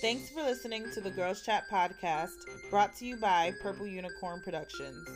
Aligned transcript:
Thanks 0.00 0.30
for 0.30 0.42
listening 0.42 0.90
to 0.92 1.02
the 1.02 1.10
Girls 1.10 1.42
Chat 1.42 1.64
podcast, 1.70 2.30
brought 2.70 2.96
to 2.96 3.04
you 3.04 3.18
by 3.18 3.52
Purple 3.60 3.86
Unicorn 3.86 4.40
Productions. 4.42 5.06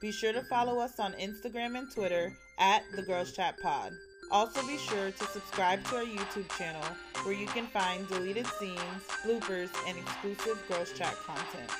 Be 0.00 0.12
sure 0.12 0.32
to 0.32 0.42
follow 0.42 0.78
us 0.78 1.00
on 1.00 1.14
Instagram 1.14 1.76
and 1.76 1.90
Twitter 1.90 2.32
at 2.60 2.84
the 2.94 3.02
Girls 3.02 3.32
Chat 3.32 3.58
Pod. 3.60 3.90
Also, 4.30 4.64
be 4.68 4.78
sure 4.78 5.10
to 5.10 5.24
subscribe 5.24 5.82
to 5.86 5.96
our 5.96 6.04
YouTube 6.04 6.48
channel 6.56 6.84
where 7.24 7.34
you 7.34 7.48
can 7.48 7.66
find 7.66 8.06
deleted 8.06 8.46
scenes, 8.60 8.78
bloopers, 9.24 9.70
and 9.88 9.98
exclusive 9.98 10.64
Girls 10.68 10.92
Chat 10.92 11.16
content. 11.26 11.70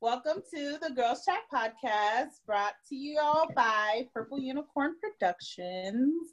Welcome 0.00 0.42
to 0.52 0.76
the 0.82 0.90
Girls 0.90 1.24
Chat 1.24 1.42
podcast, 1.54 2.40
brought 2.48 2.74
to 2.88 2.96
you 2.96 3.20
all 3.22 3.48
by 3.54 4.08
Purple 4.12 4.40
Unicorn 4.40 4.96
Productions. 5.00 6.32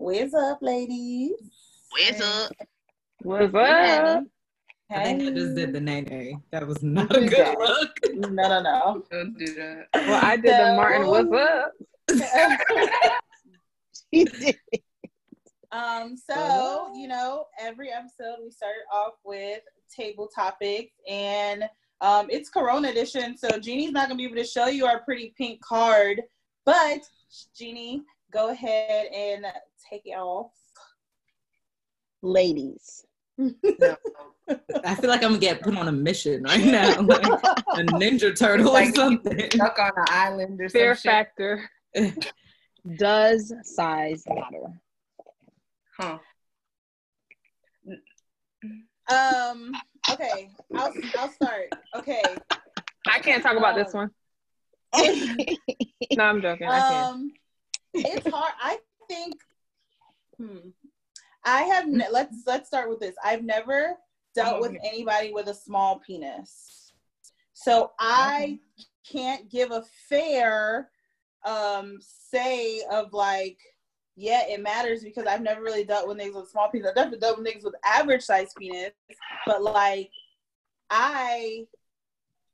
Where's 0.00 0.32
up, 0.32 0.58
ladies? 0.62 1.32
What's 1.90 2.20
up? 2.20 2.52
What's 3.22 3.52
up? 3.52 4.22
I 4.92 5.04
think 5.04 5.22
I 5.22 5.30
just 5.30 5.56
did 5.56 5.72
the 5.72 5.80
name. 5.80 6.40
That 6.52 6.64
was 6.68 6.84
not 6.84 7.14
a 7.16 7.26
good 7.26 7.56
look. 7.58 7.90
No, 8.14 8.28
no, 8.28 8.62
no. 8.62 9.02
Don't 9.10 9.36
do 9.36 9.54
that. 9.54 9.88
Well, 9.94 10.24
I 10.24 10.36
did 10.36 10.52
the 10.52 10.74
Martin. 10.76 11.08
What's 11.08 11.32
up? 11.32 11.72
She 14.14 14.24
did. 14.24 14.56
Um, 15.72 16.16
so 16.16 16.92
you 16.94 17.08
know, 17.08 17.46
every 17.60 17.90
episode 17.90 18.36
we 18.42 18.50
start 18.50 18.76
off 18.90 19.14
with 19.24 19.60
table 19.94 20.30
topics, 20.32 20.94
and 21.06 21.64
um, 22.00 22.28
it's 22.30 22.48
Corona 22.48 22.88
edition. 22.88 23.36
So 23.36 23.58
Jeannie's 23.58 23.90
not 23.90 24.08
gonna 24.08 24.16
be 24.16 24.24
able 24.24 24.36
to 24.36 24.44
show 24.44 24.68
you 24.68 24.86
our 24.86 25.00
pretty 25.02 25.34
pink 25.36 25.60
card, 25.60 26.22
but 26.64 27.00
Jeannie, 27.54 28.02
go 28.32 28.50
ahead 28.50 29.06
and 29.06 29.46
take 29.90 30.02
it 30.04 30.16
off. 30.16 30.52
Ladies. 32.22 33.04
I 33.38 34.94
feel 34.96 35.08
like 35.10 35.22
I'm 35.22 35.30
gonna 35.30 35.38
get 35.38 35.62
put 35.62 35.76
on 35.76 35.88
a 35.88 35.92
mission 35.92 36.42
right 36.42 36.64
now, 36.64 37.00
like 37.02 37.22
a 37.24 37.82
Ninja 37.92 38.36
Turtle 38.36 38.70
or 38.70 38.72
Like, 38.72 38.94
something. 38.94 39.50
Stuck 39.52 39.78
on 39.78 39.92
an 39.96 40.04
island 40.08 40.60
or 40.60 40.68
Fear 40.68 40.94
some 40.96 41.10
factor. 41.10 41.70
Does 42.96 43.52
size 43.62 44.24
matter? 44.28 44.80
Huh. 45.98 46.18
Um, 49.10 49.72
okay, 50.10 50.50
I'll 50.74 50.92
I'll 51.18 51.30
start. 51.30 51.72
Okay. 51.96 52.22
I 53.06 53.18
can't 53.20 53.42
talk 53.42 53.56
about 53.56 53.76
this 53.76 53.94
one. 53.94 54.10
No, 56.16 56.24
I'm 56.24 56.40
joking. 56.40 56.66
I 56.68 56.80
can't. 56.80 57.32
It's 57.94 58.28
hard. 58.32 58.54
I 58.60 58.78
think. 59.08 59.34
Hmm. 60.36 60.70
I 61.44 61.62
have. 61.62 61.86
Ne- 61.86 62.10
let's 62.10 62.42
let's 62.46 62.68
start 62.68 62.88
with 62.88 63.00
this. 63.00 63.14
I've 63.24 63.44
never 63.44 63.96
dealt 64.34 64.60
with 64.60 64.76
anybody 64.84 65.32
with 65.32 65.48
a 65.48 65.54
small 65.54 66.00
penis, 66.06 66.92
so 67.54 67.92
I 67.98 68.58
can't 69.10 69.50
give 69.50 69.70
a 69.70 69.84
fair 70.08 70.90
um 71.46 71.98
say 72.00 72.82
of 72.90 73.12
like. 73.12 73.58
Yeah, 74.20 74.42
it 74.48 74.60
matters 74.60 75.04
because 75.04 75.26
I've 75.26 75.42
never 75.42 75.62
really 75.62 75.84
dealt 75.84 76.08
with 76.08 76.18
niggas 76.18 76.34
with 76.34 76.50
small 76.50 76.68
penis. 76.68 76.88
I've 76.88 76.96
definitely 76.96 77.20
dealt 77.20 77.38
with 77.38 77.46
niggas 77.46 77.62
with 77.62 77.76
average 77.84 78.22
size 78.22 78.50
penis, 78.58 78.90
but 79.46 79.62
like, 79.62 80.10
I 80.90 81.66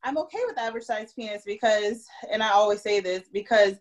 I'm 0.05 0.19
okay 0.19 0.41
with 0.47 0.59
average 0.59 0.85
size 0.85 1.15
penis 1.15 1.43
because, 1.47 2.07
and 2.31 2.43
I 2.43 2.51
always 2.51 2.83
say 2.83 3.01
this 3.01 3.29
because 3.33 3.77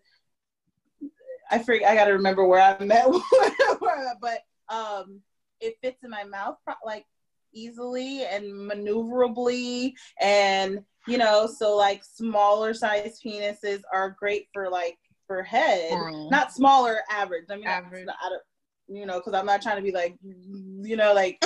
I 1.50 1.58
freak. 1.58 1.82
I 1.84 1.94
got 1.94 2.06
to 2.06 2.12
remember 2.12 2.44
where 2.46 2.60
I 2.60 2.82
met, 2.84 3.06
but 4.20 4.38
um, 4.68 5.20
it 5.60 5.76
fits 5.82 6.02
in 6.02 6.10
my 6.10 6.24
mouth 6.24 6.56
pro- 6.64 6.74
like 6.84 7.04
easily 7.52 8.24
and 8.24 8.52
maneuverably, 8.66 9.94
and 10.20 10.80
you 11.06 11.18
know, 11.18 11.46
so 11.46 11.76
like 11.76 12.02
smaller 12.04 12.72
size 12.74 13.20
penises 13.24 13.82
are 13.92 14.16
great 14.18 14.48
for 14.52 14.70
like 14.70 14.98
for 15.26 15.42
head, 15.42 15.90
Mm. 15.92 16.30
not 16.30 16.52
smaller, 16.52 16.98
average. 17.10 17.44
I 17.50 17.56
mean, 17.56 17.66
Average. 17.66 18.06
not- 18.06 18.16
I 18.22 18.28
don't, 18.30 18.98
you 18.98 19.06
know, 19.06 19.18
because 19.20 19.32
I'm 19.34 19.46
not 19.46 19.62
trying 19.62 19.76
to 19.76 19.82
be 19.82 19.92
like, 19.92 20.16
you 20.22 20.96
know, 20.96 21.14
like 21.14 21.42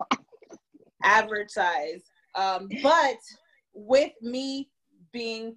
average 1.04 1.50
size. 1.50 2.02
Um, 2.34 2.68
but 2.82 3.16
with 3.74 4.12
me 4.22 4.70
being 5.12 5.56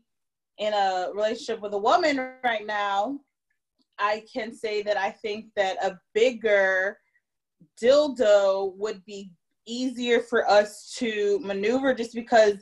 in 0.57 0.73
a 0.73 1.09
relationship 1.13 1.62
with 1.62 1.73
a 1.73 1.78
woman 1.78 2.31
right 2.44 2.66
now, 2.66 3.19
I 4.00 4.24
can 4.31 4.54
say 4.54 4.81
that 4.84 4.98
I 4.98 5.12
think 5.12 5.46
that 5.56 5.78
a 5.84 5.98
bigger 6.14 6.98
dildo 7.81 8.76
would 8.78 9.04
be 9.06 9.31
easier 9.66 10.20
for 10.20 10.50
us 10.50 10.94
to 10.98 11.40
maneuver 11.42 11.94
just 11.94 12.14
because 12.14 12.56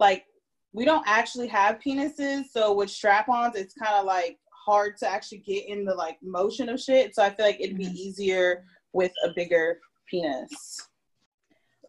like 0.00 0.24
we 0.72 0.84
don't 0.84 1.06
actually 1.06 1.46
have 1.46 1.78
penises 1.78 2.44
so 2.50 2.72
with 2.74 2.90
strap-ons 2.90 3.54
it's 3.54 3.74
kind 3.74 3.94
of 3.94 4.04
like 4.04 4.36
hard 4.66 4.96
to 4.96 5.08
actually 5.08 5.38
get 5.38 5.68
in 5.68 5.84
the 5.84 5.94
like 5.94 6.18
motion 6.20 6.68
of 6.68 6.80
shit 6.80 7.14
so 7.14 7.22
i 7.22 7.30
feel 7.30 7.46
like 7.46 7.60
it'd 7.60 7.76
be 7.78 7.86
Mhm. 7.86 7.94
easier 7.94 8.64
with 8.92 9.12
a 9.24 9.28
bigger 9.34 9.78
penis 10.10 10.80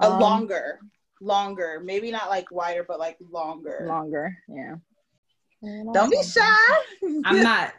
a 0.01 0.07
Um, 0.07 0.19
longer 0.19 0.79
longer 1.19 1.81
maybe 1.83 2.11
not 2.11 2.29
like 2.29 2.51
wider 2.51 2.83
but 2.87 2.99
like 2.99 3.17
longer 3.31 3.85
Longer, 3.89 4.37
yeah. 4.47 4.75
don't 5.93 6.11
be 6.11 6.21
shy 6.23 6.67
I'm 7.25 7.41
not. 7.41 7.73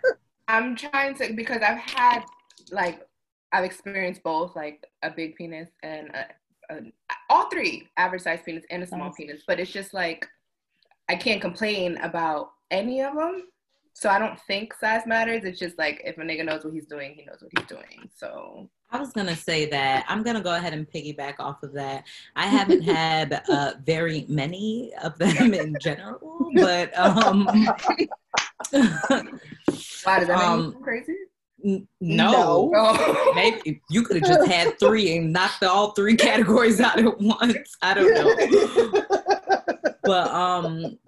I'm 0.50 0.75
trying 0.75 1.15
to 1.16 1.33
because 1.33 1.62
I've 1.62 1.78
had 1.78 2.25
like 2.72 3.06
I've 3.53 3.65
experienced 3.65 4.22
both 4.22 4.56
like 4.56 4.87
a 5.03 5.11
big 5.11 5.37
penis 5.37 5.69
and 5.83 6.09
a, 6.09 6.75
a, 6.75 6.81
all 7.28 7.49
three 7.50 7.88
average 7.97 8.22
size 8.22 8.41
penis 8.44 8.65
and 8.71 8.83
a 8.83 8.87
small 8.87 9.06
Nice. 9.06 9.15
penis, 9.16 9.43
but 9.47 9.60
it's 9.60 9.72
just 9.72 9.94
like 9.94 10.27
I 11.09 11.16
can't 11.16 11.41
complain 11.41 11.97
about 11.99 12.50
any 12.71 13.00
of 13.00 13.15
them. 13.15 13.44
So 13.93 14.09
I 14.09 14.19
don't 14.19 14.39
think 14.41 14.72
size 14.75 15.06
matters. 15.06 15.44
It's 15.44 15.59
just 15.59 15.77
like 15.78 16.00
if 16.05 16.19
a 16.19 16.21
nigga 16.21 16.44
knows 16.44 16.65
what 16.65 16.72
he's 16.72 16.87
doing, 16.87 17.15
he 17.15 17.25
knows 17.25 17.43
what 17.43 17.50
he's 17.56 17.66
doing. 17.66 18.09
So 18.15 18.69
I 18.91 18.99
was 18.99 19.12
gonna 19.12 19.37
say 19.37 19.66
that 19.71 20.05
I'm 20.09 20.22
gonna 20.22 20.41
go 20.41 20.55
ahead 20.55 20.72
and 20.72 20.89
piggyback 20.91 21.34
off 21.39 21.62
of 21.62 21.72
that. 21.75 22.05
I 22.34 22.47
haven't 22.47 22.83
had 22.83 23.43
uh, 23.49 23.75
very 23.84 24.25
many 24.28 24.93
of 25.03 25.16
them 25.19 25.55
in 25.55 25.77
general, 25.81 26.50
but 26.56 26.97
um, 26.99 27.49
why 30.05 30.19
does 30.19 30.28
that 30.28 30.38
make 30.38 30.47
Um, 30.47 30.66
me 30.66 30.72
feel 30.72 30.81
crazy? 30.83 31.16
n- 31.65 31.88
No. 32.00 32.33
no. 32.33 32.72
Oh. 32.75 33.33
Maybe 33.34 33.83
you 33.91 34.03
could 34.03 34.16
have 34.19 34.27
just 34.27 34.50
had 34.50 34.78
three 34.81 35.16
and 35.16 35.33
knocked 35.33 35.62
all 35.62 35.93
three 35.93 36.16
categories 36.16 36.81
out 36.81 36.99
at 36.99 37.21
once. 37.21 37.77
I 37.83 37.94
don't 37.94 38.15
know. 38.15 39.03
but 40.05 40.28
um 40.31 40.99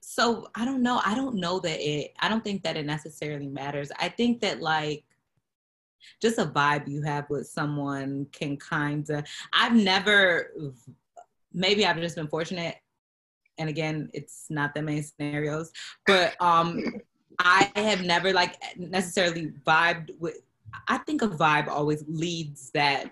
so 0.00 0.46
i 0.54 0.64
don't 0.64 0.82
know 0.82 1.00
i 1.04 1.14
don't 1.14 1.34
know 1.34 1.58
that 1.58 1.78
it 1.80 2.12
i 2.20 2.28
don't 2.28 2.42
think 2.44 2.62
that 2.62 2.76
it 2.76 2.86
necessarily 2.86 3.48
matters 3.48 3.90
i 3.98 4.08
think 4.08 4.40
that 4.40 4.60
like 4.62 5.04
just 6.22 6.38
a 6.38 6.46
vibe 6.46 6.86
you 6.88 7.02
have 7.02 7.28
with 7.28 7.46
someone 7.48 8.24
can 8.32 8.56
kind 8.56 9.10
of 9.10 9.24
i've 9.52 9.74
never 9.74 10.52
maybe 11.52 11.84
i've 11.84 11.96
just 12.00 12.16
been 12.16 12.28
fortunate 12.28 12.76
and 13.58 13.68
again 13.68 14.08
it's 14.14 14.46
not 14.48 14.72
that 14.74 14.84
many 14.84 15.02
scenarios 15.02 15.72
but 16.06 16.40
um 16.40 16.82
i 17.38 17.70
have 17.76 18.02
never 18.02 18.32
like 18.32 18.56
necessarily 18.76 19.52
vibed 19.66 20.10
with 20.18 20.38
i 20.88 20.98
think 20.98 21.22
a 21.22 21.28
vibe 21.28 21.68
always 21.68 22.04
leads 22.08 22.70
that 22.70 23.10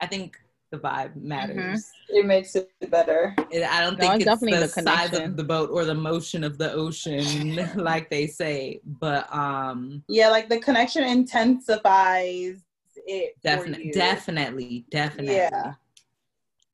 i 0.00 0.06
think 0.06 0.38
the 0.72 0.78
vibe 0.78 1.14
matters. 1.14 1.88
It 2.08 2.26
makes 2.26 2.56
it 2.56 2.72
better. 2.90 3.36
It- 3.52 3.62
I 3.62 3.80
don't 3.82 3.92
No, 3.96 3.98
think 4.00 4.14
it's 4.14 4.22
it's 4.22 4.24
definitely 4.40 4.58
the 4.66 4.74
the 4.74 4.82
size 4.82 5.16
of 5.16 5.36
the 5.36 5.44
boat 5.44 5.70
or 5.70 5.84
the 5.84 5.94
motion 5.94 6.42
of 6.42 6.58
the 6.58 6.72
ocean, 6.72 7.54
like 7.76 8.10
they 8.10 8.26
say. 8.26 8.80
But 8.84 9.32
um, 9.32 10.02
yeah 10.08 10.28
like 10.28 10.48
the 10.48 10.58
connection 10.58 11.04
intensifies 11.04 12.62
it 13.06 13.36
definitely, 13.44 13.92
definitely, 13.92 14.84
definitely, 14.90 15.36
Yeah. 15.36 15.74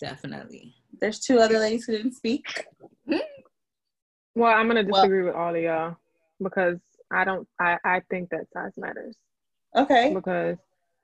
definitely. 0.01 0.75
there's 0.99 1.21
two 1.21 1.39
other 1.39 1.59
ladies 1.59 1.85
who 1.85 1.93
didn't 1.93 2.15
speak. 2.15 2.67
Well, 4.35 4.53
I'm 4.57 4.69
gonna 4.69 4.85
Well- 4.89 5.03
disagree 5.03 5.23
with 5.23 5.35
all 5.35 5.55
of 5.55 5.61
y'all 5.63 5.97
because 6.43 6.79
I 7.11 7.25
don't. 7.25 7.47
I 7.61 7.79
I 7.85 8.03
think 8.11 8.31
that 8.31 8.51
size 8.53 8.73
matters 8.77 9.17
okay 9.75 10.13
because 10.15 10.59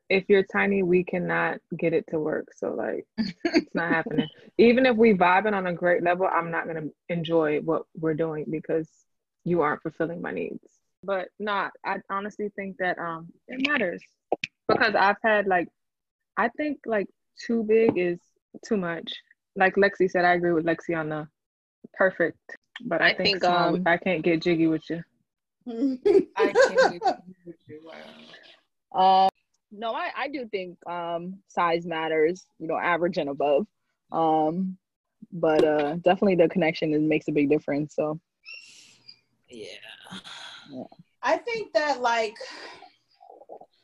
if 0.09 0.25
you're 0.29 0.43
tiny, 0.43 0.83
we 0.83 1.05
cannot 1.05 1.59
get 1.77 1.93
it 1.93 2.07
to 2.09 2.19
work. 2.19 2.49
So 2.57 2.73
like, 2.73 3.07
it's 3.19 3.75
not 3.75 3.91
happening. 3.91 4.27
Even 4.59 4.87
if 4.87 4.97
we 4.97 5.13
vibing 5.13 5.53
on 5.53 5.67
a 5.67 5.73
great 5.73 6.03
level, 6.03 6.27
I'm 6.31 6.51
not 6.51 6.67
gonna 6.67 6.87
enjoy 7.09 7.61
what 7.61 7.83
we're 7.95 8.15
doing 8.15 8.47
because 8.51 8.89
you 9.45 9.61
aren't 9.61 9.83
fulfilling 9.83 10.23
my 10.23 10.31
needs. 10.31 10.65
But 11.03 11.29
not. 11.39 11.73
I 11.85 11.97
honestly 12.11 12.51
think 12.57 12.79
that 12.79 12.99
um 12.99 13.29
it 13.49 13.67
matters 13.69 14.03
because 14.67 14.95
I've 14.95 15.17
had 15.23 15.47
like, 15.47 15.69
I 16.37 16.49
think 16.49 16.81
like 16.87 17.07
too 17.47 17.63
big 17.65 17.99
is 17.99 18.19
too 18.65 18.77
much. 18.77 19.13
Like 19.57 19.75
Lexi 19.75 20.11
said, 20.11 20.25
I 20.25 20.35
agree 20.35 20.53
with 20.53 20.65
Lexi 20.65 20.99
on 20.99 21.09
the 21.11 21.29
perfect. 21.95 22.39
But 22.81 23.03
I, 23.03 23.09
I 23.09 23.15
think, 23.15 23.43
think, 23.43 23.45
um, 23.45 23.83
I 23.87 23.97
can't 23.97 24.23
get 24.23 24.41
jiggy 24.41 24.69
with 24.69 24.89
you. 24.89 25.03
I 26.37 26.53
can't. 26.69 27.03
Wow. 28.93 29.25
Um, 29.25 29.31
no, 29.71 29.93
I, 29.93 30.11
I 30.17 30.29
do 30.29 30.47
think 30.47 30.79
um 30.89 31.39
size 31.49 31.87
matters, 31.87 32.47
you 32.59 32.67
know, 32.67 32.79
average 32.79 33.19
and 33.19 33.29
above. 33.29 33.67
Um 34.13 34.79
but 35.33 35.65
uh 35.65 35.97
definitely 35.97 36.37
the 36.37 36.49
connection 36.49 36.95
is, 36.95 37.03
makes 37.03 37.29
a 37.29 37.33
big 37.33 37.51
difference. 37.51 37.95
So 37.95 38.19
yeah. 39.49 39.67
yeah. 40.71 40.85
I 41.23 41.37
think 41.37 41.73
that 41.75 42.01
like 42.01 42.37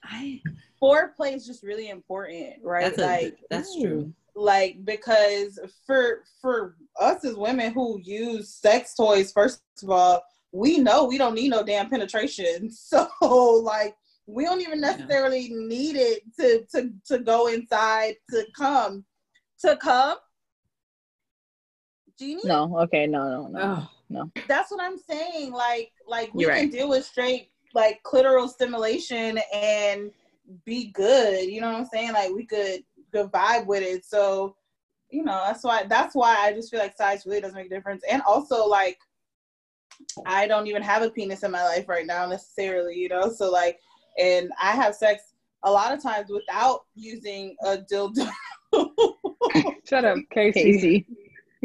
I 0.03 0.41
foreplay 0.83 1.35
is 1.35 1.47
just 1.47 1.63
really 1.63 1.89
important, 1.89 2.55
right? 2.63 2.85
That's 2.85 2.99
a, 2.99 3.07
like 3.07 3.39
that's 3.51 3.79
true. 3.81 4.13
Like 4.37 4.85
because 4.85 5.59
for 5.87 6.23
for 6.41 6.77
us 6.99 7.25
as 7.25 7.37
women 7.37 7.73
who 7.73 8.01
use 8.03 8.55
sex 8.55 8.95
toys, 8.95 9.33
first 9.33 9.63
of 9.83 9.91
all, 9.91 10.23
we 10.55 10.79
know 10.79 11.05
we 11.05 11.19
don't 11.19 11.35
need 11.35 11.49
no 11.49 11.65
damn 11.65 11.91
penetration. 11.91 12.71
So 12.81 13.09
like 13.65 13.97
we 14.27 14.45
don't 14.45 14.61
even 14.61 14.81
necessarily 14.81 15.49
yeah. 15.49 15.67
need 15.67 15.97
it 15.97 16.23
to 16.39 16.65
to 16.73 16.91
to 17.07 17.19
go 17.19 17.49
inside 17.49 18.15
to 18.31 18.45
come 18.57 19.05
to 19.61 19.77
come. 19.77 20.19
Jeannie? 22.19 22.43
No, 22.45 22.79
okay, 22.83 23.09
no, 23.09 23.29
no, 23.29 23.49
no, 23.49 23.61
oh. 23.61 23.91
no. 24.09 24.31
That's 24.47 24.71
what 24.71 24.81
I'm 24.81 24.97
saying. 24.97 25.53
Like, 25.53 25.91
like 26.07 26.33
we 26.33 26.45
You're 26.45 26.53
can 26.53 26.65
right. 26.65 26.73
deal 26.73 26.89
with 26.89 27.05
straight 27.05 27.51
like 27.75 28.01
clitoral 28.05 28.49
stimulation 28.49 29.41
and 29.53 30.13
be 30.65 30.93
good. 30.93 31.51
You 31.51 31.61
know 31.61 31.73
what 31.73 31.81
I'm 31.81 31.89
saying? 31.93 32.13
Like 32.13 32.31
we 32.31 32.47
could 32.47 32.85
good 33.13 33.33
vibe 33.33 33.67
with 33.67 33.83
it. 33.83 34.05
So, 34.05 34.55
you 35.11 35.25
know, 35.25 35.43
that's 35.45 35.65
why 35.65 35.85
that's 35.89 36.15
why 36.15 36.37
I 36.39 36.53
just 36.53 36.71
feel 36.71 36.79
like 36.79 36.97
size 36.97 37.27
really 37.27 37.41
doesn't 37.41 37.57
make 37.57 37.67
a 37.67 37.75
difference. 37.75 38.05
And 38.09 38.23
also 38.23 38.65
like 38.67 38.99
I 40.27 40.47
don't 40.47 40.67
even 40.67 40.83
have 40.83 41.03
a 41.03 41.11
penis 41.11 41.43
in 41.43 41.51
my 41.51 41.65
life 41.65 41.89
right 41.89 42.07
now 42.07 42.27
necessarily, 42.27 42.97
you 42.97 43.09
know. 43.09 43.31
So 43.31 43.51
like 43.51 43.79
and 44.19 44.51
I 44.61 44.73
have 44.73 44.95
sex 44.95 45.35
a 45.65 45.71
lot 45.71 45.93
of 45.93 46.03
times 46.03 46.31
without 46.31 46.85
using 46.95 47.57
a 47.65 47.79
dildo. 47.79 48.31
Shut 49.89 50.05
up, 50.05 50.19
Casey. 50.31 50.63
Casey. 50.63 51.07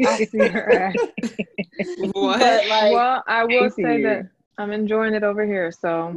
I 0.06 0.24
see 0.24 0.38
her 0.38 0.72
ass. 0.72 0.94
what? 2.12 2.40
Like, 2.40 2.92
well, 2.92 3.22
I 3.26 3.44
will 3.44 3.68
Casey. 3.68 3.82
say 3.82 4.02
that 4.02 4.30
I'm 4.58 4.72
enjoying 4.72 5.14
it 5.14 5.22
over 5.22 5.44
here, 5.44 5.70
so 5.70 6.14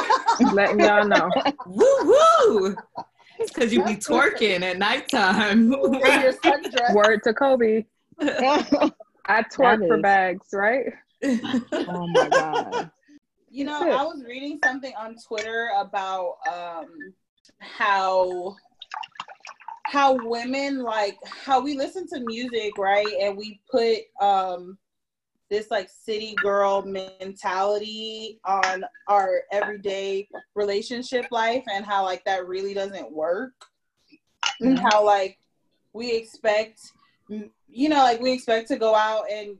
letting 0.52 0.80
y'all 0.80 1.06
know. 1.06 1.30
Woo 1.66 1.86
woo! 2.02 2.76
Because 3.38 3.72
you 3.72 3.84
be 3.84 3.96
twerking 3.96 4.62
at 4.62 4.78
nighttime. 4.78 5.70
Word 5.70 7.22
to 7.24 7.34
Kobe. 7.34 7.84
I 8.20 9.42
twerk 9.44 9.88
for 9.88 9.98
bags, 10.00 10.48
right? 10.52 10.92
Oh 11.22 12.06
my 12.08 12.28
god. 12.28 12.90
You 13.50 13.64
know, 13.64 13.82
I 13.82 14.02
was 14.02 14.24
reading 14.26 14.58
something 14.64 14.94
on 14.98 15.16
Twitter 15.26 15.70
about 15.78 16.36
um, 16.50 16.86
how 17.58 18.56
how 19.84 20.16
women 20.26 20.82
like 20.82 21.18
how 21.26 21.60
we 21.60 21.76
listen 21.76 22.06
to 22.08 22.20
music, 22.20 22.78
right? 22.78 23.12
And 23.20 23.36
we 23.36 23.60
put 23.70 23.98
um, 24.20 24.78
this 25.50 25.70
like 25.70 25.90
city 25.90 26.34
girl 26.36 26.82
mentality 26.82 28.40
on 28.46 28.84
our 29.06 29.42
everyday 29.52 30.26
relationship 30.54 31.26
life 31.30 31.64
and 31.70 31.84
how 31.84 32.04
like 32.04 32.24
that 32.24 32.48
really 32.48 32.72
doesn't 32.72 33.12
work. 33.12 33.52
Mm-hmm. 34.42 34.66
And 34.68 34.78
how 34.78 35.04
like 35.04 35.38
we 35.92 36.16
expect 36.16 36.80
you 37.68 37.88
know, 37.88 38.02
like 38.02 38.20
we 38.20 38.32
expect 38.32 38.68
to 38.68 38.76
go 38.76 38.94
out 38.94 39.24
and 39.30 39.56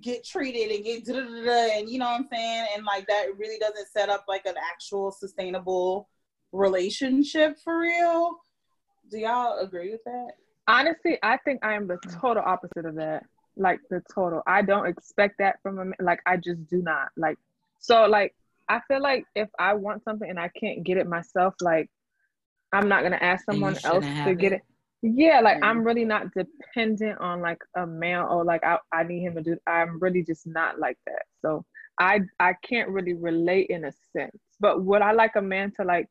get 0.00 0.24
treated 0.24 0.74
and 0.74 0.84
get 0.84 1.04
da 1.04 1.14
da 1.14 1.44
da 1.44 1.78
and 1.78 1.90
you 1.90 1.98
know 1.98 2.06
what 2.06 2.20
I'm 2.20 2.28
saying? 2.32 2.66
And 2.74 2.84
like 2.84 3.06
that 3.06 3.26
really 3.36 3.58
doesn't 3.58 3.88
set 3.88 4.08
up 4.08 4.24
like 4.28 4.46
an 4.46 4.54
actual 4.72 5.10
sustainable 5.12 6.08
relationship 6.52 7.58
for 7.62 7.80
real. 7.80 8.36
Do 9.10 9.18
y'all 9.18 9.58
agree 9.58 9.90
with 9.90 10.04
that? 10.04 10.32
Honestly, 10.68 11.18
I 11.22 11.38
think 11.38 11.64
I 11.64 11.74
am 11.74 11.86
the 11.86 11.98
total 12.20 12.42
opposite 12.44 12.86
of 12.86 12.94
that. 12.96 13.24
Like 13.56 13.80
the 13.90 14.02
total. 14.14 14.42
I 14.46 14.62
don't 14.62 14.86
expect 14.86 15.36
that 15.38 15.56
from 15.62 15.78
a 15.78 16.02
like 16.02 16.20
I 16.24 16.36
just 16.36 16.66
do 16.68 16.82
not. 16.82 17.08
Like 17.16 17.36
so 17.78 18.06
like 18.06 18.34
I 18.68 18.80
feel 18.88 19.02
like 19.02 19.26
if 19.34 19.48
I 19.58 19.74
want 19.74 20.04
something 20.04 20.28
and 20.28 20.40
I 20.40 20.48
can't 20.48 20.84
get 20.84 20.96
it 20.96 21.06
myself, 21.06 21.54
like 21.60 21.90
I'm 22.72 22.88
not 22.88 23.02
gonna 23.02 23.18
ask 23.20 23.44
someone 23.44 23.76
else 23.84 24.04
to 24.24 24.34
get 24.34 24.52
it. 24.52 24.62
It 25.02 25.12
yeah 25.16 25.40
like 25.40 25.56
mm-hmm. 25.56 25.64
i'm 25.64 25.84
really 25.84 26.04
not 26.04 26.26
dependent 26.34 27.18
on 27.20 27.40
like 27.40 27.58
a 27.76 27.86
man 27.86 28.20
or 28.24 28.44
like 28.44 28.62
I, 28.64 28.78
I 28.92 29.02
need 29.02 29.22
him 29.22 29.34
to 29.34 29.42
do 29.42 29.56
i'm 29.66 29.98
really 30.00 30.22
just 30.22 30.46
not 30.46 30.78
like 30.78 30.98
that. 31.06 31.24
So 31.40 31.64
i 31.98 32.20
i 32.40 32.54
can't 32.68 32.88
really 32.88 33.14
relate 33.14 33.68
in 33.70 33.84
a 33.84 33.92
sense. 34.16 34.38
But 34.60 34.84
would 34.84 35.02
i 35.02 35.12
like 35.12 35.36
a 35.36 35.42
man 35.42 35.72
to 35.76 35.84
like 35.84 36.08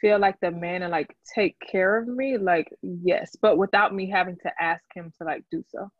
feel 0.00 0.18
like 0.18 0.36
the 0.40 0.50
man 0.50 0.82
and 0.82 0.92
like 0.92 1.14
take 1.34 1.56
care 1.60 1.96
of 1.96 2.08
me? 2.08 2.36
Like 2.36 2.68
yes 2.82 3.36
but 3.40 3.58
without 3.58 3.94
me 3.94 4.08
having 4.10 4.36
to 4.42 4.52
ask 4.60 4.84
him 4.94 5.12
to 5.18 5.24
like 5.24 5.44
do 5.50 5.64
so. 5.68 5.90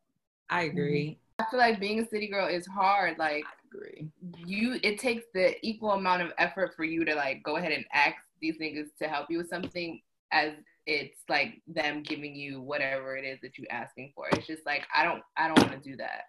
I 0.51 0.63
agree. 0.63 1.19
I 1.39 1.45
feel 1.51 1.59
like 1.59 1.81
being 1.81 2.01
a 2.01 2.09
city 2.09 2.29
girl 2.29 2.49
is 2.49 2.67
hard 2.67 3.19
like 3.19 3.45
I 3.45 3.77
agree. 3.77 4.09
you 4.47 4.79
it 4.83 4.99
takes 4.99 5.25
the 5.35 5.55
equal 5.67 5.93
amount 5.93 6.23
of 6.23 6.33
effort 6.39 6.75
for 6.75 6.85
you 6.85 7.05
to 7.05 7.15
like 7.15 7.43
go 7.43 7.57
ahead 7.57 7.73
and 7.73 7.85
ask 7.93 8.17
these 8.41 8.57
niggas 8.59 8.89
to 9.01 9.09
help 9.09 9.27
you 9.31 9.39
with 9.39 9.49
something 9.49 10.01
as 10.33 10.53
it's 10.87 11.21
like 11.29 11.61
them 11.67 12.03
giving 12.03 12.35
you 12.35 12.61
whatever 12.61 13.17
it 13.17 13.25
is 13.25 13.39
that 13.43 13.59
you're 13.59 13.71
asking 13.71 14.13
for. 14.15 14.29
It's 14.33 14.47
just 14.47 14.65
like 14.65 14.87
I 14.95 15.05
don't 15.05 15.23
I 15.37 15.49
don't 15.49 15.59
want 15.59 15.83
to 15.83 15.91
do 15.91 15.97
that. 15.97 16.25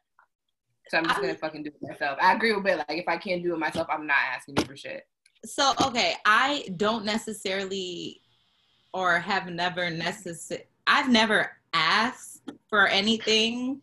So 0.90 0.98
I'm 0.98 1.06
just 1.06 1.22
gonna 1.22 1.36
fucking 1.36 1.64
do 1.64 1.70
it 1.70 1.82
myself. 1.82 2.18
I 2.22 2.34
agree 2.34 2.54
with 2.54 2.64
Bill. 2.64 2.78
Like 2.78 2.98
if 2.98 3.08
I 3.08 3.18
can't 3.18 3.44
do 3.44 3.54
it 3.54 3.60
myself, 3.60 3.88
I'm 3.90 4.08
not 4.08 4.18
asking 4.34 4.56
you 4.58 4.66
for 4.66 4.76
shit. 4.76 5.06
So 5.46 5.74
okay, 5.86 6.16
I 6.26 6.68
don't 6.78 7.06
necessarily 7.06 8.22
or 8.94 9.20
have 9.20 9.48
never 9.48 9.90
necessary 9.90 10.64
I've 10.88 11.10
never 11.10 11.52
asked 11.74 12.50
for 12.70 12.88
anything. 12.88 13.82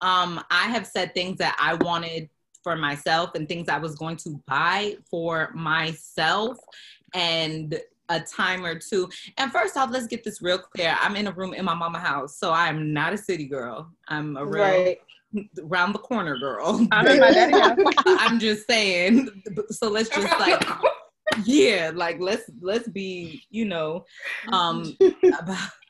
Um, 0.00 0.42
I 0.50 0.68
have 0.68 0.86
said 0.86 1.14
things 1.14 1.38
that 1.38 1.56
I 1.60 1.74
wanted 1.74 2.30
for 2.62 2.76
myself 2.76 3.34
and 3.34 3.48
things 3.48 3.68
I 3.68 3.78
was 3.78 3.94
going 3.94 4.16
to 4.18 4.42
buy 4.46 4.96
for 5.10 5.52
myself. 5.54 6.58
And 7.14 7.78
a 8.08 8.20
time 8.20 8.64
or 8.64 8.78
two. 8.78 9.08
And 9.38 9.50
first 9.52 9.76
off, 9.76 9.90
let's 9.90 10.06
get 10.06 10.24
this 10.24 10.42
real 10.42 10.58
clear. 10.58 10.96
I'm 11.00 11.16
in 11.16 11.26
a 11.26 11.32
room 11.32 11.54
in 11.54 11.64
my 11.64 11.74
mama 11.74 11.98
house, 11.98 12.38
so 12.38 12.52
I'm 12.52 12.92
not 12.92 13.12
a 13.12 13.18
city 13.18 13.46
girl. 13.46 13.90
I'm 14.08 14.36
a 14.36 14.44
real 14.44 14.62
right. 14.62 14.98
round 15.62 15.94
the 15.94 15.98
corner 15.98 16.38
girl. 16.38 16.86
I'm 16.92 17.06
in 17.06 17.20
my 17.20 17.30
daddy 17.30 17.58
house. 17.58 17.78
I'm 18.06 18.38
just 18.38 18.66
saying. 18.66 19.42
So 19.70 19.88
let's 19.88 20.08
just 20.08 20.38
like 20.40 20.66
yeah, 21.44 21.90
like 21.94 22.18
let's 22.20 22.44
let's 22.60 22.88
be, 22.88 23.42
you 23.50 23.64
know, 23.64 24.04
um 24.52 24.96
about 25.40 25.68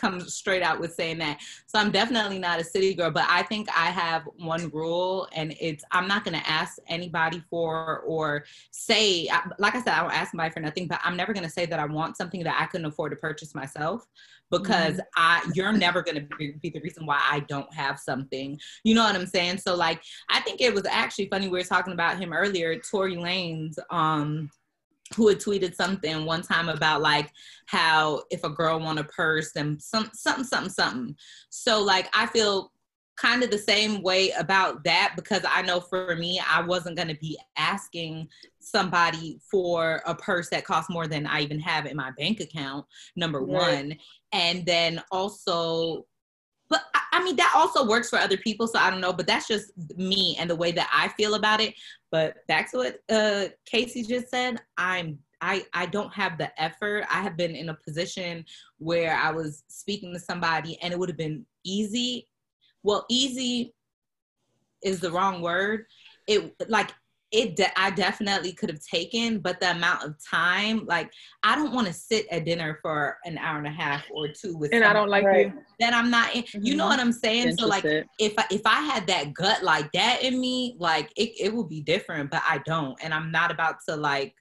come 0.00 0.20
straight 0.20 0.62
out 0.62 0.80
with 0.80 0.94
saying 0.94 1.18
that. 1.18 1.40
So 1.66 1.78
I'm 1.78 1.90
definitely 1.90 2.38
not 2.38 2.60
a 2.60 2.64
city 2.64 2.94
girl, 2.94 3.10
but 3.10 3.26
I 3.28 3.42
think 3.42 3.68
I 3.70 3.90
have 3.90 4.28
one 4.36 4.70
rule, 4.70 5.28
and 5.32 5.54
it's 5.60 5.84
I'm 5.92 6.08
not 6.08 6.24
going 6.24 6.38
to 6.38 6.48
ask 6.48 6.78
anybody 6.88 7.42
for 7.50 8.00
or 8.00 8.44
say, 8.70 9.28
like 9.58 9.74
I 9.74 9.82
said, 9.82 9.94
I 9.94 10.02
don't 10.02 10.12
ask 10.12 10.30
somebody 10.30 10.50
for 10.50 10.60
nothing, 10.60 10.86
but 10.86 11.00
I'm 11.04 11.16
never 11.16 11.32
going 11.32 11.44
to 11.44 11.50
say 11.50 11.66
that 11.66 11.78
I 11.78 11.86
want 11.86 12.16
something 12.16 12.42
that 12.44 12.60
I 12.60 12.66
couldn't 12.66 12.86
afford 12.86 13.12
to 13.12 13.16
purchase 13.16 13.54
myself 13.54 14.06
because 14.50 14.94
mm-hmm. 14.94 15.00
I 15.16 15.48
you're 15.54 15.72
never 15.72 16.02
going 16.02 16.16
to 16.16 16.36
be, 16.36 16.52
be 16.60 16.70
the 16.70 16.80
reason 16.80 17.06
why 17.06 17.20
I 17.30 17.40
don't 17.40 17.72
have 17.72 17.98
something. 17.98 18.58
You 18.84 18.94
know 18.94 19.04
what 19.04 19.14
I'm 19.14 19.26
saying? 19.26 19.58
So 19.58 19.74
like 19.74 20.02
I 20.28 20.40
think 20.40 20.60
it 20.60 20.74
was 20.74 20.86
actually 20.86 21.28
funny 21.28 21.48
we 21.48 21.58
were 21.58 21.64
talking 21.64 21.92
about 21.92 22.18
him 22.18 22.32
earlier, 22.32 22.78
Tory 22.78 23.16
Lanez 23.16 23.78
um 23.90 24.50
who 25.16 25.28
had 25.28 25.40
tweeted 25.40 25.74
something 25.74 26.24
one 26.24 26.42
time 26.42 26.68
about 26.68 27.02
like 27.02 27.30
how 27.66 28.22
if 28.30 28.44
a 28.44 28.50
girl 28.50 28.78
want 28.78 28.98
a 28.98 29.04
purse 29.04 29.56
and 29.56 29.80
some 29.80 30.10
something 30.12 30.44
something 30.44 30.70
something. 30.70 31.16
So 31.48 31.82
like 31.82 32.08
I 32.14 32.26
feel 32.26 32.72
kind 33.16 33.42
of 33.42 33.50
the 33.50 33.58
same 33.58 34.02
way 34.02 34.30
about 34.38 34.82
that 34.84 35.12
because 35.14 35.42
I 35.46 35.60
know 35.62 35.80
for 35.80 36.16
me 36.16 36.40
I 36.48 36.62
wasn't 36.62 36.96
going 36.96 37.08
to 37.08 37.16
be 37.16 37.38
asking 37.56 38.28
somebody 38.60 39.38
for 39.50 40.00
a 40.06 40.14
purse 40.14 40.48
that 40.50 40.64
costs 40.64 40.88
more 40.88 41.06
than 41.06 41.26
I 41.26 41.42
even 41.42 41.60
have 41.60 41.84
in 41.84 41.96
my 41.96 42.12
bank 42.16 42.40
account 42.40 42.86
number 43.16 43.40
right. 43.40 43.88
1 43.88 43.96
and 44.32 44.64
then 44.64 45.02
also 45.10 46.06
but 46.70 46.82
I 47.12 47.22
mean 47.22 47.36
that 47.36 47.52
also 47.54 47.86
works 47.86 48.08
for 48.08 48.18
other 48.18 48.38
people 48.38 48.66
so 48.66 48.78
i 48.78 48.88
don't 48.88 49.00
know 49.00 49.12
but 49.12 49.26
that's 49.26 49.46
just 49.46 49.72
me 49.98 50.36
and 50.38 50.48
the 50.48 50.56
way 50.56 50.72
that 50.72 50.88
i 50.92 51.08
feel 51.08 51.34
about 51.34 51.60
it 51.60 51.74
but 52.10 52.46
back 52.46 52.70
to 52.70 52.78
what 52.78 53.00
uh 53.10 53.46
casey 53.66 54.02
just 54.02 54.30
said 54.30 54.58
i'm 54.78 55.18
I, 55.40 55.64
I 55.72 55.86
don't 55.86 56.12
have 56.12 56.36
the 56.36 56.62
effort. 56.62 57.04
I 57.10 57.22
have 57.22 57.36
been 57.36 57.56
in 57.56 57.70
a 57.70 57.74
position 57.74 58.44
where 58.78 59.16
I 59.16 59.30
was 59.30 59.64
speaking 59.68 60.12
to 60.12 60.20
somebody 60.20 60.78
and 60.82 60.92
it 60.92 60.98
would 60.98 61.08
have 61.08 61.16
been 61.16 61.46
easy. 61.64 62.28
Well, 62.82 63.06
easy 63.08 63.74
is 64.82 65.00
the 65.00 65.10
wrong 65.10 65.40
word. 65.40 65.86
It 66.26 66.54
like 66.68 66.92
it 67.32 67.56
de- 67.56 67.80
I 67.80 67.90
definitely 67.90 68.52
could 68.52 68.70
have 68.70 68.84
taken, 68.84 69.38
but 69.38 69.60
the 69.60 69.70
amount 69.70 70.04
of 70.04 70.14
time, 70.24 70.84
like 70.86 71.12
I 71.42 71.54
don't 71.54 71.72
want 71.72 71.86
to 71.86 71.92
sit 71.92 72.26
at 72.30 72.44
dinner 72.44 72.78
for 72.82 73.18
an 73.24 73.38
hour 73.38 73.58
and 73.58 73.66
a 73.66 73.70
half 73.70 74.04
or 74.12 74.28
two 74.28 74.56
with. 74.56 74.74
And 74.74 74.84
I 74.84 74.92
don't 74.92 75.08
like 75.08 75.24
right. 75.24 75.46
you. 75.46 75.52
Then 75.78 75.94
I'm 75.94 76.10
not. 76.10 76.34
In, 76.34 76.42
mm-hmm. 76.42 76.64
You 76.64 76.76
know 76.76 76.84
mm-hmm. 76.84 76.90
what 76.90 77.00
I'm 77.00 77.12
saying? 77.12 77.56
So 77.56 77.66
like, 77.66 77.84
if 77.84 78.34
I, 78.36 78.44
if 78.50 78.62
I 78.66 78.80
had 78.80 79.06
that 79.06 79.32
gut 79.34 79.62
like 79.62 79.92
that 79.92 80.22
in 80.22 80.40
me, 80.40 80.76
like 80.78 81.12
it 81.16 81.30
it 81.40 81.54
would 81.54 81.68
be 81.68 81.80
different. 81.80 82.30
But 82.30 82.42
I 82.48 82.58
don't, 82.66 82.98
and 83.02 83.14
I'm 83.14 83.30
not 83.30 83.50
about 83.50 83.76
to 83.88 83.96
like 83.96 84.34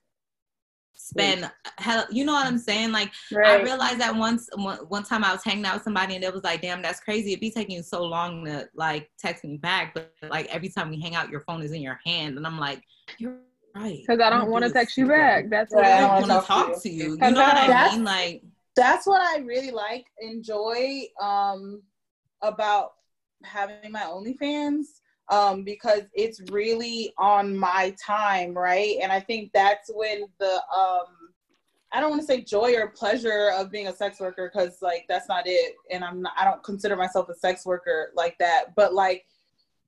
spend 0.99 1.49
hell 1.77 2.05
you 2.11 2.25
know 2.25 2.33
what 2.33 2.45
i'm 2.45 2.57
saying? 2.57 2.91
Like 2.91 3.11
i 3.33 3.61
realized 3.61 3.99
that 3.99 4.13
once 4.15 4.49
one, 4.55 4.77
one 4.89 5.03
time 5.03 5.23
i 5.23 5.31
was 5.31 5.43
hanging 5.43 5.65
out 5.65 5.75
with 5.75 5.83
somebody 5.83 6.15
and 6.15 6.23
it 6.23 6.33
was 6.33 6.43
like 6.43 6.61
damn 6.61 6.81
that's 6.81 6.99
crazy. 6.99 7.31
It'd 7.31 7.39
be 7.41 7.51
taking 7.51 7.77
you 7.77 7.83
so 7.83 8.03
long 8.03 8.45
to 8.45 8.67
like 8.75 9.09
text 9.17 9.43
me 9.45 9.57
back 9.57 9.93
but 9.93 10.11
like 10.29 10.47
every 10.53 10.69
time 10.69 10.89
we 10.89 10.99
hang 10.99 11.15
out 11.15 11.29
your 11.29 11.39
phone 11.41 11.61
is 11.61 11.71
in 11.71 11.81
your 11.81 11.99
hand. 12.05 12.37
And 12.37 12.45
i'm 12.45 12.59
like 12.59 12.83
you're 13.17 13.37
right. 13.75 14.01
Because 14.05 14.19
I 14.19 14.29
don't 14.29 14.51
want 14.51 14.65
to 14.65 14.71
text 14.71 14.97
you 14.97 15.07
back. 15.07 15.49
That's 15.49 15.73
Right, 15.73 15.83
what 15.83 15.91
I 15.91 15.99
don't 15.99 16.19
don't 16.19 16.29
wanna 16.29 16.41
talk 16.45 16.81
to 16.83 16.89
you. 16.89 17.11
you. 17.11 17.17
Know 17.17 17.31
what 17.31 17.57
i 17.57 17.91
mean? 17.91 18.03
Like 18.03 18.43
that's 18.75 19.07
what 19.07 19.21
I 19.21 19.39
really 19.39 19.71
like, 19.71 20.05
enjoy 20.21 21.03
um 21.21 21.81
about 22.41 22.91
having 23.43 23.91
my 23.91 24.01
OnlyFans. 24.01 24.85
Um, 25.29 25.63
because 25.63 26.03
it's 26.13 26.41
really 26.51 27.13
on 27.19 27.55
my 27.55 27.95
time, 28.03 28.57
right? 28.57 28.97
And 29.01 29.11
I 29.11 29.19
think 29.19 29.51
that's 29.53 29.91
when 29.93 30.23
the 30.39 30.61
um 30.75 31.05
I 31.91 31.99
don't 31.99 32.11
want 32.11 32.21
to 32.21 32.27
say 32.27 32.41
joy 32.41 32.75
or 32.75 32.87
pleasure 32.87 33.51
of 33.55 33.71
being 33.71 33.87
a 33.87 33.95
sex 33.95 34.19
worker 34.19 34.51
because 34.51 34.81
like 34.81 35.05
that's 35.09 35.27
not 35.27 35.43
it. 35.45 35.75
And 35.91 36.03
I'm 36.03 36.21
not 36.21 36.33
I 36.37 36.45
don't 36.45 36.63
consider 36.63 36.95
myself 36.95 37.29
a 37.29 37.35
sex 37.35 37.65
worker 37.65 38.11
like 38.15 38.37
that. 38.39 38.75
But 38.75 38.93
like 38.93 39.25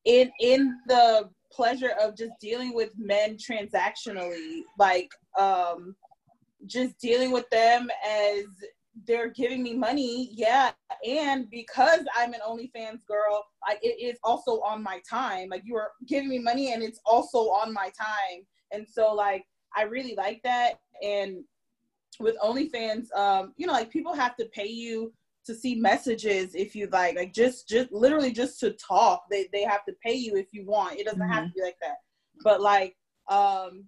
in 0.05 0.31
in 0.39 0.77
the 0.88 1.29
pleasure 1.51 1.93
of 2.01 2.15
just 2.15 2.31
dealing 2.39 2.74
with 2.74 2.91
men 2.98 3.38
transactionally, 3.38 4.62
like 4.79 5.12
um 5.39 5.95
just 6.65 6.98
dealing 7.00 7.31
with 7.31 7.50
them 7.50 7.89
as 8.07 8.45
they're 9.07 9.29
giving 9.29 9.63
me 9.63 9.74
money, 9.74 10.29
yeah. 10.33 10.71
And 11.07 11.50
because 11.50 12.01
I'm 12.15 12.33
an 12.33 12.41
OnlyFans 12.48 13.05
girl, 13.07 13.45
like 13.67 13.79
it 13.81 14.01
is 14.01 14.17
also 14.24 14.62
on 14.62 14.83
my 14.83 15.01
time. 15.10 15.50
Like 15.50 15.63
you 15.65 15.75
are 15.75 15.91
giving 16.07 16.29
me 16.29 16.39
money 16.39 16.74
and 16.74 16.83
it's 16.83 17.00
also 17.05 17.39
on 17.50 17.74
my 17.74 17.91
time. 17.98 18.45
And 18.71 18.88
so 18.88 19.13
like 19.13 19.45
I 19.75 19.83
really 19.83 20.15
like 20.15 20.41
that. 20.43 20.79
And 21.03 21.43
with 22.19 22.38
OnlyFans, 22.39 23.12
um, 23.15 23.53
you 23.57 23.65
know, 23.65 23.74
like 23.74 23.89
people 23.89 24.13
have 24.13 24.36
to 24.38 24.45
pay 24.45 24.67
you 24.67 25.13
to 25.45 25.55
see 25.55 25.75
messages 25.75 26.53
if 26.53 26.75
you 26.75 26.88
like, 26.91 27.15
like 27.15 27.33
just 27.33 27.67
just 27.67 27.91
literally 27.91 28.31
just 28.31 28.60
to 28.60 28.71
talk. 28.71 29.24
They 29.31 29.48
they 29.53 29.63
have 29.63 29.86
to 29.86 29.93
pay 30.03 30.13
you 30.13 30.36
if 30.36 30.48
you 30.51 30.65
want. 30.65 31.00
It 31.00 31.05
doesn't 31.05 31.21
have 31.21 31.45
to 31.45 31.53
be 31.53 31.62
like 31.62 31.77
that. 31.81 31.98
But 32.43 32.62
like 32.62 32.95
um 33.29 33.86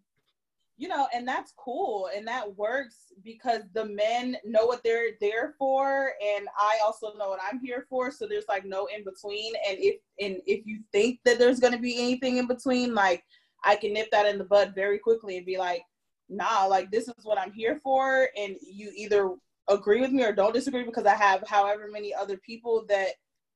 you 0.78 0.88
know, 0.88 1.08
and 1.14 1.28
that's 1.28 1.54
cool 1.56 2.10
and 2.16 2.28
that 2.28 2.58
works 2.58 3.14
because 3.24 3.62
the 3.74 3.86
men 3.86 4.36
know 4.44 4.66
what 4.66 4.84
they're 4.84 5.12
there 5.22 5.54
for 5.58 6.14
and 6.22 6.48
I 6.60 6.80
also 6.84 7.14
know 7.18 7.30
what 7.30 7.40
I'm 7.48 7.60
here 7.60 7.86
for. 7.90 8.12
So 8.12 8.28
there's 8.28 8.48
like 8.50 8.66
no 8.66 8.88
in 8.88 9.04
between. 9.04 9.54
And 9.70 9.78
if 9.80 10.00
and 10.20 10.38
if 10.46 10.66
you 10.66 10.82
think 10.92 11.20
that 11.26 11.38
there's 11.38 11.60
gonna 11.60 11.78
be 11.78 12.00
anything 12.00 12.38
in 12.38 12.48
between, 12.48 12.96
like 12.96 13.24
I 13.64 13.76
can 13.76 13.94
nip 13.94 14.10
that 14.12 14.26
in 14.26 14.38
the 14.38 14.44
bud 14.44 14.74
very 14.76 15.00
quickly 15.00 15.38
and 15.38 15.46
be 15.46 15.58
like, 15.58 15.84
nah, 16.28 16.66
like 16.66 16.92
this 16.92 17.08
is 17.08 17.24
what 17.24 17.40
I'm 17.40 17.54
here 17.54 17.80
for, 17.84 18.30
and 18.38 18.56
you 18.62 18.92
either 18.96 19.36
agree 19.70 20.02
with 20.02 20.12
me 20.12 20.24
or 20.24 20.34
don't 20.34 20.54
disagree 20.54 20.84
because 20.84 21.06
I 21.06 21.16
have 21.16 21.48
however 21.48 21.88
many 21.90 22.14
other 22.14 22.38
people 22.38 22.84
that 22.90 23.10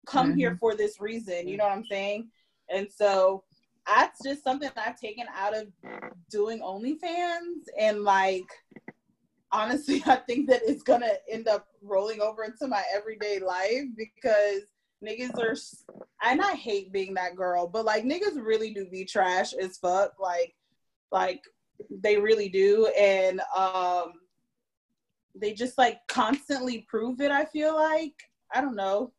come 0.05 0.36
here 0.36 0.51
mm-hmm. 0.51 0.59
for 0.59 0.75
this 0.75 1.01
reason. 1.01 1.47
You 1.47 1.57
know 1.57 1.65
what 1.65 1.74
I'm 1.74 1.86
saying? 1.86 2.29
And 2.69 2.88
so 2.89 3.43
that's 3.88 4.24
just 4.24 4.44
something 4.44 4.70
that 4.75 4.88
I've 4.88 5.00
taken 5.00 5.25
out 5.36 5.56
of 5.56 5.67
doing 6.29 6.60
OnlyFans 6.60 7.63
and 7.79 8.03
like 8.03 8.48
honestly 9.51 10.03
I 10.06 10.17
think 10.17 10.50
that 10.50 10.62
it's 10.65 10.84
gonna 10.84 11.13
end 11.29 11.48
up 11.48 11.67
rolling 11.82 12.22
over 12.22 12.44
into 12.44 12.67
my 12.67 12.84
everyday 12.94 13.39
life 13.39 13.86
because 13.96 14.63
niggas 15.03 15.38
are 15.38 15.56
and 16.24 16.41
I 16.41 16.53
hate 16.53 16.91
being 16.91 17.13
that 17.13 17.36
girl, 17.36 17.67
but 17.67 17.86
like 17.86 18.03
niggas 18.03 18.36
really 18.36 18.74
do 18.74 18.86
be 18.86 19.06
trash 19.06 19.53
as 19.53 19.77
fuck. 19.77 20.13
Like 20.20 20.56
like 21.12 21.41
they 21.89 22.17
really 22.17 22.50
do. 22.50 22.88
And 22.98 23.41
um 23.56 24.13
they 25.39 25.53
just 25.53 25.77
like 25.77 26.00
constantly 26.08 26.86
prove 26.89 27.22
it, 27.22 27.32
I 27.32 27.46
feel 27.46 27.75
like. 27.75 28.13
I 28.53 28.62
don't 28.62 28.75
know. 28.75 29.12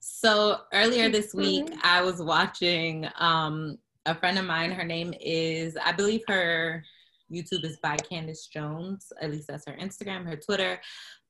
So 0.00 0.60
earlier 0.72 1.08
this 1.08 1.32
week, 1.32 1.72
I 1.82 2.02
was 2.02 2.20
watching 2.20 3.08
um, 3.16 3.78
a 4.06 4.14
friend 4.14 4.38
of 4.38 4.44
mine. 4.44 4.70
Her 4.70 4.84
name 4.84 5.14
is, 5.20 5.76
I 5.82 5.92
believe 5.92 6.22
her 6.28 6.84
YouTube 7.32 7.64
is 7.64 7.78
by 7.82 7.96
Candace 7.96 8.46
Jones. 8.46 9.12
At 9.20 9.30
least 9.30 9.48
that's 9.48 9.66
her 9.66 9.76
Instagram, 9.80 10.26
her 10.26 10.36
Twitter. 10.36 10.80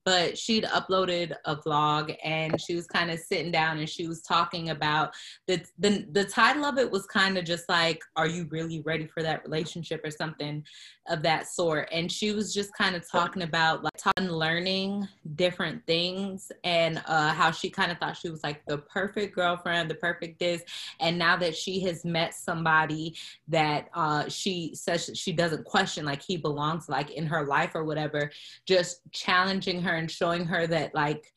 But 0.05 0.37
she'd 0.37 0.65
uploaded 0.65 1.35
a 1.45 1.57
vlog 1.57 2.15
and 2.23 2.61
she 2.61 2.75
was 2.75 2.87
kind 2.87 3.11
of 3.11 3.19
sitting 3.19 3.51
down 3.51 3.79
and 3.79 3.89
she 3.89 4.07
was 4.07 4.23
talking 4.23 4.71
about 4.71 5.15
the 5.47 5.65
the, 5.79 6.07
the 6.13 6.25
title 6.25 6.65
of 6.65 6.79
it 6.79 6.91
was 6.91 7.07
kind 7.07 7.39
of 7.39 7.45
just 7.45 7.69
like, 7.69 8.03
Are 8.17 8.27
you 8.27 8.47
really 8.51 8.81
ready 8.83 9.07
for 9.07 9.23
that 9.23 9.43
relationship 9.45 10.03
or 10.05 10.11
something 10.11 10.65
of 11.09 11.23
that 11.23 11.49
sort? 11.49 11.89
And 11.93 12.11
she 12.11 12.33
was 12.33 12.53
just 12.53 12.73
kind 12.75 12.95
of 12.97 13.09
talking 13.09 13.43
about 13.43 13.83
like 13.83 13.97
talking, 13.97 14.31
learning 14.31 15.09
different 15.37 15.85
things 15.87 16.51
and 16.65 17.03
uh, 17.07 17.33
how 17.33 17.51
she 17.51 17.71
kind 17.71 17.91
of 17.91 17.99
thought 17.99 18.17
she 18.17 18.31
was 18.31 18.43
like 18.43 18.65
the 18.67 18.79
perfect 18.79 19.35
girlfriend, 19.35 19.91
the 19.91 19.95
perfect 19.95 20.39
this. 20.39 20.63
And 21.01 21.19
now 21.19 21.37
that 21.37 21.57
she 21.57 21.81
has 21.81 22.05
met 22.05 22.35
somebody 22.35 23.17
that 23.49 23.89
uh, 23.95 24.29
she 24.29 24.75
says 24.75 25.11
she 25.15 25.33
doesn't 25.33 25.65
question, 25.65 26.05
like 26.05 26.23
he 26.23 26.37
belongs 26.37 26.89
like 26.89 27.11
in 27.11 27.27
her 27.27 27.45
life 27.47 27.73
or 27.75 27.85
whatever, 27.85 28.31
just 28.67 29.01
challenging 29.13 29.83
her 29.83 29.94
and 29.95 30.11
showing 30.11 30.45
her 30.47 30.67
that 30.67 30.95
like 30.95 31.33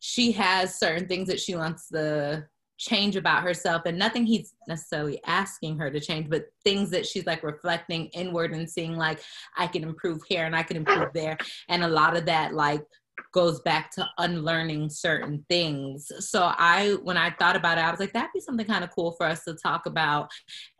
she 0.00 0.32
has 0.32 0.78
certain 0.78 1.08
things 1.08 1.28
that 1.28 1.40
she 1.40 1.54
wants 1.54 1.88
to 1.88 2.46
change 2.78 3.16
about 3.16 3.42
herself. 3.42 3.82
And 3.86 3.98
nothing 3.98 4.24
he's 4.24 4.54
necessarily 4.68 5.20
asking 5.26 5.78
her 5.78 5.90
to 5.90 6.00
change 6.00 6.30
but 6.30 6.46
things 6.64 6.90
that 6.90 7.06
she's 7.06 7.26
like 7.26 7.42
reflecting 7.42 8.06
inward 8.14 8.52
and 8.52 8.70
seeing 8.70 8.96
like 8.96 9.20
i 9.56 9.66
can 9.66 9.82
improve 9.82 10.22
here 10.28 10.44
and 10.44 10.54
i 10.54 10.62
can 10.62 10.76
improve 10.76 11.12
there. 11.12 11.36
And 11.68 11.82
a 11.82 11.88
lot 11.88 12.16
of 12.16 12.26
that 12.26 12.54
like 12.54 12.84
goes 13.32 13.60
back 13.62 13.90
to 13.90 14.08
unlearning 14.18 14.90
certain 14.90 15.44
things. 15.48 16.10
So 16.20 16.52
i 16.56 16.96
when 17.02 17.16
i 17.16 17.30
thought 17.30 17.56
about 17.56 17.78
it 17.78 17.82
i 17.82 17.90
was 17.90 18.00
like 18.00 18.12
that'd 18.12 18.30
be 18.32 18.40
something 18.40 18.66
kind 18.66 18.84
of 18.84 18.90
cool 18.90 19.12
for 19.12 19.26
us 19.26 19.44
to 19.44 19.54
talk 19.54 19.86
about. 19.86 20.30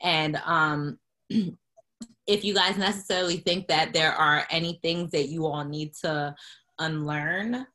And 0.01 0.41
um 0.45 0.99
if 2.29 2.45
you 2.45 2.55
guys 2.55 2.77
necessarily 2.77 3.39
think 3.39 3.67
that 3.69 3.93
there 3.93 4.13
are 4.13 4.47
any 4.51 4.79
things 4.83 5.11
that 5.11 5.29
you 5.29 5.47
all 5.47 5.65
need 5.65 5.95
to 6.03 6.35
unlearn 6.79 7.67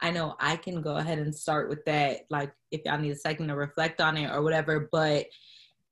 I 0.00 0.10
know 0.10 0.36
I 0.38 0.56
can 0.56 0.82
go 0.82 0.96
ahead 0.96 1.18
and 1.18 1.34
start 1.34 1.68
with 1.68 1.84
that, 1.86 2.26
like 2.28 2.52
if 2.70 2.82
y'all 2.84 2.98
need 2.98 3.12
a 3.12 3.16
second 3.16 3.48
to 3.48 3.56
reflect 3.56 4.00
on 4.00 4.16
it 4.16 4.30
or 4.30 4.42
whatever. 4.42 4.88
But 4.92 5.26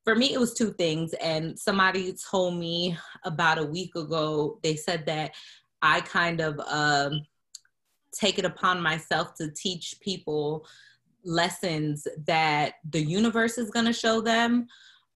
for 0.04 0.14
me, 0.14 0.34
it 0.34 0.40
was 0.40 0.54
two 0.54 0.72
things. 0.72 1.14
And 1.14 1.58
somebody 1.58 2.14
told 2.30 2.58
me 2.58 2.96
about 3.24 3.58
a 3.58 3.64
week 3.64 3.94
ago, 3.96 4.58
they 4.62 4.76
said 4.76 5.06
that 5.06 5.34
I 5.80 6.02
kind 6.02 6.40
of 6.40 6.60
um, 6.66 7.22
take 8.12 8.38
it 8.38 8.44
upon 8.44 8.82
myself 8.82 9.34
to 9.36 9.50
teach 9.50 9.96
people 10.00 10.66
lessons 11.24 12.06
that 12.26 12.74
the 12.90 13.02
universe 13.02 13.56
is 13.56 13.70
going 13.70 13.86
to 13.86 13.92
show 13.92 14.20
them. 14.20 14.66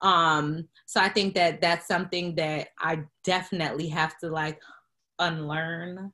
Um, 0.01 0.67
so 0.87 0.99
I 0.99 1.09
think 1.09 1.35
that 1.35 1.61
that's 1.61 1.87
something 1.87 2.33
that 2.35 2.69
I 2.79 3.03
definitely 3.23 3.89
have 3.89 4.17
to 4.19 4.29
like 4.29 4.59
unlearn 5.19 6.11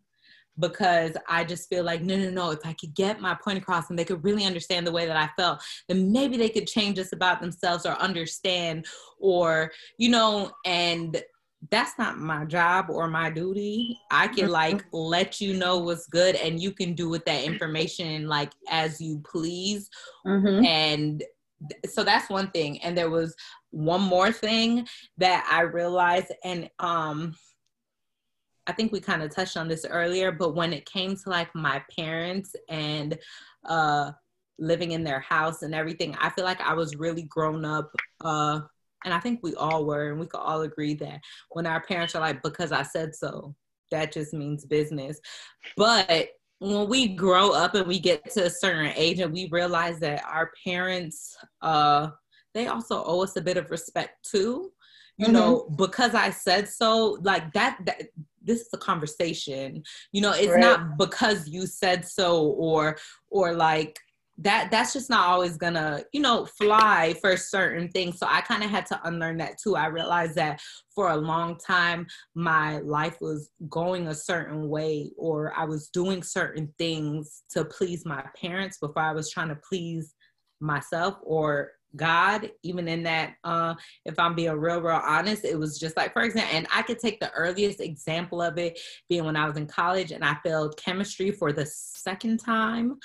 because 0.60 1.18
I 1.28 1.44
just 1.44 1.70
feel 1.70 1.84
like, 1.84 2.02
no, 2.02 2.16
no, 2.18 2.30
no, 2.30 2.52
if 2.52 2.66
I 2.66 2.74
could 2.74 2.94
get 2.94 3.22
my 3.22 3.36
point 3.36 3.58
across 3.58 3.90
and 3.90 4.00
they 4.00 4.06
could 4.06 4.24
really 4.24 4.46
understand 4.46 4.88
the 4.88 4.92
way 4.92 5.06
that 5.06 5.18
I 5.18 5.30
felt, 5.36 5.62
then 5.88 6.12
maybe 6.12 6.38
they 6.38 6.50
could 6.50 6.68
change 6.68 6.96
this 6.96 7.14
about 7.14 7.42
themselves 7.42 7.86
or 7.86 7.94
understand, 7.94 8.86
or, 9.20 9.72
you 9.98 10.10
know, 10.10 10.52
and 10.66 11.22
that's 11.72 11.98
not 11.98 12.20
my 12.20 12.46
job 12.46 12.88
or 12.90 13.08
my 13.08 13.30
duty. 13.30 14.00
I 14.12 14.28
can 14.28 14.50
like 14.50 14.86
let 14.92 15.42
you 15.42 15.56
know 15.56 15.80
what's 15.80 16.06
good 16.08 16.36
and 16.36 16.62
you 16.62 16.72
can 16.72 16.94
do 16.94 17.10
with 17.10 17.26
that 17.26 17.44
information 17.44 18.28
like 18.28 18.52
as 18.70 19.02
you 19.02 19.22
please. 19.30 19.90
Mm-hmm. 20.28 20.64
And 20.66 21.24
so 21.90 22.04
that's 22.04 22.30
one 22.30 22.52
thing. 22.52 22.82
And 22.84 22.98
there 22.98 23.10
was 23.10 23.36
one 23.72 24.02
more 24.02 24.32
thing 24.32 24.88
that 25.18 25.48
I 25.52 25.62
realized, 25.62 26.32
and 26.44 26.70
um, 26.80 27.36
I 28.68 28.74
think 28.74 28.92
we 28.92 29.00
kind 29.00 29.22
of 29.22 29.34
touched 29.34 29.58
on 29.58 29.68
this 29.68 29.86
earlier, 29.86 30.32
but 30.32 30.56
when 30.56 30.74
it 30.74 30.86
came 30.86 31.16
to 31.16 31.30
like 31.30 31.54
my 31.54 31.84
parents 31.96 32.56
and 32.68 33.18
uh, 33.66 34.12
living 34.58 34.92
in 34.92 35.04
their 35.04 35.20
house 35.20 35.62
and 35.62 35.76
everything, 35.76 36.16
I 36.20 36.30
feel 36.30 36.46
like 36.46 36.62
I 36.62 36.74
was 36.74 36.96
really 36.96 37.24
grown 37.24 37.64
up. 37.64 37.92
Uh, 38.22 38.62
and 39.04 39.14
I 39.14 39.20
think 39.20 39.42
we 39.44 39.54
all 39.56 39.86
were, 39.86 40.10
and 40.10 40.20
we 40.20 40.26
could 40.26 40.40
all 40.40 40.62
agree 40.62 40.96
that 40.96 41.22
when 41.52 41.68
our 41.68 41.82
parents 41.82 42.16
are 42.16 42.22
like, 42.22 42.42
because 42.42 42.72
I 42.72 42.82
said 42.82 43.14
so, 43.14 43.56
that 43.92 44.12
just 44.12 44.34
means 44.34 44.66
business. 44.66 45.20
But 45.78 46.30
when 46.60 46.90
we 46.90 47.10
grow 47.10 47.52
up 47.52 47.76
and 47.76 47.86
we 47.88 48.00
get 48.00 48.32
to 48.32 48.46
a 48.46 48.50
certain 48.50 48.92
age 48.96 49.20
and 49.20 49.32
we 49.32 49.48
realize 49.52 50.00
that 50.00 50.24
our 50.26 50.52
parents, 50.66 51.38
uh, 51.62 52.10
they 52.54 52.68
also 52.68 53.04
owe 53.04 53.22
us 53.22 53.36
a 53.36 53.42
bit 53.42 53.58
of 53.58 53.70
respect 53.70 54.26
too. 54.26 54.72
You 55.18 55.28
mm-hmm. 55.28 55.34
know, 55.34 55.70
because 55.78 56.14
I 56.14 56.30
said 56.30 56.68
so, 56.68 57.18
like 57.22 57.54
that, 57.54 57.80
that 57.86 58.10
this 58.42 58.62
is 58.62 58.70
a 58.74 58.78
conversation. 58.78 59.84
You 60.12 60.22
know, 60.22 60.32
it's 60.32 60.52
right. 60.52 60.60
not 60.60 60.98
because 60.98 61.48
you 61.48 61.66
said 61.68 62.06
so 62.06 62.48
or 62.48 62.98
or 63.30 63.54
like 63.54 64.00
that 64.38 64.70
that's 64.70 64.94
just 64.94 65.10
not 65.10 65.28
always 65.30 65.58
gonna 65.58 66.02
you 66.12 66.20
know 66.20 66.46
fly 66.46 67.16
for 67.22 67.38
certain 67.38 67.88
things 67.90 68.20
so 68.20 68.28
i 68.30 68.42
kind 68.42 68.64
of 68.64 68.70
had 68.70 68.86
to 68.86 69.00
unlearn 69.06 69.38
that 69.38 69.58
too 69.58 69.76
i 69.78 69.86
realized 69.86 70.36
that 70.36 70.60
for 70.94 71.12
a 71.12 71.18
long 71.18 71.58
time 71.58 72.06
my 72.34 72.80
life 72.80 73.18
was 73.22 73.52
going 73.70 74.08
a 74.08 74.14
certain 74.14 74.68
way 74.68 75.10
or 75.18 75.54
i 75.58 75.64
was 75.64 75.88
doing 75.90 76.22
certain 76.22 76.74
things 76.78 77.44
to 77.50 77.64
please 77.64 78.06
my 78.06 78.24
parents 78.36 78.78
before 78.78 79.04
i 79.04 79.14
was 79.14 79.30
trying 79.30 79.50
to 79.50 79.60
please 79.68 80.16
myself 80.60 81.16
or 81.24 81.72
God, 81.96 82.52
even 82.64 82.88
in 82.88 83.04
that, 83.04 83.36
uh, 83.44 83.76
if 84.06 84.18
I'm 84.20 84.36
being 84.36 84.52
real, 84.54 84.82
real 84.82 85.02
honest, 85.04 85.46
it 85.46 85.58
was 85.58 85.80
just 85.80 85.98
like, 85.98 86.14
for 86.14 86.24
example, 86.24 86.56
and 86.56 86.68
I 86.74 86.82
could 86.82 87.00
take 87.00 87.20
the 87.20 87.32
earliest 87.32 87.80
example 87.80 88.42
of 88.42 88.58
it 88.58 88.80
being 89.10 89.26
when 89.26 89.36
I 89.36 89.48
was 89.48 89.58
in 89.58 89.68
college 89.68 90.12
and 90.12 90.24
I 90.24 90.38
failed 90.44 90.78
chemistry 90.78 91.32
for 91.32 91.52
the 91.54 91.66
second 91.66 92.40
time. 92.40 92.98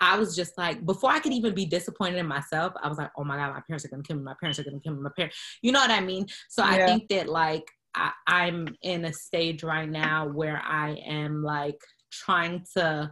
I 0.00 0.18
was 0.18 0.34
just 0.34 0.56
like, 0.56 0.84
before 0.86 1.10
I 1.10 1.20
could 1.20 1.32
even 1.32 1.54
be 1.54 1.66
disappointed 1.66 2.18
in 2.18 2.26
myself, 2.26 2.72
I 2.82 2.88
was 2.88 2.98
like, 2.98 3.10
oh 3.16 3.24
my 3.24 3.36
God, 3.36 3.52
my 3.52 3.60
parents 3.66 3.84
are 3.84 3.88
gonna 3.88 4.02
kill 4.02 4.16
me. 4.16 4.22
My 4.22 4.34
parents 4.40 4.58
are 4.58 4.64
gonna 4.64 4.80
kill 4.80 4.94
me. 4.94 5.02
My 5.02 5.10
parents, 5.14 5.36
you 5.62 5.72
know 5.72 5.80
what 5.80 5.90
I 5.90 6.00
mean? 6.00 6.26
So 6.48 6.64
yeah. 6.64 6.70
I 6.70 6.86
think 6.86 7.08
that 7.08 7.28
like 7.28 7.64
I, 7.94 8.12
I'm 8.26 8.68
in 8.82 9.04
a 9.04 9.12
stage 9.12 9.62
right 9.62 9.88
now 9.88 10.26
where 10.26 10.62
I 10.64 10.94
am 11.06 11.42
like 11.42 11.78
trying 12.10 12.64
to 12.76 13.10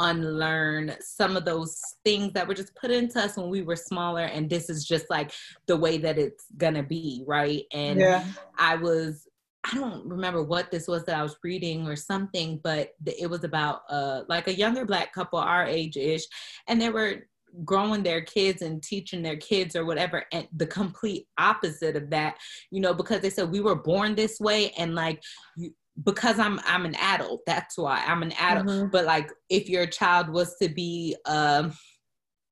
unlearn 0.00 0.94
some 1.00 1.36
of 1.36 1.44
those 1.44 1.80
things 2.04 2.32
that 2.32 2.46
were 2.46 2.54
just 2.54 2.74
put 2.74 2.90
into 2.90 3.20
us 3.20 3.36
when 3.36 3.48
we 3.48 3.62
were 3.62 3.76
smaller 3.76 4.24
and 4.24 4.48
this 4.48 4.68
is 4.68 4.84
just 4.84 5.06
like 5.10 5.32
the 5.66 5.76
way 5.76 5.98
that 5.98 6.18
it's 6.18 6.46
gonna 6.56 6.82
be 6.82 7.22
right 7.26 7.64
and 7.72 8.00
yeah. 8.00 8.24
i 8.58 8.74
was 8.74 9.26
I 9.64 9.74
don't 9.74 10.06
remember 10.06 10.42
what 10.42 10.70
this 10.70 10.88
was 10.88 11.04
that 11.04 11.18
I 11.18 11.22
was 11.22 11.36
reading 11.44 11.86
or 11.86 11.94
something, 11.94 12.60
but 12.64 12.92
it 13.04 13.28
was 13.28 13.44
about 13.44 13.82
uh, 13.90 14.22
like 14.28 14.48
a 14.48 14.54
younger 14.54 14.86
black 14.86 15.12
couple 15.12 15.38
our 15.38 15.66
age 15.66 15.96
ish, 15.96 16.24
and 16.66 16.80
they 16.80 16.88
were 16.88 17.26
growing 17.64 18.02
their 18.02 18.22
kids 18.22 18.62
and 18.62 18.82
teaching 18.82 19.22
their 19.22 19.36
kids 19.36 19.76
or 19.76 19.84
whatever, 19.84 20.24
and 20.32 20.48
the 20.56 20.66
complete 20.66 21.26
opposite 21.36 21.94
of 21.94 22.08
that, 22.10 22.36
you 22.70 22.80
know, 22.80 22.94
because 22.94 23.20
they 23.20 23.28
said 23.28 23.50
we 23.50 23.60
were 23.60 23.74
born 23.74 24.14
this 24.14 24.40
way, 24.40 24.70
and 24.78 24.94
like 24.94 25.22
you, 25.56 25.72
because 26.04 26.38
I'm 26.38 26.60
I'm 26.64 26.84
an 26.84 26.94
adult, 26.96 27.42
that's 27.46 27.76
why 27.76 28.02
I'm 28.06 28.22
an 28.22 28.32
adult. 28.32 28.66
Mm-hmm. 28.66 28.88
But 28.90 29.04
like 29.04 29.30
if 29.48 29.68
your 29.68 29.86
child 29.86 30.30
was 30.30 30.56
to 30.62 30.68
be 30.68 31.16
um 31.26 31.72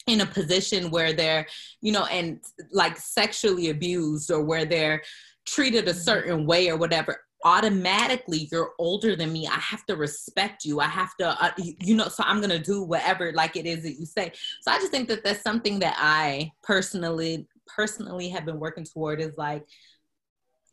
in 0.07 0.23
a 0.23 0.26
position 0.26 0.90
where 0.90 1.12
they're, 1.12 1.47
you 1.83 1.92
know, 1.92 2.07
and 2.07 2.40
like 2.73 2.97
sexually 2.97 3.68
abused 3.68 4.30
or 4.30 4.42
where 4.42 4.64
they're 4.64 5.02
treated 5.47 5.87
a 5.87 5.90
mm-hmm. 5.90 6.00
certain 6.00 6.47
way 6.47 6.71
or 6.71 6.76
whatever 6.76 7.18
automatically 7.45 8.49
you're 8.50 8.73
older 8.80 9.14
than 9.14 9.33
me 9.33 9.47
i 9.47 9.59
have 9.59 9.85
to 9.87 9.95
respect 9.95 10.64
you 10.64 10.80
i 10.80 10.87
have 10.87 11.14
to 11.16 11.26
uh, 11.42 11.52
you 11.57 11.95
know 11.95 12.09
so 12.09 12.25
i'm 12.26 12.40
gonna 12.40 12.59
do 12.59 12.83
whatever 12.83 13.33
like 13.33 13.57
it 13.57 13.64
is 13.64 13.85
that 13.85 13.95
you 13.95 14.04
say 14.04 14.33
so 14.61 14.73
i 14.73 14.78
just 14.78 14.90
think 14.90 15.09
that 15.09 15.23
that's 15.23 15.42
something 15.42 15.78
that 15.78 15.95
i 15.99 16.50
personally 16.64 17.47
personally 17.68 18.28
have 18.28 18.45
been 18.45 18.59
working 18.59 18.85
toward 18.85 19.21
is 19.21 19.33
like 19.37 19.64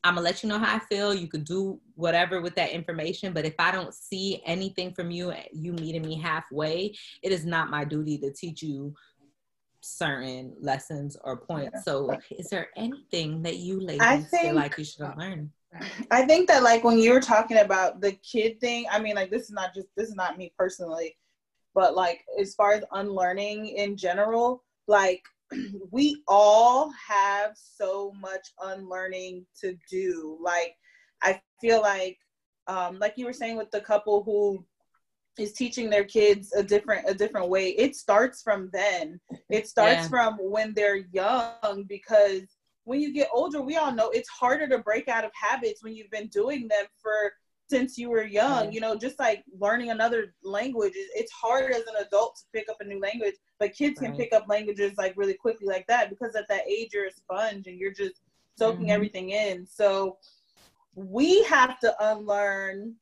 i'm 0.05 0.15
gonna 0.15 0.21
let 0.21 0.41
you 0.41 0.49
know 0.49 0.59
how 0.59 0.75
i 0.75 0.79
feel 0.79 1.13
you 1.13 1.27
could 1.27 1.43
do 1.43 1.79
whatever 1.95 2.41
with 2.41 2.55
that 2.55 2.71
information 2.71 3.33
but 3.33 3.45
if 3.45 3.55
i 3.59 3.71
don't 3.71 3.93
see 3.93 4.41
anything 4.45 4.93
from 4.93 5.11
you 5.11 5.31
eh, 5.31 5.43
you 5.51 5.73
meeting 5.73 6.03
me 6.03 6.15
halfway 6.17 6.95
it 7.21 7.31
is 7.31 7.45
not 7.45 7.69
my 7.69 7.83
duty 7.83 8.17
to 8.17 8.31
teach 8.31 8.63
you 8.63 8.93
certain 9.85 10.55
lessons 10.59 11.15
or 11.23 11.37
points. 11.37 11.83
So, 11.83 12.17
is 12.31 12.49
there 12.49 12.69
anything 12.75 13.43
that 13.43 13.57
you 13.57 13.79
ladies 13.79 14.29
think, 14.29 14.43
feel 14.43 14.55
like 14.55 14.77
you 14.77 14.83
should 14.83 15.05
have 15.05 15.17
learned? 15.17 15.51
I 16.11 16.25
think 16.25 16.47
that 16.47 16.63
like 16.63 16.83
when 16.83 16.97
you 16.97 17.11
were 17.11 17.21
talking 17.21 17.57
about 17.57 18.01
the 18.01 18.13
kid 18.13 18.59
thing, 18.59 18.85
I 18.91 18.99
mean, 18.99 19.15
like 19.15 19.29
this 19.29 19.43
is 19.43 19.51
not 19.51 19.73
just 19.73 19.87
this 19.95 20.09
is 20.09 20.15
not 20.15 20.37
me 20.37 20.53
personally, 20.57 21.17
but 21.73 21.95
like 21.95 22.25
as 22.39 22.55
far 22.55 22.73
as 22.73 22.83
unlearning 22.93 23.67
in 23.67 23.95
general, 23.95 24.63
like 24.87 25.23
we 25.91 26.21
all 26.27 26.91
have 27.07 27.51
so 27.55 28.13
much 28.19 28.47
unlearning 28.61 29.45
to 29.61 29.77
do. 29.89 30.37
Like 30.41 30.75
I 31.21 31.41
feel 31.61 31.81
like 31.81 32.17
um 32.67 32.99
like 32.99 33.13
you 33.17 33.25
were 33.25 33.33
saying 33.33 33.57
with 33.57 33.71
the 33.71 33.81
couple 33.81 34.23
who 34.23 34.65
is 35.37 35.53
teaching 35.53 35.89
their 35.89 36.03
kids 36.03 36.53
a 36.53 36.63
different 36.63 37.07
a 37.07 37.13
different 37.13 37.49
way 37.49 37.69
it 37.71 37.95
starts 37.95 38.41
from 38.41 38.69
then 38.71 39.19
it 39.49 39.67
starts 39.67 40.03
yeah. 40.03 40.07
from 40.07 40.37
when 40.39 40.73
they're 40.73 41.05
young 41.11 41.85
because 41.87 42.43
when 42.85 43.01
you 43.01 43.13
get 43.13 43.27
older 43.33 43.61
we 43.61 43.75
all 43.75 43.91
know 43.91 44.09
it's 44.11 44.29
harder 44.29 44.67
to 44.67 44.79
break 44.79 45.07
out 45.07 45.25
of 45.25 45.31
habits 45.33 45.83
when 45.83 45.93
you've 45.93 46.09
been 46.09 46.27
doing 46.27 46.67
them 46.67 46.85
for 47.01 47.33
since 47.69 47.97
you 47.97 48.09
were 48.09 48.23
young 48.23 48.71
you 48.71 48.79
know 48.79 48.95
just 48.95 49.17
like 49.19 49.43
learning 49.59 49.89
another 49.89 50.33
language 50.43 50.93
it's 50.95 51.31
hard 51.31 51.71
as 51.71 51.81
an 51.81 52.05
adult 52.05 52.35
to 52.35 52.43
pick 52.53 52.69
up 52.69 52.77
a 52.79 52.83
new 52.83 52.99
language 52.99 53.35
but 53.59 53.73
kids 53.73 53.99
right. 53.99 54.09
can 54.09 54.17
pick 54.17 54.33
up 54.33 54.45
languages 54.47 54.93
like 54.97 55.13
really 55.17 55.33
quickly 55.33 55.67
like 55.67 55.85
that 55.87 56.09
because 56.09 56.35
at 56.35 56.47
that 56.47 56.67
age 56.67 56.89
you're 56.93 57.07
a 57.07 57.11
sponge 57.11 57.67
and 57.67 57.79
you're 57.79 57.93
just 57.93 58.21
soaking 58.57 58.81
mm-hmm. 58.81 58.91
everything 58.91 59.31
in 59.31 59.65
so 59.65 60.17
we 60.95 61.43
have 61.43 61.79
to 61.79 61.93
unlearn 62.11 62.95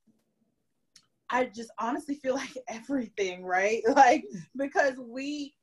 I 1.34 1.46
just 1.46 1.72
honestly 1.80 2.16
feel 2.16 2.36
like 2.44 2.56
everything, 2.68 3.44
right? 3.44 3.82
Like 3.96 4.26
because 4.56 4.94
we 4.98 5.56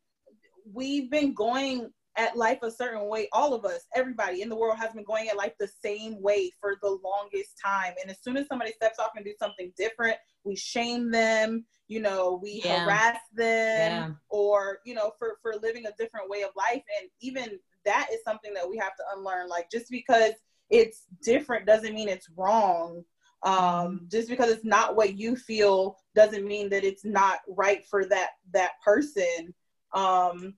we've 0.72 1.10
been 1.10 1.32
going 1.32 1.90
at 2.20 2.37
life 2.37 2.59
a 2.62 2.70
certain 2.70 3.09
way. 3.09 3.28
All 3.33 3.54
of 3.54 3.64
us, 3.64 3.87
everybody 3.96 4.42
in 4.42 4.50
the 4.50 4.56
world 4.56 4.76
has 4.76 4.92
been 4.92 5.04
going 5.04 5.28
at 5.28 5.38
life 5.38 5.54
the 5.59 5.70
same 5.83 6.20
way 6.20 6.52
for 6.61 6.76
the 6.83 6.98
longest 7.02 7.59
time. 7.64 7.94
And 8.00 8.11
as 8.11 8.18
soon 8.22 8.37
as 8.37 8.46
somebody 8.46 8.72
steps 8.72 8.98
off 8.98 9.12
and 9.16 9.24
do 9.24 9.33
something 9.38 9.72
different, 9.76 10.18
we 10.44 10.54
shame 10.54 11.11
them, 11.11 11.64
you 11.88 12.00
know, 12.00 12.38
we 12.42 12.61
yeah. 12.62 12.85
harass 12.85 13.18
them 13.35 13.90
yeah. 13.90 14.11
or, 14.28 14.80
you 14.85 14.94
know, 14.94 15.12
for, 15.18 15.38
for 15.40 15.54
living 15.62 15.87
a 15.87 15.92
different 15.98 16.28
way 16.28 16.42
of 16.42 16.50
life. 16.54 16.83
And 17.00 17.09
even 17.22 17.59
that 17.87 18.09
is 18.12 18.20
something 18.22 18.52
that 18.52 18.68
we 18.68 18.76
have 18.76 18.94
to 18.96 19.02
unlearn. 19.16 19.48
Like 19.48 19.70
just 19.70 19.90
because 19.90 20.33
it's 20.68 21.04
different 21.22 21.66
doesn't 21.66 21.94
mean 21.94 22.09
it's 22.09 22.28
wrong 22.37 23.02
um, 23.42 24.06
just 24.09 24.28
because 24.28 24.50
it's 24.50 24.64
not 24.66 24.94
what 24.94 25.16
you 25.18 25.35
feel 25.35 25.96
doesn't 26.14 26.46
mean 26.46 26.68
that 26.68 26.85
it's 26.85 27.06
not 27.06 27.38
right 27.48 27.83
for 27.87 28.04
that 28.04 28.33
that 28.52 28.72
person 28.85 29.54
um, 29.94 30.54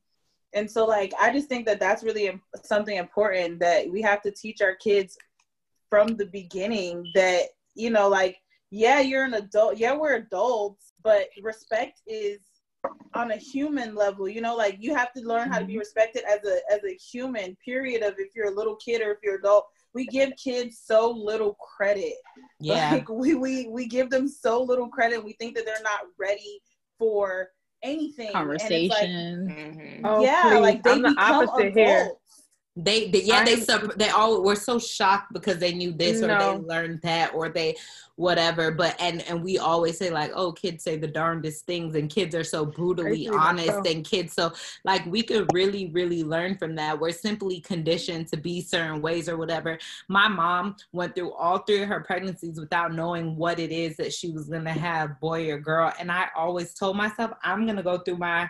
and 0.54 0.70
so 0.70 0.84
like 0.84 1.12
i 1.20 1.32
just 1.32 1.48
think 1.48 1.66
that 1.66 1.80
that's 1.80 2.02
really 2.02 2.40
something 2.62 2.96
important 2.96 3.58
that 3.58 3.90
we 3.90 4.02
have 4.02 4.22
to 4.22 4.30
teach 4.30 4.60
our 4.60 4.74
kids 4.76 5.16
from 5.88 6.08
the 6.16 6.26
beginning 6.26 7.04
that 7.14 7.44
you 7.74 7.90
know 7.90 8.08
like 8.08 8.36
yeah 8.70 9.00
you're 9.00 9.24
an 9.24 9.34
adult 9.34 9.76
yeah 9.76 9.94
we're 9.94 10.16
adults 10.16 10.92
but 11.02 11.26
respect 11.42 12.00
is 12.06 12.40
on 13.14 13.30
a 13.30 13.36
human 13.36 13.94
level 13.94 14.28
you 14.28 14.40
know 14.40 14.56
like 14.56 14.76
you 14.80 14.94
have 14.94 15.12
to 15.12 15.20
learn 15.22 15.50
how 15.50 15.58
to 15.58 15.64
be 15.64 15.74
mm-hmm. 15.74 15.80
respected 15.80 16.24
as 16.24 16.40
a 16.44 16.58
as 16.72 16.80
a 16.84 16.94
human 16.94 17.56
period 17.64 18.02
of 18.02 18.14
if 18.18 18.34
you're 18.34 18.52
a 18.52 18.56
little 18.56 18.76
kid 18.76 19.00
or 19.00 19.12
if 19.12 19.18
you're 19.22 19.36
adult 19.36 19.66
we 19.94 20.06
give 20.06 20.32
kids 20.42 20.80
so 20.84 21.10
little 21.10 21.54
credit. 21.54 22.14
Yeah. 22.60 22.92
Like 22.92 23.08
we, 23.08 23.34
we 23.34 23.68
we 23.68 23.86
give 23.86 24.10
them 24.10 24.28
so 24.28 24.62
little 24.62 24.88
credit. 24.88 25.24
We 25.24 25.32
think 25.34 25.54
that 25.56 25.64
they're 25.64 25.76
not 25.82 26.00
ready 26.18 26.60
for 26.98 27.48
anything. 27.82 28.32
Conversation. 28.32 29.46
Like, 29.46 29.56
mm-hmm. 29.56 30.06
oh, 30.06 30.22
yeah, 30.22 30.50
please. 30.50 30.60
like 30.60 30.82
they 30.82 30.90
I'm 30.92 31.02
the 31.02 31.14
opposite 31.18 31.66
adults. 31.66 31.76
here. 31.76 32.10
They, 32.74 33.10
they 33.10 33.22
yeah, 33.24 33.44
they 33.44 33.56
they 33.96 34.08
all 34.08 34.42
were 34.42 34.56
so 34.56 34.78
shocked 34.78 35.34
because 35.34 35.58
they 35.58 35.74
knew 35.74 35.92
this 35.92 36.20
no. 36.22 36.28
or 36.28 36.38
they 36.38 36.66
learned 36.66 37.02
that 37.02 37.34
or 37.34 37.50
they 37.50 37.76
whatever. 38.16 38.70
But 38.70 38.96
and 38.98 39.20
and 39.28 39.44
we 39.44 39.58
always 39.58 39.98
say 39.98 40.08
like, 40.08 40.30
oh, 40.34 40.52
kids 40.52 40.82
say 40.82 40.96
the 40.96 41.06
darndest 41.06 41.66
things, 41.66 41.94
and 41.96 42.08
kids 42.08 42.34
are 42.34 42.44
so 42.44 42.64
brutally 42.64 43.28
honest, 43.28 43.86
and 43.86 44.02
kids 44.02 44.32
so 44.32 44.52
like 44.84 45.04
we 45.04 45.22
could 45.22 45.52
really 45.52 45.88
really 45.88 46.24
learn 46.24 46.56
from 46.56 46.74
that. 46.76 46.98
We're 46.98 47.12
simply 47.12 47.60
conditioned 47.60 48.28
to 48.28 48.38
be 48.38 48.62
certain 48.62 49.02
ways 49.02 49.28
or 49.28 49.36
whatever. 49.36 49.78
My 50.08 50.28
mom 50.28 50.76
went 50.92 51.14
through 51.14 51.32
all 51.34 51.58
three 51.58 51.82
of 51.82 51.88
her 51.90 52.00
pregnancies 52.00 52.58
without 52.58 52.94
knowing 52.94 53.36
what 53.36 53.58
it 53.58 53.70
is 53.70 53.98
that 53.98 54.14
she 54.14 54.30
was 54.30 54.48
gonna 54.48 54.72
have, 54.72 55.20
boy 55.20 55.50
or 55.50 55.58
girl. 55.58 55.92
And 56.00 56.10
I 56.10 56.28
always 56.34 56.72
told 56.72 56.96
myself, 56.96 57.32
I'm 57.42 57.66
gonna 57.66 57.82
go 57.82 57.98
through 57.98 58.16
my 58.16 58.48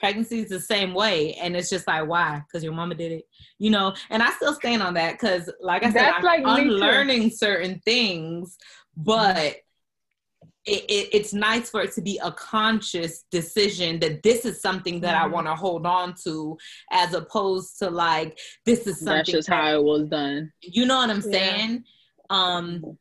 pregnancy 0.00 0.40
is 0.40 0.48
the 0.48 0.58
same 0.58 0.94
way 0.94 1.34
and 1.34 1.54
it's 1.54 1.70
just 1.70 1.86
like 1.86 2.08
why 2.08 2.42
because 2.46 2.64
your 2.64 2.72
mama 2.72 2.94
did 2.94 3.12
it 3.12 3.28
you 3.58 3.70
know 3.70 3.94
and 4.08 4.22
i 4.22 4.30
still 4.30 4.54
stand 4.54 4.82
on 4.82 4.94
that 4.94 5.12
because 5.12 5.50
like 5.60 5.82
i 5.82 5.86
said 5.86 6.02
That's 6.02 6.16
i'm 6.16 6.22
like 6.24 6.42
unlearning 6.44 7.30
certain 7.30 7.80
things 7.84 8.56
but 8.96 9.56
it, 10.66 10.84
it, 10.88 11.08
it's 11.12 11.32
nice 11.32 11.70
for 11.70 11.80
it 11.82 11.92
to 11.92 12.02
be 12.02 12.20
a 12.22 12.30
conscious 12.32 13.24
decision 13.30 13.98
that 14.00 14.22
this 14.22 14.44
is 14.44 14.60
something 14.60 15.00
that 15.00 15.14
mm-hmm. 15.14 15.24
I 15.24 15.34
want 15.34 15.46
to 15.46 15.54
hold 15.54 15.86
on 15.86 16.14
to, 16.24 16.58
as 16.92 17.14
opposed 17.14 17.78
to 17.78 17.90
like 17.90 18.38
this 18.66 18.86
is 18.86 18.98
something. 18.98 19.16
That's 19.16 19.30
just 19.30 19.48
that, 19.48 19.54
how 19.54 19.74
it 19.74 19.82
was 19.82 20.08
done. 20.08 20.52
You 20.60 20.84
know 20.84 20.96
what 20.96 21.10
I'm 21.10 21.22
yeah. 21.26 21.32
saying? 21.32 21.84
Um, 22.28 22.98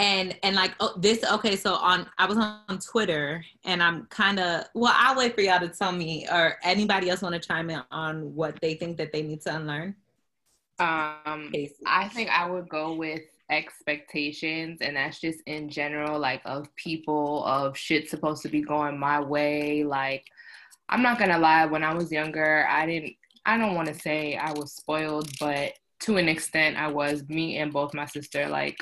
and 0.00 0.36
and 0.42 0.56
like 0.56 0.74
oh, 0.80 0.94
this 0.98 1.22
okay 1.30 1.56
so 1.56 1.74
on 1.74 2.06
i 2.18 2.26
was 2.26 2.38
on 2.38 2.78
twitter 2.78 3.44
and 3.64 3.82
i'm 3.82 4.06
kind 4.06 4.40
of 4.40 4.64
well 4.74 4.94
i'll 4.96 5.16
wait 5.16 5.34
for 5.34 5.42
y'all 5.42 5.60
to 5.60 5.68
tell 5.68 5.92
me 5.92 6.26
or 6.30 6.56
anybody 6.62 7.10
else 7.10 7.22
want 7.22 7.34
to 7.34 7.40
chime 7.40 7.70
in 7.70 7.82
on 7.90 8.34
what 8.34 8.58
they 8.60 8.74
think 8.74 8.96
that 8.96 9.12
they 9.12 9.22
need 9.22 9.40
to 9.40 9.54
unlearn 9.54 9.94
um 10.78 11.52
i 11.86 12.08
think 12.08 12.30
i 12.30 12.48
would 12.48 12.68
go 12.68 12.94
with 12.94 13.20
expectations 13.50 14.78
and 14.80 14.96
that's 14.96 15.20
just 15.20 15.40
in 15.46 15.68
general 15.68 16.18
like 16.18 16.40
of 16.44 16.74
people 16.76 17.44
of 17.44 17.76
shit 17.76 18.08
supposed 18.08 18.42
to 18.42 18.48
be 18.48 18.62
going 18.62 18.98
my 18.98 19.20
way 19.20 19.82
like 19.82 20.24
I'm 20.90 21.02
not 21.02 21.20
gonna 21.20 21.38
lie, 21.38 21.66
when 21.66 21.84
I 21.84 21.94
was 21.94 22.10
younger, 22.10 22.66
I 22.68 22.84
didn't 22.84 23.14
I 23.46 23.56
don't 23.56 23.74
wanna 23.76 23.94
say 23.94 24.36
I 24.36 24.52
was 24.52 24.72
spoiled, 24.72 25.30
but 25.38 25.72
to 26.00 26.16
an 26.16 26.28
extent 26.28 26.76
I 26.76 26.88
was. 26.88 27.26
Me 27.28 27.58
and 27.58 27.72
both 27.72 27.94
my 27.94 28.06
sister, 28.06 28.48
like 28.48 28.76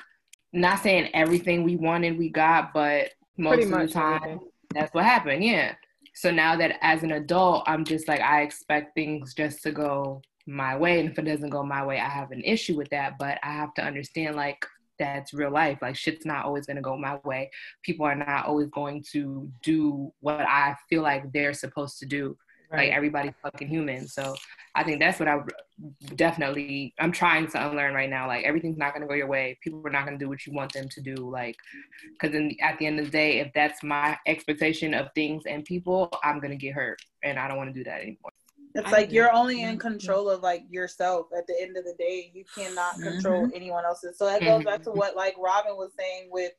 not 0.53 0.81
saying 0.81 1.11
everything 1.15 1.65
we 1.65 1.77
wanted 1.77 2.19
we 2.19 2.31
got, 2.31 2.73
but 2.73 3.11
most 3.37 3.65
of 3.65 3.71
the 3.71 3.89
time 3.89 4.23
everything. 4.23 4.49
that's 4.75 4.95
what 4.95 5.05
happened, 5.05 5.45
yeah. 5.45 5.75
So 6.15 6.31
now 6.31 6.57
that 6.57 6.79
as 6.81 7.03
an 7.03 7.13
adult, 7.13 7.65
I'm 7.67 7.85
just 7.85 8.09
like 8.09 8.21
I 8.21 8.43
expect 8.43 8.95
things 8.95 9.35
just 9.35 9.63
to 9.63 9.71
go 9.71 10.23
my 10.47 10.77
way. 10.77 10.99
And 10.99 11.11
if 11.11 11.19
it 11.19 11.23
doesn't 11.23 11.51
go 11.51 11.63
my 11.63 11.85
way, 11.85 12.01
I 12.01 12.09
have 12.09 12.33
an 12.33 12.43
issue 12.43 12.77
with 12.77 12.89
that. 12.91 13.19
But 13.19 13.39
I 13.43 13.53
have 13.53 13.73
to 13.75 13.83
understand 13.85 14.35
like 14.35 14.65
that's 14.99 15.33
real 15.33 15.53
life. 15.53 15.79
Like 15.81 15.95
shit's 15.95 16.27
not 16.27 16.45
always 16.45 16.67
gonna 16.67 16.83
go 16.83 16.97
my 16.97 17.21
way. 17.25 17.51
People 17.85 18.07
are 18.07 18.17
not 18.17 18.47
always 18.47 18.69
going 18.71 19.05
to 19.13 19.49
do 19.63 20.13
what 20.21 20.41
I 20.41 20.75
feel 20.89 21.03
like 21.03 21.31
they're 21.33 21.53
supposed 21.53 21.99
to 22.01 22.07
do. 22.07 22.37
Like 22.71 22.91
everybody's 22.91 23.35
fucking 23.43 23.69
human. 23.69 24.07
So 24.09 24.35
I 24.79 24.85
think 24.85 25.01
that's 25.01 25.19
what 25.19 25.29
I 25.29 25.39
definitely 26.15 26.95
I'm 27.01 27.13
trying 27.13 27.49
to 27.49 27.69
unlearn 27.69 27.95
right 27.95 28.09
now. 28.09 28.29
Like 28.29 28.45
everything's 28.45 28.79
not 28.79 28.95
gonna 28.95 29.09
go 29.09 29.15
your 29.15 29.27
way. 29.27 29.59
People 29.63 29.83
are 29.87 29.91
not 29.91 30.05
gonna 30.05 30.19
do 30.19 30.29
what 30.29 30.47
you 30.47 30.53
want 30.53 30.73
them 30.73 30.89
to 30.89 31.01
do. 31.01 31.17
Like 31.17 31.57
because 32.13 32.33
then 32.33 32.53
at 32.63 32.79
the 32.79 32.87
end 32.87 33.01
of 33.01 33.07
the 33.07 33.11
day, 33.11 33.41
if 33.41 33.53
that's 33.55 33.83
my 33.83 34.17
expectation 34.27 34.95
of 34.95 35.09
things 35.15 35.43
and 35.47 35.65
people, 35.65 36.09
I'm 36.23 36.41
gonna 36.41 36.57
get 36.57 36.75
hurt, 36.75 36.99
and 37.25 37.39
I 37.39 37.49
don't 37.49 37.57
want 37.57 37.75
to 37.75 37.81
do 37.81 37.85
that 37.85 38.01
anymore. 38.03 38.31
It's 38.75 38.93
like 38.93 39.11
you're 39.13 39.33
only 39.33 39.63
in 39.63 39.79
control 39.79 40.31
of 40.31 40.43
like 40.43 40.63
yourself 40.71 41.27
at 41.37 41.47
the 41.49 41.57
end 41.61 41.77
of 41.77 41.85
the 41.85 41.95
day. 41.99 42.31
You 42.35 42.45
cannot 42.55 42.95
Mm-hmm. 42.95 43.11
control 43.11 43.49
anyone 43.55 43.85
else's. 43.85 44.17
So 44.19 44.27
that 44.27 44.45
goes 44.45 44.65
back 44.65 44.83
to 44.85 44.91
what 44.91 45.17
like 45.17 45.35
Robin 45.39 45.77
was 45.77 45.91
saying 45.99 46.29
with 46.31 46.53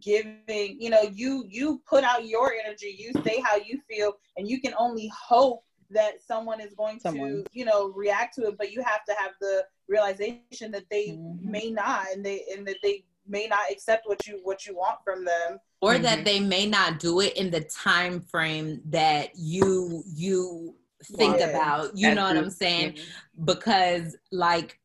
giving, 0.00 0.76
you 0.80 0.90
know, 0.90 1.02
you 1.02 1.44
you 1.48 1.82
put 1.88 2.04
out 2.04 2.26
your 2.26 2.52
energy, 2.52 2.94
you 2.98 3.12
say 3.24 3.40
how 3.40 3.56
you 3.56 3.80
feel, 3.88 4.14
and 4.36 4.48
you 4.48 4.60
can 4.60 4.74
only 4.78 5.10
hope 5.28 5.64
that 5.90 6.14
someone 6.26 6.60
is 6.60 6.74
going 6.74 6.98
Someone. 7.00 7.44
to, 7.44 7.44
you 7.52 7.64
know, 7.64 7.88
react 7.88 8.34
to 8.36 8.42
it, 8.48 8.58
but 8.58 8.72
you 8.72 8.82
have 8.82 9.04
to 9.06 9.14
have 9.18 9.32
the 9.40 9.64
realization 9.88 10.70
that 10.72 10.88
they 10.90 11.08
Mhm. 11.08 11.42
may 11.42 11.70
not 11.70 12.06
and 12.12 12.24
they 12.24 12.44
and 12.54 12.66
that 12.66 12.78
they 12.82 13.04
may 13.26 13.46
not 13.46 13.70
accept 13.70 14.06
what 14.08 14.26
you 14.26 14.40
what 14.42 14.66
you 14.66 14.74
want 14.76 14.98
from 15.04 15.24
them. 15.24 15.58
or 15.80 15.94
Mhm. 15.96 16.02
that 16.02 16.24
they 16.24 16.40
may 16.40 16.66
not 16.66 16.98
do 16.98 17.20
it 17.20 17.36
in 17.36 17.50
the 17.50 17.60
time 17.62 18.20
frame 18.20 18.80
that 18.86 19.30
you 19.36 20.02
you 20.06 20.74
think 21.18 21.38
Yeah. 21.38 21.48
about 21.48 21.94
you 21.96 22.06
That's 22.08 22.16
know 22.16 22.24
what 22.24 22.32
true. 22.32 22.40
i'm 22.44 22.50
saying 22.50 22.98
because 23.44 24.16
like 24.30 24.80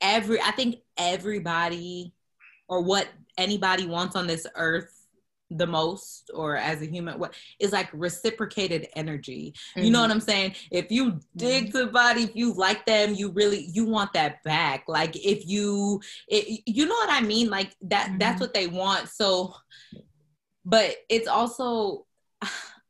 every 0.00 0.40
i 0.40 0.52
think 0.52 0.82
everybody 0.96 2.12
or 2.68 2.80
what 2.82 3.08
anybody 3.38 3.86
wants 3.86 4.14
on 4.14 4.26
this 4.28 4.46
earth 4.54 4.91
the 5.58 5.66
most 5.66 6.30
or 6.34 6.56
as 6.56 6.82
a 6.82 6.86
human 6.86 7.18
what 7.18 7.34
is 7.58 7.72
like 7.72 7.88
reciprocated 7.92 8.88
energy. 8.96 9.54
You 9.76 9.90
know 9.90 9.98
mm-hmm. 9.98 10.02
what 10.02 10.10
i'm 10.10 10.20
saying? 10.20 10.54
If 10.70 10.90
you 10.90 11.20
dig 11.36 11.68
mm-hmm. 11.68 11.78
somebody 11.78 12.24
if 12.24 12.36
you 12.36 12.52
like 12.54 12.86
them 12.86 13.14
you 13.14 13.30
really 13.30 13.68
you 13.72 13.86
want 13.86 14.12
that 14.14 14.42
back. 14.42 14.84
Like 14.88 15.16
if 15.16 15.46
you 15.46 16.00
it, 16.28 16.62
you 16.66 16.86
know 16.86 16.94
what 16.94 17.10
i 17.10 17.20
mean? 17.20 17.50
Like 17.50 17.74
that 17.82 18.16
that's 18.18 18.34
mm-hmm. 18.34 18.40
what 18.40 18.54
they 18.54 18.66
want. 18.66 19.08
So 19.08 19.54
but 20.64 20.96
it's 21.08 21.28
also 21.28 22.06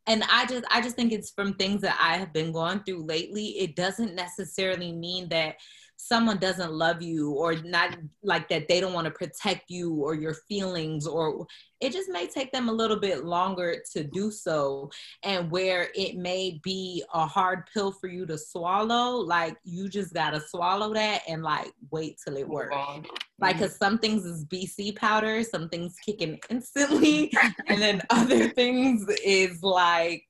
and 0.06 0.24
i 0.30 0.44
just 0.46 0.64
i 0.70 0.80
just 0.80 0.96
think 0.96 1.12
it's 1.12 1.30
from 1.30 1.54
things 1.54 1.80
that 1.80 1.96
i 2.00 2.16
have 2.16 2.32
been 2.32 2.52
going 2.52 2.80
through 2.80 3.04
lately. 3.04 3.58
It 3.58 3.76
doesn't 3.76 4.14
necessarily 4.14 4.92
mean 4.92 5.28
that 5.28 5.56
someone 6.04 6.36
doesn't 6.38 6.72
love 6.72 7.00
you 7.00 7.30
or 7.32 7.54
not 7.62 7.96
like 8.24 8.48
that 8.48 8.66
they 8.68 8.80
don't 8.80 8.92
want 8.92 9.04
to 9.04 9.10
protect 9.12 9.70
you 9.70 9.94
or 9.94 10.14
your 10.14 10.34
feelings 10.48 11.06
or 11.06 11.46
it 11.80 11.92
just 11.92 12.10
may 12.10 12.26
take 12.26 12.50
them 12.52 12.68
a 12.68 12.72
little 12.72 12.98
bit 12.98 13.24
longer 13.24 13.76
to 13.92 14.04
do 14.04 14.30
so. 14.30 14.90
And 15.22 15.50
where 15.50 15.88
it 15.94 16.16
may 16.16 16.60
be 16.62 17.02
a 17.12 17.26
hard 17.26 17.68
pill 17.72 17.92
for 17.92 18.08
you 18.08 18.26
to 18.26 18.36
swallow 18.38 19.16
like 19.16 19.56
you 19.64 19.88
just 19.88 20.12
gotta 20.12 20.40
swallow 20.40 20.92
that 20.94 21.22
and 21.28 21.42
like 21.42 21.70
wait 21.90 22.16
till 22.24 22.36
it 22.36 22.42
Move 22.42 22.50
works 22.50 22.76
on. 22.76 23.06
like 23.40 23.56
because 23.56 23.76
some 23.76 23.98
things 23.98 24.24
is 24.24 24.44
bc 24.46 24.94
powder 24.96 25.42
some 25.42 25.68
things 25.68 25.96
kicking 26.04 26.38
instantly 26.50 27.32
and 27.66 27.80
then 27.80 28.00
other 28.10 28.48
things 28.50 29.06
is 29.24 29.62
like 29.62 30.24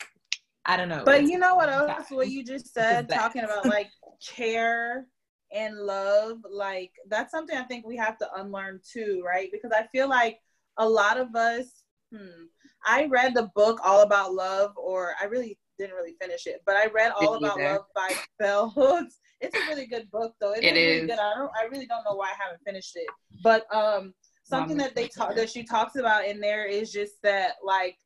i 0.66 0.76
don't 0.76 0.88
know 0.88 1.02
But 1.04 1.24
you 1.24 1.38
know 1.38 1.54
what 1.54 1.68
else? 1.68 2.10
What 2.10 2.28
you 2.28 2.44
just 2.44 2.72
said, 2.72 3.08
talking 3.08 3.44
about 3.44 3.66
like 3.66 3.88
care 4.24 5.06
and 5.54 5.76
love, 5.78 6.38
like 6.50 6.92
that's 7.08 7.30
something 7.30 7.56
I 7.56 7.64
think 7.64 7.86
we 7.86 7.96
have 7.96 8.18
to 8.18 8.28
unlearn 8.36 8.80
too, 8.88 9.22
right? 9.26 9.50
Because 9.52 9.72
I 9.72 9.86
feel 9.88 10.08
like 10.08 10.38
a 10.78 10.88
lot 10.88 11.18
of 11.18 11.34
us, 11.34 11.84
hmm, 12.12 12.44
I 12.86 13.06
read 13.06 13.34
the 13.34 13.50
book 13.54 13.80
All 13.84 14.02
About 14.02 14.34
Love, 14.34 14.72
or 14.76 15.14
I 15.20 15.24
really 15.24 15.58
didn't 15.78 15.96
really 15.96 16.14
finish 16.20 16.46
it, 16.46 16.62
but 16.66 16.76
I 16.76 16.86
read 16.86 17.12
All 17.12 17.32
Didn't 17.32 17.44
About 17.44 17.58
either. 17.58 17.72
Love 17.72 17.82
by 17.94 18.14
Bell 18.38 18.70
Hooks. 18.70 19.18
It's 19.40 19.56
a 19.56 19.64
really 19.66 19.86
good 19.86 20.10
book 20.10 20.34
though. 20.40 20.52
It 20.52 20.64
is 20.64 20.72
really 20.72 20.98
is. 21.00 21.06
good. 21.08 21.18
I 21.18 21.34
don't 21.34 21.50
I 21.60 21.64
really 21.70 21.86
don't 21.86 22.04
know 22.04 22.14
why 22.14 22.26
I 22.26 22.42
haven't 22.42 22.62
finished 22.64 22.96
it. 22.96 23.08
But 23.42 23.66
um 23.74 24.14
something 24.44 24.76
Mom, 24.76 24.86
that 24.86 24.94
they 24.94 25.08
talk 25.08 25.34
that 25.34 25.50
she 25.50 25.64
talks 25.64 25.96
about 25.96 26.26
in 26.26 26.40
there 26.40 26.64
is 26.66 26.92
just 26.92 27.14
that 27.22 27.54
like 27.64 27.96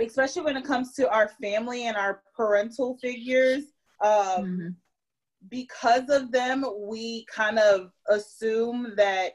especially 0.00 0.42
when 0.42 0.56
it 0.56 0.64
comes 0.64 0.94
to 0.94 1.10
our 1.10 1.28
family 1.40 1.86
and 1.86 1.96
our 1.96 2.22
parental 2.34 2.96
figures 3.00 3.64
um 4.02 4.44
Mhm. 4.44 4.74
Because 5.50 6.08
of 6.08 6.30
them 6.32 6.64
we 6.78 7.24
kind 7.26 7.58
of 7.58 7.90
assume 8.08 8.92
that 8.96 9.32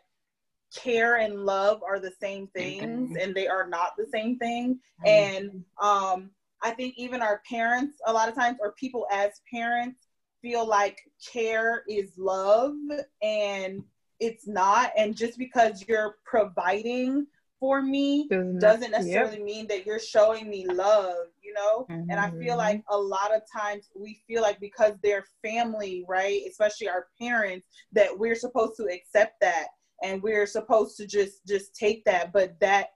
care 0.76 1.16
and 1.18 1.46
love 1.46 1.82
are 1.84 2.00
the 2.00 2.12
same 2.20 2.48
things 2.48 3.16
and 3.22 3.34
they 3.34 3.48
are 3.48 3.68
not 3.68 3.92
the 3.98 4.06
same 4.12 4.38
thing. 4.38 4.80
And 5.06 5.64
um 5.82 6.32
i 6.64 6.72
think 6.72 6.96
even 6.98 7.22
our 7.22 7.42
parents 7.48 8.00
a 8.08 8.12
lot 8.14 8.28
of 8.28 8.34
times 8.36 8.58
or 8.60 8.72
people 8.74 9.06
as 9.12 9.42
parents 9.54 10.08
feel 10.42 10.66
like 10.66 10.98
care 11.32 11.84
is 11.88 12.14
love 12.18 12.74
and 13.22 13.84
it's 14.20 14.48
not. 14.48 14.92
And 14.98 15.16
just 15.16 15.38
because 15.38 15.86
you're 15.88 16.16
providing 16.26 17.28
for 17.60 17.82
me 17.84 18.28
Doesn't- 18.30 18.60
doesn't 18.60 18.82
yep. 18.92 18.92
necessarily 18.92 19.44
mean 19.44 19.68
that 19.68 19.86
you're 19.86 20.00
showing 20.00 20.50
me 20.50 20.66
love 20.68 21.28
you 21.48 21.54
know? 21.54 21.88
And 22.10 22.20
i 22.20 22.30
feel 22.32 22.56
Mhm. 22.56 22.66
like 22.68 22.84
a 22.90 22.98
lot 22.98 23.34
of 23.34 23.42
times 23.60 23.90
we 23.96 24.22
feel 24.28 24.42
like 24.42 24.60
because 24.60 24.94
they're 25.02 25.26
family 25.42 25.96
right 26.08 26.42
especially 26.52 26.90
our 26.90 27.08
parents 27.20 27.66
that 27.98 28.12
we're 28.22 28.36
supposed 28.46 28.76
to 28.78 28.86
accept 28.98 29.36
that 29.42 29.68
and 30.04 30.22
we're 30.22 30.46
supposed 30.46 30.98
to 30.98 31.08
just 31.08 31.36
just 31.48 31.74
take 31.84 32.04
that. 32.06 32.32
But 32.38 32.60
that 32.60 32.88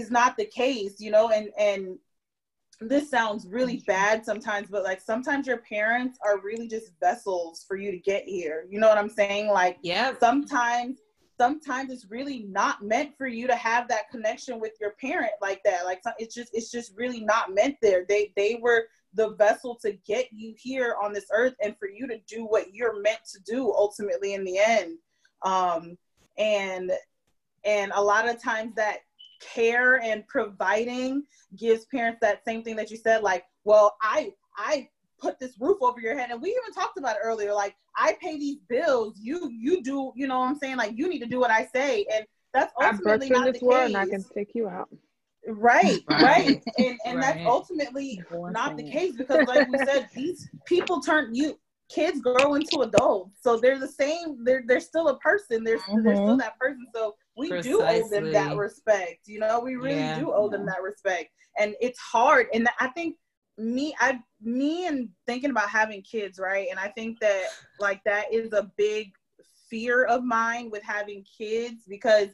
is 0.00 0.10
not 0.10 0.36
the 0.36 0.46
case 0.46 0.94
you 1.00 1.10
know? 1.10 1.26
And 1.30 1.46
and 1.58 1.98
this 2.80 3.08
sounds 3.10 3.46
really 3.48 3.82
bad 3.86 4.24
sometimes 4.24 4.68
but 4.70 4.84
like 4.84 5.00
sometimes 5.00 5.46
your 5.46 5.62
parents 5.74 6.18
are 6.26 6.38
really 6.48 6.68
just 6.68 6.92
vessels 7.00 7.64
for 7.66 7.76
you 7.76 7.90
to 7.90 7.98
get 7.98 8.24
here. 8.36 8.58
You 8.70 8.78
know 8.80 8.88
what 8.88 8.98
i'm 8.98 9.14
saying? 9.22 9.48
Like 9.48 9.76
yeah 9.82 10.12
sometimes 10.20 10.98
sometimes 11.38 11.90
it's 11.90 12.10
really 12.10 12.44
not 12.48 12.82
meant 12.82 13.16
for 13.16 13.26
you 13.26 13.46
to 13.46 13.56
have 13.56 13.88
that 13.88 14.10
connection 14.10 14.60
with 14.60 14.72
your 14.80 14.92
parent 15.00 15.32
like 15.40 15.62
that. 15.64 15.84
Like 15.84 16.02
it's 16.18 16.34
just 16.34 16.50
it's 16.52 16.70
just 16.70 16.96
really 16.96 17.20
not 17.20 17.54
meant 17.54 17.76
there. 17.82 18.04
They 18.08 18.32
they 18.36 18.58
were 18.60 18.86
the 19.14 19.30
vessel 19.30 19.76
to 19.82 19.92
get 20.06 20.28
you 20.32 20.54
here 20.56 20.96
on 21.02 21.12
this 21.12 21.26
earth 21.32 21.54
and 21.62 21.76
for 21.78 21.88
you 21.88 22.06
to 22.06 22.18
do 22.26 22.44
what 22.44 22.74
you're 22.74 23.00
meant 23.00 23.20
to 23.32 23.40
do 23.40 23.72
ultimately 23.72 24.34
in 24.34 24.44
the 24.44 24.58
end. 24.58 24.98
Um 25.42 25.96
and 26.38 26.92
and 27.64 27.92
a 27.94 28.02
lot 28.02 28.28
of 28.28 28.42
times 28.42 28.74
that 28.76 28.98
care 29.40 30.00
and 30.02 30.26
providing 30.28 31.22
gives 31.56 31.84
parents 31.86 32.18
that 32.22 32.44
same 32.44 32.62
thing 32.62 32.76
that 32.76 32.90
you 32.90 32.96
said 32.96 33.22
like 33.22 33.44
well 33.64 33.94
i 34.00 34.32
i 34.56 34.88
put 35.18 35.38
this 35.38 35.54
roof 35.60 35.78
over 35.80 36.00
your 36.00 36.16
head 36.18 36.30
and 36.30 36.40
we 36.40 36.50
even 36.50 36.72
talked 36.74 36.98
about 36.98 37.16
it 37.16 37.20
earlier 37.22 37.52
like 37.52 37.74
i 37.96 38.16
pay 38.20 38.38
these 38.38 38.58
bills 38.68 39.14
you 39.20 39.50
you 39.50 39.82
do 39.82 40.12
you 40.14 40.26
know 40.26 40.38
what 40.40 40.48
i'm 40.48 40.58
saying 40.58 40.76
like 40.76 40.92
you 40.96 41.08
need 41.08 41.20
to 41.20 41.26
do 41.26 41.40
what 41.40 41.50
i 41.50 41.64
say 41.66 42.04
and 42.14 42.24
that's 42.52 42.72
ultimately 42.80 43.26
in 43.28 43.32
not 43.32 43.46
this 43.52 43.60
the 43.60 43.66
world 43.66 43.78
case 43.88 43.94
and 43.94 43.96
I 43.96 44.06
can 44.06 44.24
take 44.34 44.54
you 44.54 44.68
out. 44.68 44.88
right 45.46 46.02
Right. 46.06 46.22
right 46.22 46.62
and 46.78 46.98
and 47.06 47.22
that's 47.22 47.38
ultimately 47.46 48.20
One 48.30 48.52
not 48.52 48.76
the 48.76 48.82
case 48.82 49.14
because 49.16 49.46
like 49.46 49.68
we 49.68 49.78
said 49.78 50.08
these 50.14 50.48
people 50.66 51.00
turn 51.00 51.34
you 51.34 51.58
kids 51.88 52.20
grow 52.20 52.54
into 52.54 52.80
adults 52.80 53.38
so 53.42 53.56
they're 53.58 53.78
the 53.78 53.86
same 53.86 54.42
they're 54.44 54.64
they're 54.66 54.80
still 54.80 55.08
a 55.08 55.18
person 55.20 55.62
they're, 55.62 55.78
they're 56.02 56.16
still 56.16 56.34
Mhm. 56.34 56.38
that 56.38 56.58
person 56.58 56.84
so 56.94 57.14
we 57.36 57.48
do 57.62 57.80
owe 57.86 58.08
them 58.08 58.32
that 58.32 58.56
respect 58.56 59.20
you 59.26 59.38
know 59.38 59.60
we 59.60 59.76
really 59.76 59.94
Yeah. 60.00 60.18
do 60.18 60.32
owe 60.32 60.48
them 60.48 60.66
that 60.66 60.82
respect 60.82 61.28
and 61.58 61.74
it's 61.80 61.98
hard 62.00 62.46
and 62.52 62.68
i 62.80 62.88
think 62.88 63.16
me 63.58 63.94
i 64.00 64.18
me 64.46 64.86
and 64.86 65.08
thinking 65.26 65.50
about 65.50 65.68
having 65.68 66.00
kids 66.02 66.38
right 66.38 66.68
and 66.70 66.78
i 66.78 66.88
think 66.88 67.18
that 67.20 67.46
like 67.80 68.00
that 68.04 68.32
is 68.32 68.52
a 68.52 68.70
big 68.76 69.12
fear 69.68 70.04
of 70.04 70.22
mine 70.22 70.70
with 70.70 70.82
having 70.82 71.24
kids 71.24 71.82
because 71.88 72.28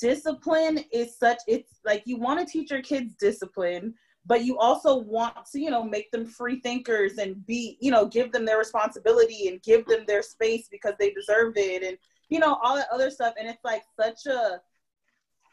discipline 0.00 0.78
is 0.92 1.18
such 1.18 1.38
it's 1.46 1.80
like 1.84 2.02
you 2.06 2.16
want 2.16 2.38
to 2.40 2.46
teach 2.50 2.70
your 2.70 2.80
kids 2.82 3.14
discipline 3.18 3.92
but 4.24 4.44
you 4.44 4.56
also 4.58 4.96
want 4.96 5.44
to 5.44 5.60
you 5.60 5.70
know 5.70 5.82
make 5.82 6.10
them 6.12 6.24
free 6.24 6.60
thinkers 6.60 7.18
and 7.18 7.44
be 7.46 7.76
you 7.80 7.90
know 7.90 8.06
give 8.06 8.30
them 8.32 8.44
their 8.44 8.56
responsibility 8.58 9.48
and 9.48 9.60
give 9.62 9.84
them 9.86 10.04
their 10.06 10.22
space 10.22 10.68
because 10.70 10.94
they 10.98 11.10
deserve 11.10 11.52
it 11.56 11.82
and 11.82 11.98
you 12.28 12.38
know 12.38 12.58
all 12.62 12.76
that 12.76 12.86
other 12.92 13.10
stuff 13.10 13.34
and 13.38 13.48
it's 13.48 13.64
like 13.64 13.82
such 14.00 14.24
a 14.26 14.60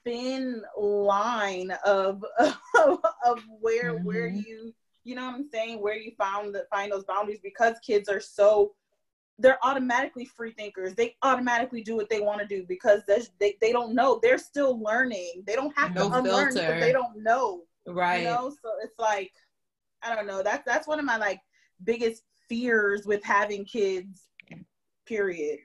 thin 0.03 0.61
line 0.77 1.71
of 1.85 2.23
of 2.39 3.43
where 3.59 3.97
where 3.97 4.29
Mhm. 4.29 4.45
you 4.45 4.73
you 5.03 5.15
know 5.15 5.25
what 5.25 5.35
I'm 5.35 5.49
saying, 5.49 5.81
where 5.81 5.97
you 5.97 6.11
found 6.17 6.53
the 6.53 6.65
find 6.69 6.91
those 6.91 7.05
boundaries 7.05 7.39
because 7.41 7.75
kids 7.85 8.09
are 8.09 8.19
so 8.19 8.73
they're 9.39 9.57
automatically 9.63 10.25
free 10.25 10.51
thinkers. 10.51 10.93
They 10.93 11.15
automatically 11.23 11.81
do 11.81 11.95
what 11.95 12.09
they 12.09 12.19
want 12.19 12.41
to 12.41 12.47
do 12.47 12.63
because 12.67 13.01
they, 13.39 13.57
they 13.59 13.71
don't 13.71 13.95
know. 13.95 14.19
They're 14.21 14.37
still 14.37 14.81
learning. 14.81 15.43
They 15.47 15.55
don't 15.55 15.75
have 15.77 15.95
No 15.95 16.09
to 16.09 16.15
unlearn 16.17 16.53
filter. 16.53 16.67
because 16.67 16.81
they 16.81 16.91
don't 16.91 17.23
know. 17.23 17.61
Right. 17.87 18.19
You 18.19 18.25
know, 18.25 18.49
so 18.49 18.69
it's 18.83 18.99
like 18.99 19.31
I 20.03 20.15
don't 20.15 20.27
know. 20.27 20.43
That's 20.43 20.63
that's 20.65 20.87
one 20.87 20.99
of 20.99 21.05
my 21.05 21.17
like 21.17 21.39
biggest 21.83 22.23
fears 22.47 23.05
with 23.05 23.23
having 23.23 23.65
kids. 23.65 24.27
Period. 25.05 25.59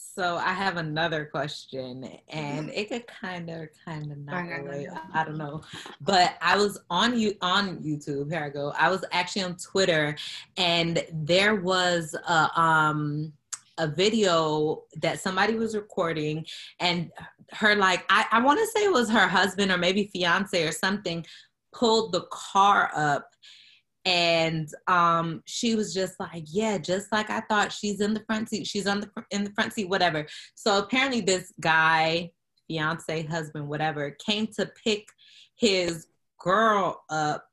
So 0.00 0.36
I 0.36 0.52
have 0.52 0.76
another 0.76 1.24
question, 1.24 2.08
and 2.28 2.70
it 2.70 2.88
could 2.88 3.06
kind 3.06 3.50
of, 3.50 3.68
kind 3.84 4.10
of 4.10 4.18
not 4.18 4.32
Go 4.32 4.50
ahead, 4.50 4.64
go 4.64 4.70
relate. 4.70 4.88
I 5.12 5.24
don't 5.24 5.38
know, 5.38 5.62
but 6.00 6.36
I 6.40 6.56
was 6.56 6.80
on 6.88 7.18
you 7.18 7.34
on 7.40 7.78
YouTube. 7.78 8.30
Here 8.30 8.44
I 8.44 8.48
go. 8.48 8.72
I 8.78 8.90
was 8.90 9.04
actually 9.10 9.42
on 9.42 9.56
Twitter, 9.56 10.16
and 10.56 11.04
there 11.12 11.56
was 11.56 12.14
a 12.14 12.60
um 12.60 13.32
a 13.78 13.86
video 13.86 14.82
that 14.96 15.20
somebody 15.20 15.54
was 15.54 15.76
recording, 15.76 16.46
and 16.80 17.10
her 17.52 17.74
like 17.74 18.04
I 18.08 18.26
I 18.30 18.40
want 18.40 18.60
to 18.60 18.66
say 18.66 18.84
it 18.84 18.92
was 18.92 19.10
her 19.10 19.26
husband 19.28 19.70
or 19.70 19.78
maybe 19.78 20.10
fiance 20.12 20.66
or 20.66 20.72
something 20.72 21.24
pulled 21.72 22.12
the 22.12 22.22
car 22.30 22.90
up 22.94 23.27
and 24.08 24.70
um 24.86 25.42
she 25.44 25.74
was 25.74 25.92
just 25.92 26.18
like 26.18 26.44
yeah 26.46 26.78
just 26.78 27.12
like 27.12 27.28
i 27.28 27.40
thought. 27.40 27.70
She's 27.70 28.00
in 28.00 28.14
the 28.14 28.24
front 28.24 28.48
seat. 28.48 28.66
She's 28.66 28.86
on 28.86 29.00
the 29.00 29.10
in 29.30 29.44
the 29.44 29.50
front 29.50 29.74
seat 29.74 29.88
whatever. 29.88 30.26
So 30.54 30.78
apparently 30.78 31.20
this 31.20 31.52
guy 31.60 32.30
fiance 32.66 33.22
husband 33.24 33.68
whatever 33.68 34.16
came 34.24 34.46
to 34.46 34.70
pick 34.82 35.08
his 35.56 36.06
girl 36.40 37.04
up 37.10 37.44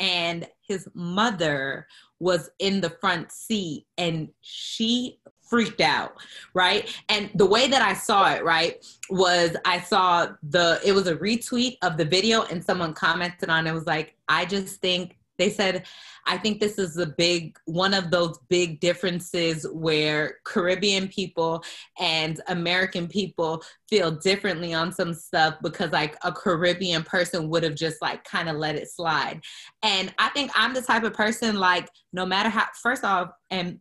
and 0.00 0.46
his 0.66 0.88
mother 0.94 1.86
was 2.20 2.50
in 2.60 2.80
the 2.80 2.90
front 2.90 3.32
seat 3.32 3.86
and 3.96 4.28
she 4.40 5.18
freaked 5.40 5.80
out 5.80 6.12
right? 6.54 6.94
And 7.08 7.30
the 7.34 7.46
way 7.46 7.68
that 7.68 7.82
i 7.82 7.94
saw 7.94 8.32
it 8.32 8.44
right 8.44 8.84
was 9.10 9.56
i 9.64 9.80
saw 9.80 10.28
the 10.50 10.80
it 10.84 10.92
was 10.92 11.06
a 11.08 11.16
retweet 11.16 11.78
of 11.82 11.96
the 11.96 12.04
video 12.04 12.42
and 12.42 12.62
someone 12.62 12.92
commented 12.92 13.48
on 13.48 13.66
it 13.66 13.72
was 13.72 13.86
like 13.86 14.14
i 14.28 14.44
just 14.44 14.80
think 14.80 15.17
they 15.38 15.50
said 15.50 15.86
i 16.26 16.36
think 16.36 16.60
this 16.60 16.78
is 16.78 16.96
a 16.96 17.06
big 17.06 17.56
one 17.64 17.94
of 17.94 18.10
those 18.10 18.38
big 18.48 18.80
differences 18.80 19.66
where 19.72 20.36
caribbean 20.44 21.08
people 21.08 21.62
and 21.98 22.40
american 22.48 23.06
people 23.08 23.62
feel 23.88 24.10
differently 24.10 24.74
on 24.74 24.92
some 24.92 25.14
stuff 25.14 25.54
because 25.62 25.92
like 25.92 26.16
a 26.24 26.32
caribbean 26.32 27.02
person 27.02 27.48
would 27.48 27.62
have 27.62 27.74
just 27.74 28.02
like 28.02 28.22
kind 28.24 28.48
of 28.48 28.56
let 28.56 28.76
it 28.76 28.90
slide. 28.90 29.40
And 29.82 30.12
i 30.18 30.28
think 30.30 30.50
i'm 30.54 30.74
the 30.74 30.82
type 30.82 31.04
of 31.04 31.14
person 31.14 31.56
like 31.56 31.88
no 32.12 32.26
matter 32.26 32.48
how 32.48 32.66
first 32.82 33.04
off 33.04 33.30
and 33.50 33.80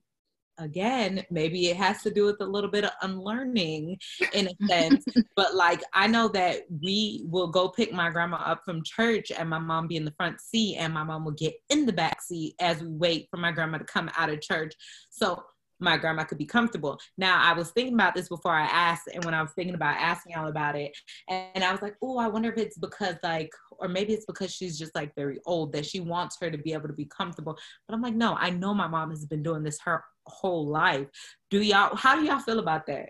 again 0.60 1.24
maybe 1.30 1.68
it 1.68 1.78
has 1.78 2.02
to 2.02 2.12
do 2.12 2.26
with 2.26 2.38
a 2.42 2.46
little 2.46 2.70
bit 2.70 2.84
of 2.84 2.92
unlearning 3.02 3.98
in 4.34 4.48
a 4.48 4.66
sense 4.68 5.06
but 5.36 5.56
like 5.56 5.82
i 5.94 6.08
know 6.08 6.28
that 6.28 6.62
we 6.82 7.24
will 7.30 7.48
go 7.48 7.70
pick 7.70 7.94
my 7.94 8.10
grandma 8.10 8.38
up 8.38 8.62
from 8.66 8.84
church 8.84 9.32
and 9.32 9.50
my 9.50 9.60
mom 9.60 9.88
be 9.88 9.96
in 9.96 10.06
the 10.06 10.14
front 10.18 10.40
seat 10.42 10.78
and 10.78 10.94
my 10.94 11.04
mom 11.04 11.26
will 11.26 11.32
get 11.32 11.54
in 11.70 11.86
the 11.86 11.94
back 11.94 12.22
seat 12.22 12.56
as 12.60 12.82
we 12.82 12.90
wait 12.90 13.28
for 13.30 13.38
my 13.38 13.52
grandma 13.52 13.78
to 13.78 13.86
come 13.86 14.10
out 14.18 14.30
of 14.30 14.42
church. 14.42 14.74
So 15.10 15.44
my 15.80 15.98
grandma 15.98 16.24
could 16.24 16.38
be 16.38 16.46
comfortable. 16.46 17.00
Now 17.18 17.42
i 17.44 17.54
was 17.54 17.72
thinking 17.72 17.94
about 17.94 18.16
this 18.16 18.30
before 18.30 18.54
i 18.54 18.64
asked 18.64 19.08
and 19.14 19.24
when 19.26 19.34
i 19.34 19.42
was 19.42 19.52
thinking 19.52 19.76
about 19.76 19.98
asking 19.98 20.34
y'all 20.34 20.48
about 20.48 20.76
it 20.76 20.98
and 21.28 21.64
i 21.64 21.72
was 21.72 21.82
like 21.82 21.96
oh 22.02 22.18
i 22.18 22.28
wonder 22.28 22.52
if 22.52 22.58
it's 22.58 22.78
because 22.78 23.16
like 23.24 23.52
or 23.72 23.88
maybe 23.88 24.14
it's 24.14 24.26
because 24.26 24.52
she's 24.52 24.78
just 24.78 24.96
like 24.96 25.14
very 25.16 25.40
old 25.46 25.72
that 25.72 25.86
she 25.86 26.00
wants 26.00 26.38
her 26.42 26.50
to 26.50 26.58
be 26.58 26.74
able 26.74 26.88
to 26.88 26.94
be 26.94 27.06
comfortable. 27.06 27.58
But 27.88 27.96
i'm 27.96 28.02
like 28.02 28.16
no 28.16 28.36
i 28.36 28.50
know 28.50 28.74
my 28.74 28.88
mom 28.88 29.10
has 29.12 29.26
been 29.26 29.44
doing 29.44 29.64
this 29.64 29.80
her 29.82 30.04
whole 30.26 30.68
life. 30.68 31.08
Do 31.50 31.62
y'all 31.62 31.96
how 31.96 32.16
do 32.20 32.26
y'all 32.26 32.40
feel 32.40 32.60
about 32.60 32.86
that? 32.88 33.10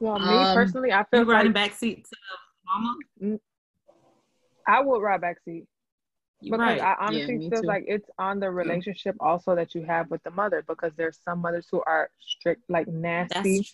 Well, 0.00 0.18
me 0.18 0.26
Um, 0.26 0.54
personally, 0.54 0.92
I 0.92 1.04
feel 1.04 1.24
riding 1.24 1.52
like 1.52 1.70
back 1.70 1.76
seat 1.76 2.06
to 2.06 2.16
mama? 2.66 3.38
I 4.66 4.80
would 4.80 5.00
ride 5.00 5.22
backseat. 5.22 5.46
You 5.46 5.66
because 6.42 6.58
right 6.58 6.80
I 6.80 6.94
honestly 7.00 7.38
me 7.38 7.50
feel 7.50 7.62
too. 7.62 7.66
like 7.66 7.84
it's 7.88 8.08
on 8.18 8.38
the 8.38 8.50
relationship 8.50 9.16
also 9.20 9.56
that 9.56 9.74
you 9.74 9.82
have 9.84 10.10
with 10.10 10.22
the 10.22 10.30
mother 10.30 10.64
because 10.66 10.92
there's 10.96 11.18
some 11.24 11.40
mothers 11.40 11.66
who 11.70 11.82
are 11.84 12.10
strict, 12.20 12.62
like 12.68 12.86
nasty, 12.86 13.66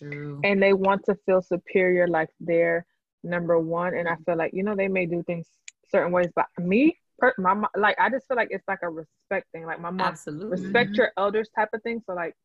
and 0.43 0.61
they 0.61 0.73
want 0.73 1.05
to 1.05 1.15
feel 1.25 1.41
superior, 1.41 2.07
like 2.07 2.29
they're 2.39 2.85
number 3.23 3.59
one. 3.59 3.95
And 3.95 4.07
I 4.07 4.13
mm-hmm. 4.13 4.23
feel 4.23 4.37
like 4.37 4.51
you 4.53 4.63
know 4.63 4.75
they 4.75 4.87
may 4.87 5.05
do 5.05 5.21
things 5.23 5.47
certain 5.89 6.11
ways, 6.11 6.29
but 6.35 6.47
me, 6.57 6.97
per, 7.19 7.33
my 7.37 7.65
like 7.75 7.99
I 7.99 8.09
just 8.09 8.27
feel 8.27 8.37
like 8.37 8.49
it's 8.51 8.67
like 8.67 8.79
a 8.81 8.89
respect 8.89 9.47
thing. 9.51 9.65
Like 9.65 9.79
my 9.79 9.91
mom 9.91 10.07
absolutely 10.07 10.49
respect 10.49 10.91
mm-hmm. 10.91 11.01
your 11.01 11.11
elders 11.17 11.49
type 11.55 11.69
of 11.73 11.83
thing. 11.83 12.01
So 12.05 12.13
like, 12.13 12.35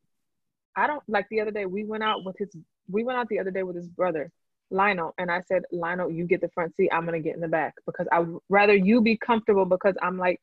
I 0.75 0.85
don't 0.85 1.03
like 1.07 1.27
the 1.29 1.41
other 1.41 1.51
day 1.51 1.65
we 1.65 1.83
went 1.83 2.03
out 2.03 2.23
with 2.23 2.37
his 2.37 2.55
we 2.89 3.03
went 3.03 3.17
out 3.17 3.27
the 3.29 3.39
other 3.39 3.51
day 3.51 3.63
with 3.63 3.75
his 3.75 3.87
brother 3.87 4.31
Lionel, 4.71 5.13
and 5.17 5.29
I 5.29 5.41
said 5.41 5.63
Lionel, 5.71 6.09
you 6.09 6.25
get 6.25 6.41
the 6.41 6.49
front 6.49 6.75
seat. 6.75 6.89
I'm 6.91 7.05
gonna 7.05 7.19
get 7.19 7.35
in 7.35 7.41
the 7.41 7.47
back 7.47 7.75
because 7.85 8.07
I 8.11 8.19
would 8.19 8.39
rather 8.49 8.73
you 8.75 9.01
be 9.01 9.17
comfortable 9.17 9.65
because 9.65 9.95
I'm 10.01 10.17
like 10.17 10.39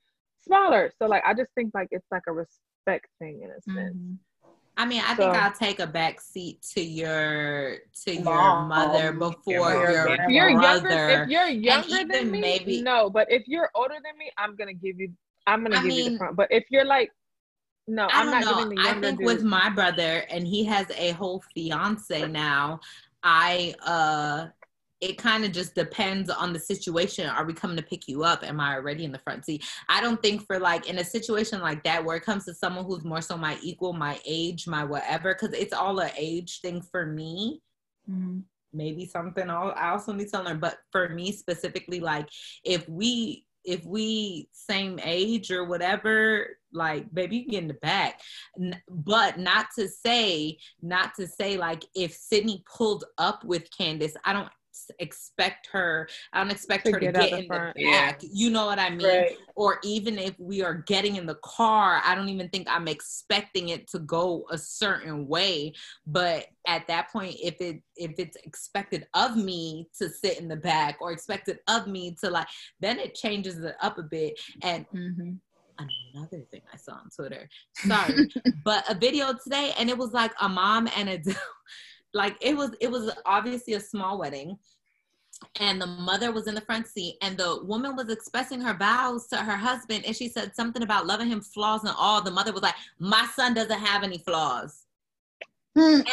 smaller. 0.46 0.92
So 0.98 1.06
like 1.06 1.22
I 1.26 1.34
just 1.34 1.50
think 1.54 1.72
like 1.74 1.88
it's 1.90 2.06
like 2.10 2.22
a 2.28 2.32
respect 2.32 3.06
thing 3.18 3.40
in 3.42 3.50
a 3.50 3.60
sense. 3.74 3.96
Mhm. 3.96 4.18
I 4.76 4.86
mean, 4.86 5.02
I 5.04 5.14
think 5.16 5.34
I'll 5.34 5.50
take 5.50 5.80
a 5.80 5.88
back 5.88 6.20
seat 6.20 6.62
to 6.74 6.80
your 6.80 7.78
to 8.04 8.14
your 8.14 8.22
Mom. 8.22 8.68
mother 8.68 9.12
before 9.12 9.58
mom. 9.58 9.72
your 9.72 10.08
If 10.08 10.28
you're 10.28 10.50
younger, 10.50 10.60
brother. 10.60 11.22
if 11.24 11.28
you're 11.30 11.46
younger 11.48 12.04
than 12.04 12.30
me, 12.30 12.40
maybe- 12.40 12.82
no. 12.82 13.10
But 13.10 13.26
if 13.32 13.48
you're 13.48 13.70
older 13.74 13.94
than 14.04 14.16
me, 14.16 14.30
I'm 14.38 14.54
gonna 14.54 14.74
give 14.74 15.00
you. 15.00 15.12
I'm 15.48 15.64
gonna 15.64 15.78
I 15.78 15.82
give 15.82 15.92
you 15.92 16.10
the 16.10 16.18
front. 16.18 16.36
But 16.36 16.52
if 16.52 16.64
you're 16.70 16.84
like, 16.84 17.10
no, 17.88 18.04
I 18.04 18.20
I'm 18.20 18.26
don't 18.26 18.40
not 18.40 18.44
know. 18.44 18.62
giving 18.64 18.76
the 18.76 18.88
I 18.88 19.00
think 19.00 19.18
dude. 19.18 19.26
with 19.26 19.42
my 19.42 19.68
brother, 19.70 20.24
and 20.30 20.46
he 20.46 20.62
has 20.64 20.86
a 20.96 21.10
whole 21.12 21.42
fiance 21.54 22.28
now. 22.28 22.78
I 23.22 23.74
uh, 23.84 24.48
it 25.00 25.16
kind 25.16 25.44
of 25.44 25.52
just 25.52 25.74
depends 25.74 26.28
on 26.28 26.52
the 26.52 26.58
situation. 26.58 27.28
Are 27.28 27.44
we 27.44 27.52
coming 27.52 27.76
to 27.76 27.82
pick 27.82 28.08
you 28.08 28.24
up? 28.24 28.42
Am 28.42 28.58
I 28.60 28.74
already 28.74 29.04
in 29.04 29.12
the 29.12 29.18
front 29.18 29.44
seat? 29.44 29.64
I 29.88 30.00
don't 30.00 30.20
think 30.20 30.44
for 30.46 30.58
like 30.58 30.88
in 30.88 30.98
a 30.98 31.04
situation 31.04 31.60
like 31.60 31.84
that 31.84 32.04
where 32.04 32.16
it 32.16 32.24
comes 32.24 32.44
to 32.46 32.54
someone 32.54 32.84
who's 32.84 33.04
more 33.04 33.20
so 33.20 33.36
my 33.36 33.58
equal, 33.62 33.92
my 33.92 34.18
age, 34.26 34.66
my 34.66 34.84
whatever, 34.84 35.34
because 35.34 35.54
it's 35.54 35.72
all 35.72 36.00
a 36.00 36.10
age 36.16 36.60
thing 36.60 36.82
for 36.82 37.06
me. 37.06 37.60
maybe 38.72 39.06
something 39.06 39.48
I'll, 39.48 39.72
I 39.76 39.90
also 39.90 40.12
need 40.12 40.28
to 40.28 40.42
learn. 40.42 40.58
But 40.58 40.78
for 40.90 41.08
me 41.08 41.32
specifically, 41.32 42.00
like 42.00 42.28
if 42.64 42.88
we 42.88 43.44
if 43.64 43.84
we 43.84 44.48
same 44.52 44.98
age 45.02 45.50
or 45.50 45.64
whatever, 45.64 46.57
like 46.72 47.12
baby, 47.14 47.36
you 47.38 47.42
can 47.44 47.50
get 47.52 47.62
in 47.62 47.68
the 47.68 47.74
back. 47.74 48.20
But 48.88 49.38
not 49.38 49.66
to 49.78 49.88
say, 49.88 50.58
not 50.82 51.14
to 51.16 51.26
say 51.26 51.56
like 51.56 51.84
if 51.94 52.12
Sydney 52.12 52.64
pulled 52.72 53.04
up 53.18 53.44
with 53.44 53.68
Candace, 53.76 54.14
I 54.24 54.32
don't 54.32 54.48
expect 55.00 55.68
her. 55.72 56.08
I 56.32 56.38
don't 56.40 56.52
expect 56.52 56.86
To 56.86 56.92
her 56.92 57.00
to 57.00 57.06
get 57.06 57.16
out 57.16 57.22
get 57.22 57.30
the 57.32 57.38
in 57.42 57.46
front. 57.48 57.76
the 57.76 57.84
back. 57.84 58.20
You 58.22 58.50
know 58.50 58.66
what 58.66 58.78
I 58.78 58.90
mean? 58.90 59.06
Right. 59.08 59.36
or 59.56 59.80
even 59.82 60.18
if 60.18 60.38
we 60.38 60.62
are 60.62 60.74
getting 60.74 61.16
in 61.16 61.26
the 61.26 61.34
car, 61.42 62.00
I 62.04 62.14
don't 62.14 62.28
even 62.28 62.48
think 62.50 62.68
I'm 62.70 62.86
expecting 62.86 63.70
it 63.70 63.88
to 63.90 63.98
go 63.98 64.46
a 64.50 64.56
certain 64.56 65.26
way. 65.26 65.72
But 66.06 66.46
at 66.66 66.86
that 66.86 67.10
point, 67.10 67.36
if 67.42 67.60
it 67.60 67.82
if 67.96 68.12
it's 68.18 68.36
expected 68.44 69.08
of 69.14 69.36
me 69.36 69.88
to 69.98 70.08
sit 70.08 70.38
in 70.38 70.46
the 70.46 70.56
back 70.56 70.98
or 71.00 71.10
expected 71.10 71.58
of 71.66 71.88
me 71.88 72.16
to 72.22 72.30
like, 72.30 72.46
then 72.78 72.98
it 73.00 73.14
changes 73.16 73.58
it 73.58 73.74
up 73.82 73.98
a 73.98 74.02
bit. 74.04 74.38
And 74.62 74.86
Mm-hmm. 74.94 75.32
Another 75.78 76.44
thing 76.50 76.62
I 76.72 76.76
saw 76.76 76.92
on 76.92 77.10
Twitter, 77.14 77.48
sorry, 77.74 78.28
but 78.64 78.84
a 78.90 78.94
video 78.94 79.32
today, 79.42 79.72
and 79.78 79.88
it 79.88 79.96
was 79.96 80.12
like 80.12 80.32
a 80.40 80.48
mom 80.48 80.88
and 80.96 81.08
a 81.08 81.20
like 82.14 82.36
it 82.40 82.56
was 82.56 82.70
it 82.80 82.90
was 82.90 83.12
obviously 83.26 83.74
a 83.74 83.80
small 83.80 84.18
wedding 84.18 84.58
and 85.60 85.80
the 85.80 85.86
mother 85.86 86.32
was 86.32 86.46
in 86.46 86.54
the 86.54 86.60
front 86.60 86.86
seat 86.86 87.16
and 87.22 87.36
the 87.36 87.60
woman 87.64 87.94
was 87.94 88.10
expressing 88.10 88.60
her 88.60 88.74
vows 88.74 89.28
to 89.28 89.36
her 89.36 89.56
husband 89.56 90.04
and 90.04 90.16
she 90.16 90.28
said 90.28 90.54
something 90.54 90.82
about 90.82 91.06
loving 91.06 91.28
him 91.28 91.40
flaws 91.40 91.84
and 91.84 91.94
all. 91.96 92.22
The 92.22 92.30
mother 92.30 92.52
was 92.52 92.62
like 92.62 92.74
my 92.98 93.26
son 93.36 93.54
doesn't 93.54 93.78
have 93.78 94.02
any 94.02 94.18
flaws. 94.18 94.84
Hmm. 95.76 96.00
And, 96.00 96.06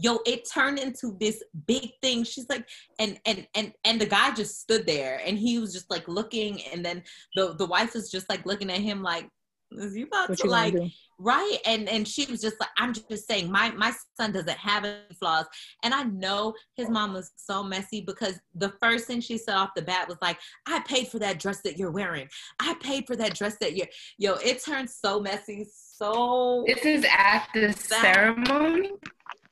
yo 0.00 0.20
it 0.26 0.48
turned 0.48 0.78
into 0.78 1.16
this 1.18 1.42
big 1.66 1.90
thing. 2.00 2.22
She's 2.22 2.48
like 2.48 2.66
and 2.98 3.18
and 3.26 3.46
and 3.54 3.72
and 3.84 4.00
the 4.00 4.06
guy 4.06 4.32
just 4.32 4.60
stood 4.60 4.86
there 4.86 5.20
and 5.26 5.36
he 5.36 5.58
was 5.58 5.72
just 5.72 5.90
like 5.90 6.06
looking. 6.06 6.62
And 6.72 6.84
then 6.84 7.02
the 7.34 7.54
the 7.54 7.66
wife 7.66 7.94
was 7.94 8.10
just 8.10 8.28
like 8.30 8.46
looking 8.46 8.70
at 8.70 8.78
him 8.78 9.02
like 9.02 9.28
is 9.72 9.96
you 9.96 10.06
about 10.06 10.30
What 10.30 10.38
to 10.38 10.44
you 10.46 10.50
like 10.50 10.74
right? 11.18 11.58
And 11.66 11.88
and 11.88 12.06
she 12.06 12.26
was 12.26 12.40
just 12.40 12.60
like 12.60 12.70
i'm 12.78 12.94
just 12.94 13.26
saying 13.26 13.50
my 13.50 13.72
my 13.72 13.92
son 14.16 14.30
doesn't 14.30 14.56
have 14.56 14.84
any 14.84 14.98
flaws. 15.18 15.46
And 15.82 15.92
i 15.92 16.04
know 16.04 16.54
his 16.76 16.88
mom 16.88 17.12
was 17.12 17.32
so 17.36 17.64
messy 17.64 18.00
because 18.00 18.38
the 18.54 18.72
first 18.80 19.06
thing 19.06 19.20
she 19.20 19.36
said 19.36 19.56
off 19.56 19.70
the 19.74 19.82
bat 19.82 20.08
was 20.08 20.18
like 20.22 20.38
i 20.66 20.78
paid 20.80 21.08
for 21.08 21.18
that 21.18 21.40
dress 21.40 21.60
that 21.62 21.76
you're 21.76 21.90
wearing. 21.90 22.28
I 22.60 22.74
paid 22.80 23.06
for 23.08 23.16
that 23.16 23.34
dress 23.34 23.56
that 23.60 23.76
you're 23.76 23.88
yo 24.16 24.34
it 24.34 24.62
turned 24.64 24.88
so 24.88 25.20
messy 25.20 25.66
so 25.98 26.64
This 26.66 26.84
is 26.84 27.04
at 27.10 27.48
the 27.52 27.72
ceremony. 27.72 28.92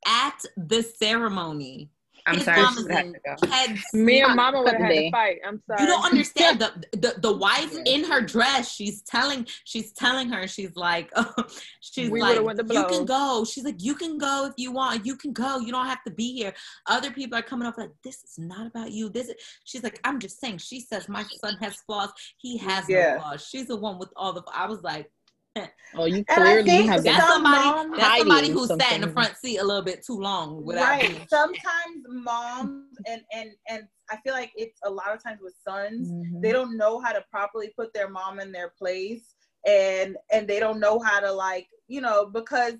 At 0.06 0.38
the 0.56 0.82
ceremony 0.82 1.90
I'm 2.28 2.34
his 2.34 2.44
sorry. 2.44 2.62
mom 2.62 2.78
is 2.78 2.86
had 2.88 3.04
in 3.06 3.16
head 3.50 3.78
Me 3.92 4.20
and. 4.20 4.34
Mama 4.34 4.60
would 4.60 4.72
have 4.72 4.82
had 4.82 4.88
to 4.94 5.10
fight. 5.12 5.38
I'm 5.46 5.62
sorry. 5.64 5.82
You 5.82 5.86
don't 5.86 6.04
understand 6.04 6.58
the, 6.58 6.72
the 6.92 7.14
the 7.20 7.36
wife 7.36 7.72
Yeah. 7.72 7.82
in 7.86 8.04
her 8.04 8.20
dress. 8.20 8.72
She's 8.72 9.02
telling 9.02 9.46
she's 9.64 9.92
telling 9.92 10.28
her 10.30 10.48
she's 10.48 10.74
like 10.74 11.12
she's 11.80 12.10
We 12.10 12.20
like 12.20 12.30
would've 12.30 12.44
went 12.44 12.58
to 12.68 12.74
you 12.74 12.84
can 12.88 13.04
go. 13.04 13.44
She's 13.48 13.62
like 13.64 13.80
you 13.80 13.94
can 13.94 14.18
go 14.18 14.46
if 14.46 14.54
you 14.56 14.72
want. 14.72 15.06
You 15.06 15.14
can 15.16 15.32
go. 15.32 15.58
You 15.60 15.70
don't 15.70 15.86
have 15.86 16.02
to 16.02 16.10
be 16.10 16.32
here. 16.34 16.52
Other 16.88 17.12
people 17.12 17.38
are 17.38 17.42
coming 17.42 17.68
up 17.68 17.78
like 17.78 17.90
this 18.02 18.24
is 18.24 18.38
not 18.38 18.66
about 18.66 18.90
you. 18.90 19.08
This 19.08 19.28
is 19.28 19.34
she's 19.64 19.84
like 19.84 20.00
I'm 20.02 20.18
just 20.18 20.40
saying. 20.40 20.58
She 20.58 20.80
says 20.80 21.08
my 21.08 21.22
son 21.22 21.56
has 21.60 21.76
flaws. 21.86 22.10
He 22.38 22.58
has 22.58 22.88
Yeah. 22.88 23.14
no 23.14 23.20
flaws. 23.20 23.46
She's 23.46 23.68
the 23.68 23.76
one 23.76 24.00
with 24.00 24.10
all 24.16 24.32
the. 24.32 24.42
I 24.52 24.66
was 24.66 24.82
like 24.82 25.08
Oh, 25.94 26.04
you 26.04 26.16
And 26.16 26.24
I 26.28 26.34
clearly 26.34 26.64
think 26.64 26.90
have 26.90 27.04
that's 27.04 27.16
been 27.16 27.26
somebody. 27.26 27.96
That's 27.96 28.18
somebody 28.18 28.30
hiding 28.30 28.52
who 28.52 28.66
sat 28.66 28.92
in 28.92 29.00
the 29.00 29.08
front 29.08 29.36
seat 29.36 29.56
a 29.58 29.64
little 29.64 29.82
bit 29.82 30.04
too 30.04 30.18
long 30.18 30.62
without 30.64 30.90
right 30.90 31.08
being. 31.08 31.26
sometimes 31.28 32.04
moms 32.06 32.98
and 33.06 33.22
and 33.32 33.50
and 33.68 33.84
i 34.10 34.16
feel 34.18 34.32
like 34.34 34.52
it's 34.56 34.78
a 34.84 34.90
lot 34.90 35.14
of 35.14 35.22
times 35.22 35.40
with 35.42 35.54
sons 35.66 36.08
Mhm. 36.10 36.42
they 36.42 36.52
don't 36.52 36.76
know 36.76 37.00
how 37.00 37.12
to 37.12 37.24
properly 37.30 37.72
put 37.76 37.92
their 37.94 38.08
mom 38.08 38.40
in 38.40 38.52
their 38.52 38.70
place 38.78 39.34
and 39.66 40.16
and 40.32 40.46
they 40.46 40.60
don't 40.60 40.80
know 40.80 40.98
how 40.98 41.18
to 41.20 41.32
like 41.32 41.66
you 41.88 42.00
know 42.00 42.26
because 42.26 42.74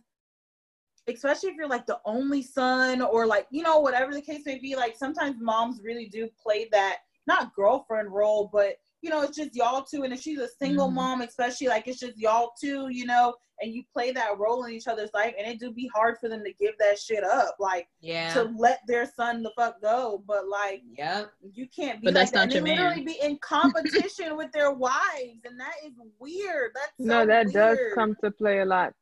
especially 1.08 1.50
if 1.50 1.56
you're 1.56 1.68
like 1.68 1.86
the 1.86 2.00
only 2.04 2.42
son 2.42 3.00
or 3.00 3.26
like 3.26 3.46
you 3.50 3.62
know 3.62 3.78
whatever 3.80 4.12
the 4.12 4.20
case 4.20 4.42
may 4.44 4.58
be 4.58 4.74
like 4.76 4.96
sometimes 4.96 5.36
moms 5.40 5.80
really 5.82 6.06
do 6.06 6.28
play 6.40 6.68
that 6.72 6.98
not 7.26 7.54
girlfriend 7.54 8.12
role 8.12 8.50
but 8.52 8.76
you 9.06 9.12
know 9.12 9.22
it's 9.22 9.36
just 9.36 9.54
y'all 9.54 9.84
two 9.84 10.02
and 10.02 10.12
if 10.12 10.20
she's 10.20 10.40
a 10.40 10.48
single 10.60 10.88
Mhm. 10.88 10.94
mom 10.94 11.20
especially 11.20 11.68
like 11.68 11.86
it's 11.86 12.00
just 12.00 12.18
y'all 12.18 12.50
two 12.60 12.88
you 12.90 13.06
know 13.06 13.34
and 13.60 13.72
you 13.72 13.84
play 13.92 14.10
that 14.10 14.36
role 14.36 14.64
in 14.64 14.72
each 14.72 14.88
other's 14.88 15.10
life 15.14 15.32
and 15.38 15.46
it 15.46 15.60
do 15.60 15.70
be 15.70 15.88
hard 15.94 16.16
for 16.18 16.28
them 16.28 16.42
to 16.42 16.52
give 16.54 16.74
that 16.80 16.98
shit 16.98 17.22
up 17.22 17.54
like 17.60 17.86
Yeah. 18.00 18.34
to 18.34 18.42
let 18.58 18.80
their 18.88 19.06
son 19.16 19.44
the 19.44 19.52
fuck 19.56 19.80
go 19.80 20.24
but 20.26 20.48
like 20.48 20.82
yeah, 20.98 21.26
you 21.52 21.68
can't 21.68 22.00
be 22.00 22.06
But 22.06 22.14
like 22.14 22.20
that's 22.22 22.30
that. 22.32 22.36
not 22.36 22.42
and 22.44 22.52
your 22.54 22.62
they 22.64 22.74
man. 22.74 22.78
literally 22.78 23.04
be 23.04 23.18
in 23.22 23.38
competition 23.38 24.36
with 24.40 24.50
their 24.50 24.72
wives 24.72 25.42
and 25.44 25.58
that 25.60 25.74
is 25.86 25.92
weird 26.18 26.72
that's 26.74 26.92
so 26.98 27.04
no, 27.04 27.26
that 27.26 27.52
does 27.52 27.78
come 27.94 28.16
to 28.24 28.32
play 28.32 28.58
a 28.58 28.64
lot. 28.64 28.92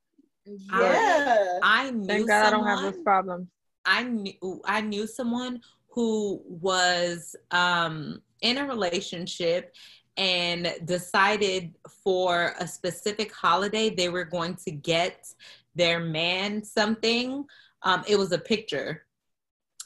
yeah 0.44 1.58
I 1.62 1.90
knew 1.92 2.06
Thank 2.06 2.28
God 2.28 2.46
I 2.46 2.50
don't 2.50 2.66
have 2.66 2.78
someone- 2.78 2.92
those 2.94 3.02
problems. 3.02 3.48
I 3.86 4.02
knew 4.02 4.60
I 4.66 4.80
knew 4.82 5.06
someone 5.06 5.60
who 5.88 6.42
was 6.48 7.36
um, 7.52 8.20
in 8.44 8.58
a 8.58 8.66
relationship 8.66 9.74
and 10.16 10.72
decided 10.84 11.74
for 12.04 12.54
a 12.60 12.68
specific 12.68 13.32
holiday 13.32 13.90
they 13.90 14.08
were 14.08 14.24
going 14.24 14.54
to 14.54 14.70
get 14.70 15.26
their 15.74 15.98
man 15.98 16.62
something. 16.62 17.44
Um, 17.82 18.04
it 18.06 18.16
was 18.16 18.30
a 18.30 18.38
picture. 18.38 19.06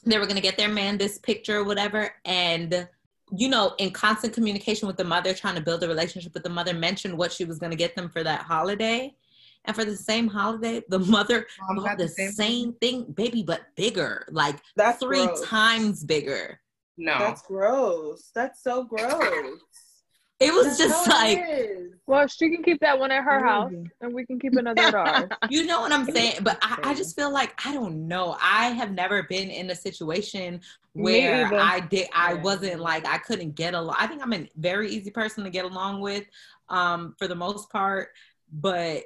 They 0.04 0.18
were 0.18 0.26
going 0.26 0.36
to 0.36 0.42
get 0.42 0.58
their 0.58 0.68
man 0.68 0.98
this 0.98 1.18
picture 1.18 1.58
or 1.60 1.64
whatever, 1.64 2.12
and 2.24 2.86
you 3.36 3.48
know, 3.48 3.74
in 3.78 3.90
constant 3.90 4.32
communication 4.32 4.88
with 4.88 4.96
the 4.96 5.04
mother, 5.04 5.34
trying 5.34 5.54
to 5.54 5.60
build 5.60 5.82
a 5.82 5.88
relationship 5.88 6.32
with 6.32 6.42
the 6.42 6.48
mother, 6.48 6.72
mentioned 6.72 7.16
what 7.16 7.32
she 7.32 7.44
was 7.44 7.58
going 7.58 7.70
to 7.70 7.76
get 7.76 7.94
them 7.94 8.08
for 8.08 8.22
that 8.22 8.40
holiday. 8.40 9.14
And 9.64 9.76
for 9.76 9.84
the 9.84 9.96
same 9.96 10.28
holiday, 10.28 10.82
the 10.88 10.98
mother 10.98 11.46
Mom 11.60 11.76
bought 11.76 11.84
got 11.84 11.98
the, 11.98 12.04
the 12.04 12.08
same 12.08 12.32
same, 12.32 12.72
thing, 12.74 13.04
baby, 13.12 13.42
but 13.42 13.62
bigger, 13.76 14.26
like 14.30 14.56
that's 14.76 14.98
three 14.98 15.26
gross. 15.26 15.46
times 15.46 16.04
bigger. 16.04 16.58
No. 16.98 17.18
that's 17.18 17.42
gross 17.42 18.30
that's 18.34 18.62
so 18.62 18.84
gross 18.84 19.60
It 20.40 20.54
was 20.54 20.66
That's 20.66 20.78
just 20.78 21.10
how 21.10 21.18
like, 21.18 21.44
is. 21.48 21.94
Well, 22.06 22.26
she 22.28 22.48
can 22.48 22.62
keep 22.62 22.80
that 22.80 22.96
one 22.96 23.10
at 23.10 23.24
her 23.24 23.44
house, 23.44 23.70
Crazy. 23.70 23.90
and 24.00 24.14
we 24.14 24.24
can 24.24 24.38
keep 24.38 24.54
another 24.54 24.82
at 24.82 24.94
ours. 24.94 25.28
you 25.50 25.66
know 25.66 25.80
what 25.80 25.90
I'm 25.90 26.04
saying? 26.04 26.36
But 26.42 26.58
I, 26.62 26.78
I 26.84 26.94
just 26.94 27.16
feel 27.16 27.32
like 27.32 27.58
I 27.66 27.74
don't 27.74 28.06
know. 28.06 28.36
I 28.40 28.68
have 28.68 28.92
never 28.92 29.24
been 29.24 29.50
in 29.50 29.70
a 29.70 29.74
situation 29.74 30.60
where. 30.92 31.52
I 31.52 31.80
did 31.80 32.06
I 32.14 32.34
wasn't 32.34 32.78
like 32.80 33.04
I 33.04 33.18
couldn't 33.18 33.56
get 33.56 33.74
along. 33.74 33.96
I 33.98 34.06
think 34.06 34.22
I'm 34.22 34.32
a 34.32 34.48
very 34.56 34.90
easy 34.90 35.10
person 35.10 35.42
to 35.42 35.50
get 35.50 35.64
along 35.64 36.00
with, 36.00 36.24
um, 36.68 37.16
for 37.18 37.26
the 37.26 37.34
most 37.34 37.68
part. 37.70 38.10
But 38.52 39.02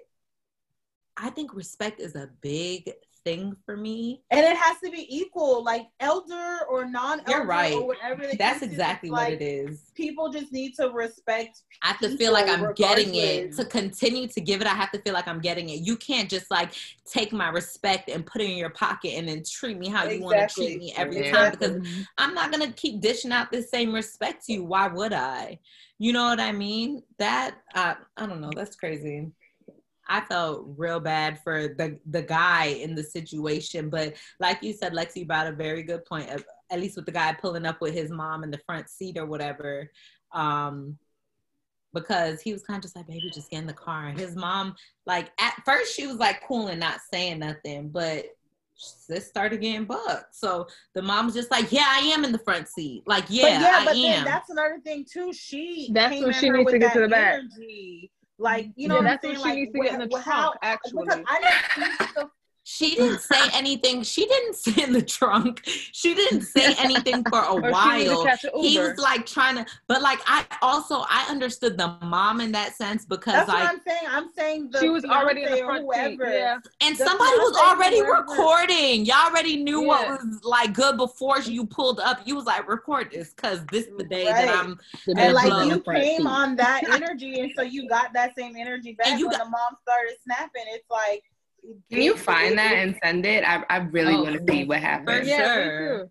I 1.16 1.30
think 1.30 1.54
respect 1.54 1.98
is 1.98 2.14
a 2.14 2.28
big 2.42 2.92
thing 3.24 3.56
for 3.64 3.76
me. 3.76 4.22
and 4.30 4.40
it 4.40 4.56
has 4.56 4.78
to 4.84 4.90
be 4.90 5.06
equal 5.14 5.62
like 5.64 5.86
elder 6.00 6.60
or 6.68 6.84
non-elder 6.84 7.30
You're 7.30 7.46
right. 7.46 7.74
or 7.74 7.86
whatever 7.86 8.24
That's 8.38 8.62
is, 8.62 8.70
exactly 8.70 9.08
it's 9.08 9.12
what 9.12 9.30
like, 9.30 9.40
it 9.40 9.42
is. 9.42 9.90
people 9.94 10.30
just 10.30 10.52
need 10.52 10.74
to 10.76 10.90
respect 10.90 11.62
I 11.82 11.88
have 11.88 11.98
to 12.00 12.16
feel 12.16 12.32
like 12.32 12.48
I'm 12.48 12.72
getting 12.74 13.14
it. 13.14 13.52
To 13.56 13.64
continue 13.64 14.28
to 14.28 14.40
give 14.40 14.60
it, 14.60 14.66
I 14.66 14.70
have 14.74 14.90
to 14.92 15.00
feel 15.00 15.14
like 15.14 15.26
I'm 15.26 15.40
getting 15.40 15.70
it. 15.70 15.80
You 15.80 15.96
can't 15.96 16.28
just 16.28 16.50
like 16.50 16.72
take 17.04 17.32
my 17.32 17.48
respect 17.48 18.08
and 18.08 18.24
put 18.24 18.40
it 18.40 18.50
in 18.50 18.56
your 18.56 18.70
pocket 18.70 19.14
and 19.16 19.28
then 19.28 19.42
treat 19.48 19.78
me 19.78 19.88
how 19.88 20.04
you 20.04 20.22
want 20.22 20.48
to 20.48 20.54
treat 20.54 20.78
me 20.78 20.92
every 20.96 21.30
time 21.30 21.50
because 21.50 21.80
I'm 22.18 22.34
not 22.34 22.50
gonna 22.52 22.72
keep 22.72 23.00
dishing 23.00 23.32
out 23.32 23.50
the 23.50 23.62
same 23.62 23.92
respect 23.92 24.46
to 24.46 24.52
you. 24.52 24.64
Why 24.64 24.86
would 24.88 25.12
I? 25.12 25.58
You 25.98 26.12
know 26.12 26.24
what 26.24 26.40
I 26.40 26.52
mean? 26.52 27.02
That 27.18 27.56
I 27.74 27.96
I 28.16 28.26
don't 28.26 28.40
know. 28.40 28.50
That's 28.54 28.76
crazy. 28.76 29.30
I 30.08 30.20
felt 30.20 30.64
real 30.76 31.00
bad 31.00 31.40
for 31.42 31.68
the 31.68 31.98
the 32.10 32.22
guy 32.22 32.66
in 32.66 32.94
the 32.94 33.02
situation, 33.02 33.88
but 33.88 34.14
like 34.40 34.62
you 34.62 34.72
said, 34.72 34.92
Lexi 34.92 35.26
brought 35.26 35.46
a 35.46 35.52
very 35.52 35.82
good 35.82 36.04
point. 36.04 36.30
Of, 36.30 36.44
at 36.70 36.80
least 36.80 36.96
with 36.96 37.06
the 37.06 37.12
guy 37.12 37.32
pulling 37.34 37.66
up 37.66 37.80
with 37.80 37.94
his 37.94 38.10
mom 38.10 38.42
in 38.44 38.50
the 38.50 38.60
front 38.66 38.88
seat 38.88 39.18
or 39.18 39.26
whatever, 39.26 39.90
um, 40.32 40.96
because 41.94 42.40
he 42.40 42.52
was 42.52 42.62
kind 42.62 42.78
of 42.78 42.82
just 42.82 42.96
like, 42.96 43.06
"Baby, 43.06 43.30
just 43.32 43.50
get 43.50 43.58
in 43.58 43.66
the 43.66 43.72
car." 43.72 44.06
And 44.06 44.18
his 44.18 44.34
mom, 44.34 44.74
like 45.06 45.30
at 45.38 45.54
first, 45.64 45.94
she 45.94 46.06
was 46.06 46.16
like 46.16 46.42
cool 46.46 46.68
and 46.68 46.80
not 46.80 47.00
saying 47.12 47.38
nothing, 47.38 47.88
but 47.88 48.26
this 49.08 49.28
started 49.28 49.60
getting 49.60 49.84
bucked. 49.84 50.34
So 50.34 50.66
the 50.94 51.02
mom's 51.02 51.34
just 51.34 51.50
like, 51.50 51.70
"Yeah, 51.70 51.86
I 51.86 51.98
am 52.08 52.24
in 52.24 52.32
the 52.32 52.38
front 52.38 52.68
seat. 52.68 53.04
Like, 53.06 53.24
yeah, 53.28 53.42
but 53.42 53.50
yeah, 53.60 53.76
I 53.76 53.84
but 53.84 53.96
am." 53.96 54.02
then 54.02 54.24
that's 54.24 54.50
another 54.50 54.80
thing 54.82 55.04
too. 55.10 55.32
She 55.32 55.90
That's 55.92 56.12
came 56.12 56.24
when 56.24 56.32
she 56.32 56.50
needs 56.50 56.70
to 56.70 56.78
get 56.78 56.92
to 56.94 57.00
the 57.00 57.08
back. 57.08 57.34
energy. 57.34 58.10
Like 58.42 58.70
you 58.74 58.88
know 58.88 58.96
Yeah, 58.96 59.02
what 59.02 59.10
I'm 59.12 59.18
saying? 59.22 59.36
she 59.36 59.42
like 59.42 59.54
needs 59.54 59.72
to 59.72 59.78
get 59.80 59.94
in 59.94 60.00
the 60.00 60.06
wh- 60.06 60.22
trunk, 60.22 60.24
how- 60.26 60.54
actually. 60.62 61.04
Because 61.04 61.24
I 61.28 61.40
didn't 61.40 61.88
see 61.88 62.04
what 62.04 62.14
the 62.16 62.30
She 62.64 62.94
didn't 62.94 63.20
say 63.20 63.40
anything. 63.54 64.02
She 64.04 64.24
didn't 64.26 64.54
sit 64.64 64.78
in 64.78 64.92
the 64.92 65.02
trunk. 65.02 65.62
She 65.66 66.14
didn't 66.14 66.42
say 66.42 66.74
anything 66.78 67.24
for 67.28 67.40
a 67.40 67.52
Or 67.54 67.60
she 67.62 67.98
need 67.98 68.04
to 68.08 68.14
while. 68.52 68.62
He 68.62 68.78
was 68.78 68.96
like 68.98 69.26
trying 69.26 69.56
to, 69.56 69.66
but 69.88 70.00
like 70.00 70.20
I 70.26 70.44
also 70.62 71.04
I 71.08 71.26
understood 71.28 71.76
the 71.76 71.96
mom 72.02 72.40
in 72.40 72.52
that 72.52 72.76
sense 72.76 73.04
because 73.04 73.34
That's 73.34 73.48
what 73.48 73.58
like 73.60 73.68
I'm 73.68 73.80
saying. 73.86 74.02
I'm 74.08 74.28
saying 74.32 74.70
the 74.70 74.78
she 74.80 74.88
was 74.88 75.04
already 75.04 75.42
in 75.42 75.50
the 75.50 75.58
front 75.58 75.92
seat. 75.92 76.16
whoever. 76.18 76.32
Yeah. 76.32 76.58
and 76.80 76.96
the 76.96 77.04
somebody 77.04 77.30
was 77.38 77.56
already 77.56 77.98
whoever- 77.98 78.20
recording. 78.28 79.04
Y'all 79.06 79.26
already 79.26 79.56
knew 79.62 79.80
what 79.82 80.06
was 80.08 80.40
like 80.44 80.72
good 80.72 80.96
before 80.96 81.40
you 81.40 81.66
pulled 81.66 81.98
up. 82.00 82.20
You 82.26 82.36
was 82.36 82.44
like, 82.44 82.68
record 82.68 83.10
this 83.10 83.34
because 83.34 83.64
this 83.72 83.86
is 83.86 83.96
the 83.96 84.04
day 84.04 84.26
that 84.26 84.48
I'm 84.48 84.78
And 85.08 85.18
And 85.18 85.34
like 85.34 85.66
you 85.68 85.80
came 85.80 86.20
seat. 86.22 86.26
on 86.26 86.54
that 86.56 86.82
energy, 86.88 87.40
and 87.40 87.50
so 87.56 87.62
you 87.62 87.88
got 87.88 88.12
that 88.12 88.36
same 88.36 88.54
energy 88.56 88.92
back 88.92 89.08
And 89.08 89.18
you 89.18 89.26
when 89.28 89.36
got- 89.38 89.44
the 89.46 89.50
mom 89.50 89.76
started 89.82 90.14
snapping. 90.22 90.62
It's 90.68 90.88
like, 90.90 91.24
Can 91.90 92.02
you 92.02 92.16
find 92.16 92.58
that 92.58 92.74
and 92.74 92.98
send 93.02 93.24
it? 93.26 93.44
I, 93.46 93.62
I 93.68 93.76
really 93.78 94.14
Oh, 94.14 94.24
want 94.24 94.46
to 94.46 94.52
see 94.52 94.64
what 94.64 94.78
for 94.80 94.86
happened. 94.86 95.26
Yeah, 95.26 95.54
sure. 95.54 96.10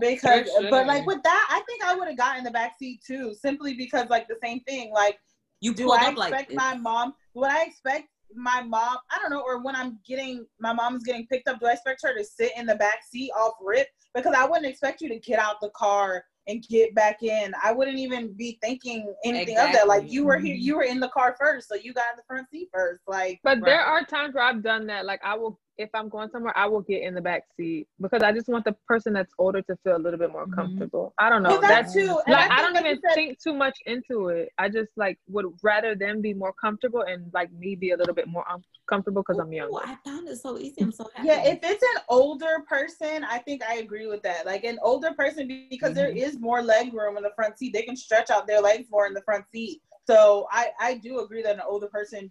because 0.00 0.48
For 0.48 0.70
but 0.70 0.86
like 0.86 1.06
with 1.06 1.22
that 1.22 1.46
i 1.50 1.60
think 1.66 1.84
i 1.84 1.94
would 1.94 2.08
have 2.08 2.16
gotten 2.16 2.44
the 2.44 2.50
back 2.50 2.74
seat 2.78 3.00
too 3.06 3.34
simply 3.34 3.74
because 3.74 4.08
like 4.10 4.28
the 4.28 4.36
same 4.42 4.60
thing 4.60 4.90
like 4.92 5.18
you 5.60 5.74
do 5.74 5.90
i 5.90 6.06
up 6.06 6.16
like 6.16 6.30
expect 6.32 6.48
this. 6.50 6.56
my 6.56 6.74
mom 6.76 7.14
would 7.34 7.50
i 7.50 7.62
expect 7.64 8.08
my 8.34 8.62
mom 8.62 8.96
i 9.10 9.18
don't 9.20 9.30
know 9.30 9.40
or 9.40 9.62
when 9.62 9.74
i'm 9.76 9.98
getting 10.06 10.44
my 10.60 10.72
mom's 10.72 11.02
getting 11.04 11.26
picked 11.26 11.48
up 11.48 11.58
do 11.60 11.66
i 11.66 11.72
expect 11.72 12.00
her 12.02 12.16
to 12.16 12.24
sit 12.24 12.52
in 12.56 12.66
the 12.66 12.74
back 12.76 12.98
seat 13.10 13.30
off 13.38 13.54
rip 13.62 13.88
because 14.14 14.34
i 14.36 14.44
wouldn't 14.44 14.66
expect 14.66 15.00
you 15.00 15.08
to 15.08 15.18
get 15.20 15.38
out 15.38 15.56
the 15.60 15.70
car 15.70 16.24
and 16.46 16.64
get 16.68 16.94
back 16.94 17.22
in. 17.22 17.52
I 17.62 17.72
wouldn't 17.72 17.98
even 17.98 18.32
be 18.34 18.58
thinking 18.62 19.12
anything 19.24 19.58
of 19.58 19.72
that. 19.72 19.88
Like 19.88 20.10
you 20.10 20.24
were 20.24 20.38
here 20.38 20.54
mm-hmm. 20.54 20.62
you 20.62 20.76
were 20.76 20.84
in 20.84 21.00
the 21.00 21.08
car 21.08 21.36
first 21.38 21.68
so 21.68 21.74
you 21.74 21.92
got 21.92 22.04
in 22.12 22.16
the 22.16 22.22
front 22.26 22.48
seat 22.50 22.68
first 22.72 23.02
like 23.06 23.40
But 23.42 23.64
there 23.64 23.80
are 23.80 24.04
times 24.04 24.34
where 24.34 24.44
I've 24.44 24.62
done 24.62 24.86
that. 24.86 25.06
Like 25.06 25.20
I 25.24 25.36
will, 25.36 25.58
if 25.78 25.90
I'm 25.94 26.08
going 26.08 26.30
somewhere, 26.30 26.56
I 26.56 26.66
will 26.66 26.80
get 26.80 27.02
in 27.02 27.14
the 27.14 27.20
back 27.20 27.44
seat 27.56 27.86
because 28.00 28.22
I 28.22 28.32
just 28.32 28.48
want 28.48 28.64
the 28.64 28.74
person 28.86 29.12
that's 29.12 29.32
older 29.38 29.60
to 29.62 29.76
feel 29.84 29.96
a 29.96 29.98
little 29.98 30.18
bit 30.18 30.32
more 30.32 30.46
Mhm. 30.46 30.54
comfortable. 30.54 31.14
I 31.18 31.28
don't 31.28 31.42
know. 31.42 31.50
Well, 31.50 31.60
that 31.60 31.68
That's 31.68 31.92
too 31.92 32.06
like 32.26 32.26
I, 32.28 32.48
think, 32.48 32.60
don't 32.60 32.72
like 32.74 32.84
even 32.86 33.00
said, 33.02 33.14
think 33.14 33.38
too 33.42 33.54
much 33.54 33.78
into 33.86 34.28
it. 34.28 34.52
I 34.58 34.68
just 34.68 34.90
like 34.96 35.18
would 35.28 35.46
rather 35.62 35.94
them 35.94 36.20
be 36.22 36.32
more 36.32 36.52
comfortable 36.54 37.02
and 37.02 37.30
like 37.34 37.52
me 37.52 37.74
be 37.74 37.90
a 37.90 37.96
little 37.96 38.14
bit 38.14 38.26
more 38.26 38.44
uncomfortable 38.48 39.22
because 39.22 39.38
I'm 39.38 39.52
Ooh, 39.52 39.56
younger. 39.56 39.78
I 39.84 39.96
found 40.04 40.28
it 40.28 40.36
so 40.38 40.58
easy. 40.58 40.80
I'm 40.80 40.92
so 40.92 41.08
happy. 41.14 41.28
Yeah, 41.28 41.42
if 41.44 41.58
it's 41.62 41.82
an 41.96 42.02
older 42.08 42.64
person, 42.68 43.24
I 43.24 43.38
think 43.38 43.62
I 43.62 43.76
agree 43.76 44.06
with 44.06 44.22
that. 44.22 44.46
Like 44.46 44.64
an 44.64 44.78
older 44.82 45.12
person, 45.12 45.66
because 45.68 45.94
there 45.94 46.10
Mhm. 46.10 46.16
is 46.16 46.38
more 46.40 46.62
leg 46.62 46.94
room 46.94 47.16
in 47.18 47.22
the 47.22 47.32
front 47.36 47.58
seat, 47.58 47.72
they 47.74 47.82
can 47.82 47.96
stretch 47.96 48.30
out 48.30 48.46
their 48.46 48.60
legs 48.60 48.88
more 48.90 49.06
in 49.06 49.12
the 49.14 49.22
front 49.22 49.44
seat. 49.50 49.82
So 50.06 50.46
I 50.50 50.72
I 50.80 50.94
do 50.94 51.20
agree 51.20 51.42
that 51.42 51.56
an 51.56 51.62
older 51.66 51.88
person 51.88 52.30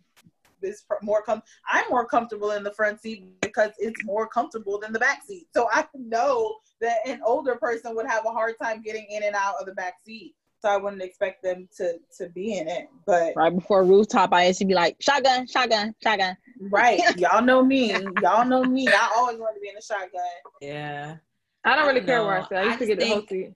is 0.65 0.83
more 1.01 1.21
com. 1.21 1.41
I'm 1.69 1.85
more 1.89 2.05
comfortable 2.05 2.51
in 2.51 2.63
the 2.63 2.73
front 2.73 3.01
seat 3.01 3.39
because 3.41 3.71
it's 3.77 4.03
more 4.03 4.27
comfortable 4.27 4.79
than 4.79 4.91
the 4.91 4.99
back 4.99 5.23
seat. 5.25 5.47
So 5.53 5.69
I 5.71 5.85
know 5.93 6.55
that 6.81 6.97
an 7.05 7.21
older 7.25 7.55
person 7.55 7.95
would 7.95 8.07
have 8.07 8.25
a 8.25 8.29
hard 8.31 8.55
time 8.61 8.81
getting 8.81 9.05
in 9.09 9.23
and 9.23 9.35
out 9.35 9.55
of 9.59 9.65
the 9.65 9.73
back 9.73 9.95
seat. 10.05 10.35
So 10.61 10.69
I 10.69 10.77
wouldn't 10.77 11.01
expect 11.03 11.43
them 11.43 11.69
to 11.77 11.99
to 12.17 12.29
be 12.29 12.57
in 12.57 12.67
it. 12.67 12.87
But 13.05 13.33
Right 13.35 13.53
before 13.53 13.83
rooftop, 13.83 14.33
I 14.33 14.47
used 14.47 14.59
to 14.59 14.65
be 14.65 14.73
like, 14.73 14.95
shotgun, 14.99 15.45
shotgun, 15.47 15.93
shotgun. 16.01 16.35
right, 16.71 16.99
y'all 17.17 17.41
know 17.43 17.63
me. 17.63 17.91
Y'all 18.21 18.45
know 18.45 18.63
me. 18.63 18.87
I 18.87 19.13
always 19.15 19.37
want 19.37 19.55
to 19.55 19.61
be 19.61 19.69
in 19.69 19.77
a 19.77 19.81
shotgun. 19.81 20.21
Yeah. 20.61 21.17
I 21.63 21.75
don't 21.75 21.87
really 21.87 22.01
I 22.01 22.05
care 22.05 22.17
know. 22.19 22.25
where 22.27 22.37
I 22.41 22.47
sit. 22.47 22.57
I 22.57 22.61
I 22.61 22.65
used 22.65 22.79
to 22.79 22.85
get 22.87 22.99
the 22.99 23.07
whole 23.07 23.25
seat. 23.27 23.51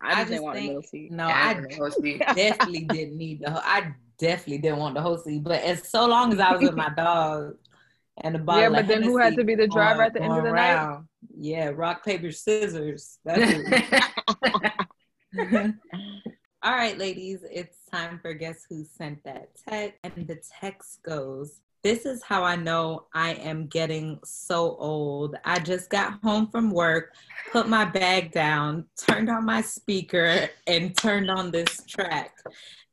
I 0.00 0.14
just 0.14 0.18
didn't 0.18 0.30
just 0.30 0.42
want 0.44 0.56
a 0.56 0.60
think- 0.60 0.68
middle 0.70 0.82
seat. 0.82 1.12
No, 1.12 1.28
Yeah, 1.28 1.34
I 1.34 1.50
I'm 1.50 1.70
supposed 1.70 2.02
definitely 2.36 2.80
didn't 2.92 3.16
need 3.18 3.40
the. 3.40 3.50
Whole, 3.50 3.62
I 3.64 3.94
definitely 4.18 4.58
didn't 4.58 4.78
want 4.78 4.94
the 4.94 5.00
whole 5.00 5.18
seat. 5.18 5.42
But 5.44 5.62
as 5.62 5.88
so 5.88 6.06
long 6.06 6.32
as 6.32 6.40
I 6.40 6.52
was 6.52 6.62
with 6.62 6.74
my 6.76 6.88
dog 6.96 7.54
and 8.18 8.34
the 8.34 8.38
bottle 8.38 8.62
Yeah, 8.62 8.68
but 8.70 8.86
then 8.88 9.02
who 9.02 9.16
had 9.18 9.36
to 9.36 9.44
be 9.44 9.54
the 9.54 9.68
driver 9.68 9.98
going- 9.98 10.06
at 10.06 10.14
the 10.14 10.22
end 10.22 10.36
of 10.36 10.44
the 10.44 10.52
night? 10.52 11.00
Yeah, 11.36 11.70
rock 11.74 12.04
paper 12.04 12.32
scissors. 12.32 13.18
That's. 13.24 13.54
All 16.62 16.72
right, 16.74 16.98
ladies, 16.98 17.44
it's 17.50 17.76
time 17.90 18.18
for 18.20 18.34
guess 18.34 18.66
who 18.68 18.84
sent 18.84 19.22
that 19.24 19.50
text, 19.68 19.98
and 20.02 20.26
the 20.26 20.40
text 20.60 21.02
goes. 21.04 21.60
This 21.84 22.04
is 22.06 22.22
how 22.24 22.42
I 22.42 22.56
know 22.56 23.06
I 23.14 23.34
am 23.34 23.66
getting 23.68 24.18
so 24.24 24.76
old. 24.78 25.36
I 25.44 25.60
just 25.60 25.90
got 25.90 26.18
home 26.24 26.48
from 26.50 26.70
work, 26.70 27.14
put 27.52 27.68
my 27.68 27.84
bag 27.84 28.32
down, 28.32 28.84
turned 28.96 29.30
on 29.30 29.44
my 29.46 29.62
speaker, 29.62 30.48
and 30.66 30.96
turned 30.96 31.30
on 31.30 31.50
this 31.52 31.82
track. 31.86 32.34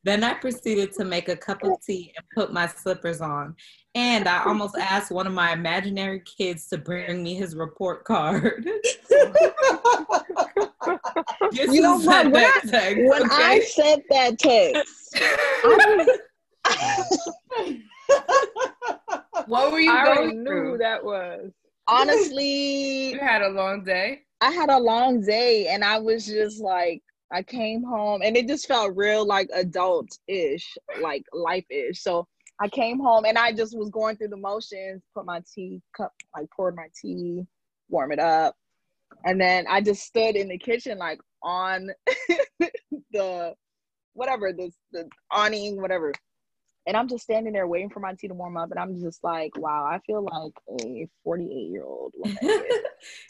Then 0.03 0.23
I 0.23 0.35
proceeded 0.35 0.93
to 0.93 1.03
make 1.03 1.29
a 1.29 1.35
cup 1.35 1.63
of 1.63 1.81
tea 1.83 2.13
and 2.15 2.25
put 2.35 2.53
my 2.53 2.67
slippers 2.67 3.21
on. 3.21 3.55
And 3.95 4.27
I 4.27 4.43
almost 4.43 4.77
asked 4.77 5.11
one 5.11 5.25
of 5.25 5.33
my 5.33 5.53
imaginary 5.53 6.19
kids 6.19 6.67
to 6.67 6.77
bring 6.77 7.23
me 7.23 7.33
his 7.33 7.55
report 7.55 8.03
card. 8.05 8.69
You 11.51 11.81
know 11.81 11.97
what? 11.99 12.31
When 12.31 12.43
I- 12.43 12.59
text, 12.67 12.97
When 13.07 13.31
I 13.31 13.59
sent 13.61 14.03
that 14.09 14.37
text, 14.37 15.17
I 16.65 17.77
what 19.47 19.71
were 19.71 19.79
you 19.79 19.91
I 19.91 20.01
already 20.01 20.31
going 20.31 20.43
knew 20.43 20.51
who 20.71 20.77
through? 20.77 20.77
that 20.77 21.03
was. 21.03 21.51
honestly, 21.87 23.11
You 23.13 23.19
had 23.19 23.41
a 23.41 23.49
long 23.49 23.83
day. 23.83 24.21
I 24.41 24.51
had 24.51 24.69
a 24.69 24.77
long 24.79 25.21
day 25.21 25.67
and 25.67 25.83
I 25.83 25.97
was 25.99 26.25
just 26.25 26.61
like, 26.61 27.01
I 27.31 27.41
came 27.43 27.83
home 27.83 28.21
and 28.23 28.37
it 28.37 28.47
just 28.47 28.67
felt 28.67 28.95
real 28.95 29.25
like 29.25 29.49
adult 29.53 30.07
ish, 30.27 30.77
like 31.01 31.23
life 31.33 31.65
ish. 31.69 32.01
So 32.01 32.27
I 32.61 32.67
came 32.69 32.99
home 32.99 33.25
and 33.25 33.37
I 33.37 33.51
just 33.51 33.77
was 33.77 33.89
going 33.89 34.15
through 34.17 34.29
the 34.29 34.37
motions, 34.37 35.03
put 35.13 35.25
my 35.25 35.41
tea 35.53 35.81
cup, 35.95 36.13
like 36.35 36.47
poured 36.55 36.75
my 36.75 36.87
tea, 36.99 37.45
warm 37.89 38.11
it 38.11 38.19
up. 38.19 38.55
And 39.25 39.39
then 39.41 39.65
I 39.67 39.81
just 39.81 40.03
stood 40.03 40.35
in 40.35 40.49
the 40.49 40.57
kitchen, 40.57 40.97
like 40.97 41.19
on 41.43 41.89
the 43.11 43.53
whatever, 44.13 44.53
the, 44.53 44.71
the 44.91 45.09
awning, 45.31 45.81
whatever. 45.81 46.13
And 46.87 46.95
I'm 46.95 47.07
just 47.07 47.23
standing 47.23 47.51
there 47.53 47.65
waiting 47.67 47.89
for 47.89 47.99
my 47.99 48.13
tea 48.13 48.27
to 48.27 48.33
warm 48.35 48.57
up. 48.57 48.69
And 48.69 48.79
I'm 48.79 48.99
just 49.01 49.23
like, 49.23 49.57
wow, 49.57 49.85
I 49.85 49.99
feel 50.05 50.23
like 50.23 50.53
a 50.85 51.09
48 51.23 51.49
year 51.51 51.83
old 51.83 52.13
woman. 52.15 52.37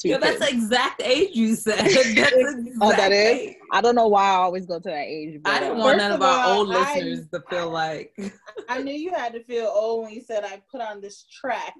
Yo, 0.04 0.18
that's 0.20 0.40
the 0.40 0.50
exact 0.50 1.02
age 1.02 1.36
you 1.36 1.56
said. 1.56 1.78
That's 2.16 2.46
Oh, 2.82 2.90
that 2.92 3.12
exact 3.12 3.14
is? 3.14 3.40
age. 3.40 3.56
I 3.72 3.82
don't 3.82 3.96
know 3.96 4.08
why 4.08 4.24
I 4.26 4.36
always 4.36 4.66
go 4.66 4.80
to 4.80 4.90
that 4.90 5.06
age. 5.06 5.42
But 5.42 5.54
I 5.54 5.60
didn't 5.60 5.80
uh, 5.80 5.84
want 5.84 5.98
none 5.98 6.12
of 6.12 6.22
of 6.22 6.24
our 6.28 6.46
all, 6.46 6.60
old 6.60 6.72
I- 6.72 6.94
listeners 6.96 7.28
to 7.34 7.42
feel 7.50 7.70
like 7.70 8.14
I 8.70 8.82
knew 8.82 8.94
you 8.94 9.14
had 9.14 9.34
to 9.34 9.44
feel 9.44 9.66
old 9.74 10.04
when 10.06 10.14
you 10.14 10.22
said 10.22 10.44
I 10.44 10.62
put 10.72 10.82
on 10.82 11.02
this 11.02 11.24
track. 11.42 11.74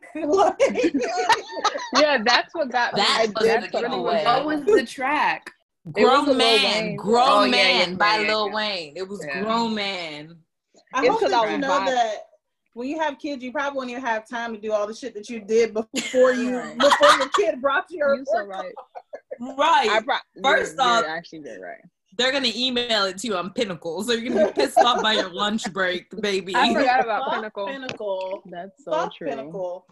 Yeah, 2.00 2.22
that's 2.26 2.54
what 2.54 2.72
got 2.72 2.94
me. 2.94 3.02
That 3.02 3.18
I- 3.20 3.26
was 3.40 3.48
that's 3.48 3.72
the 3.72 3.82
really 3.82 4.00
what 4.00 4.24
What 4.26 4.46
was 4.46 4.66
the 4.66 4.86
track? 4.86 5.52
It 5.96 6.04
was 6.04 6.22
a 6.24 6.26
Grown 6.26 6.38
Man, 6.38 6.96
Grown 6.96 7.24
Oh, 7.28 7.44
yeah, 7.44 7.52
Man 7.52 7.90
yeah, 7.92 7.96
by 7.96 8.18
yeah, 8.18 8.28
Lil 8.34 8.48
yeah. 8.50 8.56
Wayne. 8.56 8.94
It 8.98 9.08
was 9.08 9.24
Yeah. 9.26 9.42
Grown 9.42 9.76
Man. 9.76 10.36
I 10.94 11.00
It's 11.02 11.10
hope 11.10 11.20
'cause 11.22 11.32
that 11.32 11.52
you 11.52 11.58
know 11.58 11.68
bi- 11.80 11.92
that 11.92 12.16
when 12.74 12.88
you 12.88 13.00
have 13.00 13.18
kids, 13.20 13.44
you 13.44 13.52
probably 13.52 13.78
won't 13.78 13.90
even 13.90 14.02
have 14.04 14.28
time 14.28 14.54
to 14.54 14.60
do 14.60 14.72
all 14.74 14.86
the 14.88 14.94
shit 14.94 15.14
that 15.16 15.30
you 15.30 15.40
did 15.40 15.74
before 15.74 16.32
you 16.34 16.62
before 16.78 17.10
your 17.18 17.30
kid 17.30 17.62
brought 17.62 17.86
you 17.90 17.98
your 18.00 18.16
You 18.18 18.26
so 18.26 18.46
right. 18.46 18.74
Right. 19.40 19.90
I 19.90 20.02
pro- 20.02 20.18
First 20.44 20.76
you're, 20.78 20.82
off- 20.86 21.02
you're 21.04 21.10
actually 21.10 21.40
very 21.40 21.62
right. 21.62 21.82
They're 22.18 22.32
gonna 22.32 22.52
email 22.56 23.04
it 23.06 23.18
to 23.20 23.28
you 23.28 23.36
on 23.36 23.52
Pinnacle, 23.52 24.02
so 24.04 24.14
you're 24.14 24.34
gonna 24.34 24.48
be 24.48 24.54
pissed 24.54 24.78
off 24.78 25.02
by 25.02 25.14
your 25.14 25.30
lunch 25.34 25.72
break, 25.74 26.10
baby. 26.22 26.56
I 26.56 26.74
forgot 26.74 26.88
card. 26.88 27.06
about 27.06 27.24
Fuck 27.26 27.34
Pinnacle. 27.36 27.68
Pinnacle. 27.68 28.44
That's 28.50 28.84
so 28.86 28.92
Fuck 28.92 29.16
true. 29.16 29.28
Pinnacle. 29.28 29.86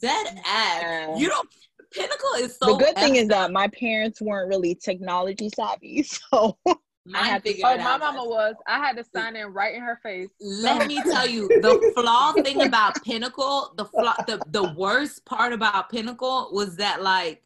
Dead 0.00 0.26
ass. 0.44 0.82
Yeah. 0.82 1.16
You 1.16 1.28
don't. 1.28 1.48
Pinnacle 1.92 2.30
is 2.38 2.56
so. 2.58 2.72
the 2.72 2.84
good 2.84 2.94
thing 2.96 3.16
is 3.16 3.28
that 3.28 3.52
my 3.52 3.68
parents 3.68 4.20
weren't 4.20 4.48
really 4.48 4.74
technology 4.74 5.48
savvy, 5.54 6.02
so 6.32 6.58
Mine 7.04 7.24
had 7.24 7.44
to- 7.44 7.60
Oh, 7.62 7.76
my 7.76 7.82
out. 7.82 8.00
mama 8.00 8.24
was. 8.24 8.54
I 8.66 8.78
had 8.78 8.96
to 8.96 9.04
sign 9.04 9.34
in 9.36 9.46
right 9.52 9.74
in 9.74 9.80
her 9.82 9.98
face. 10.02 10.28
Let 10.40 10.86
me 10.86 11.02
tell 11.10 11.26
you, 11.26 11.48
the 11.48 11.92
flaw 11.96 12.32
thing 12.32 12.62
about 12.62 13.02
Pinnacle, 13.04 13.72
the 13.76 13.86
flaw, 13.86 14.14
the 14.26 14.40
the 14.50 14.72
worst 14.74 15.24
part 15.24 15.52
about 15.52 15.90
Pinnacle 15.90 16.50
was 16.52 16.76
that 16.76 17.02
like 17.02 17.42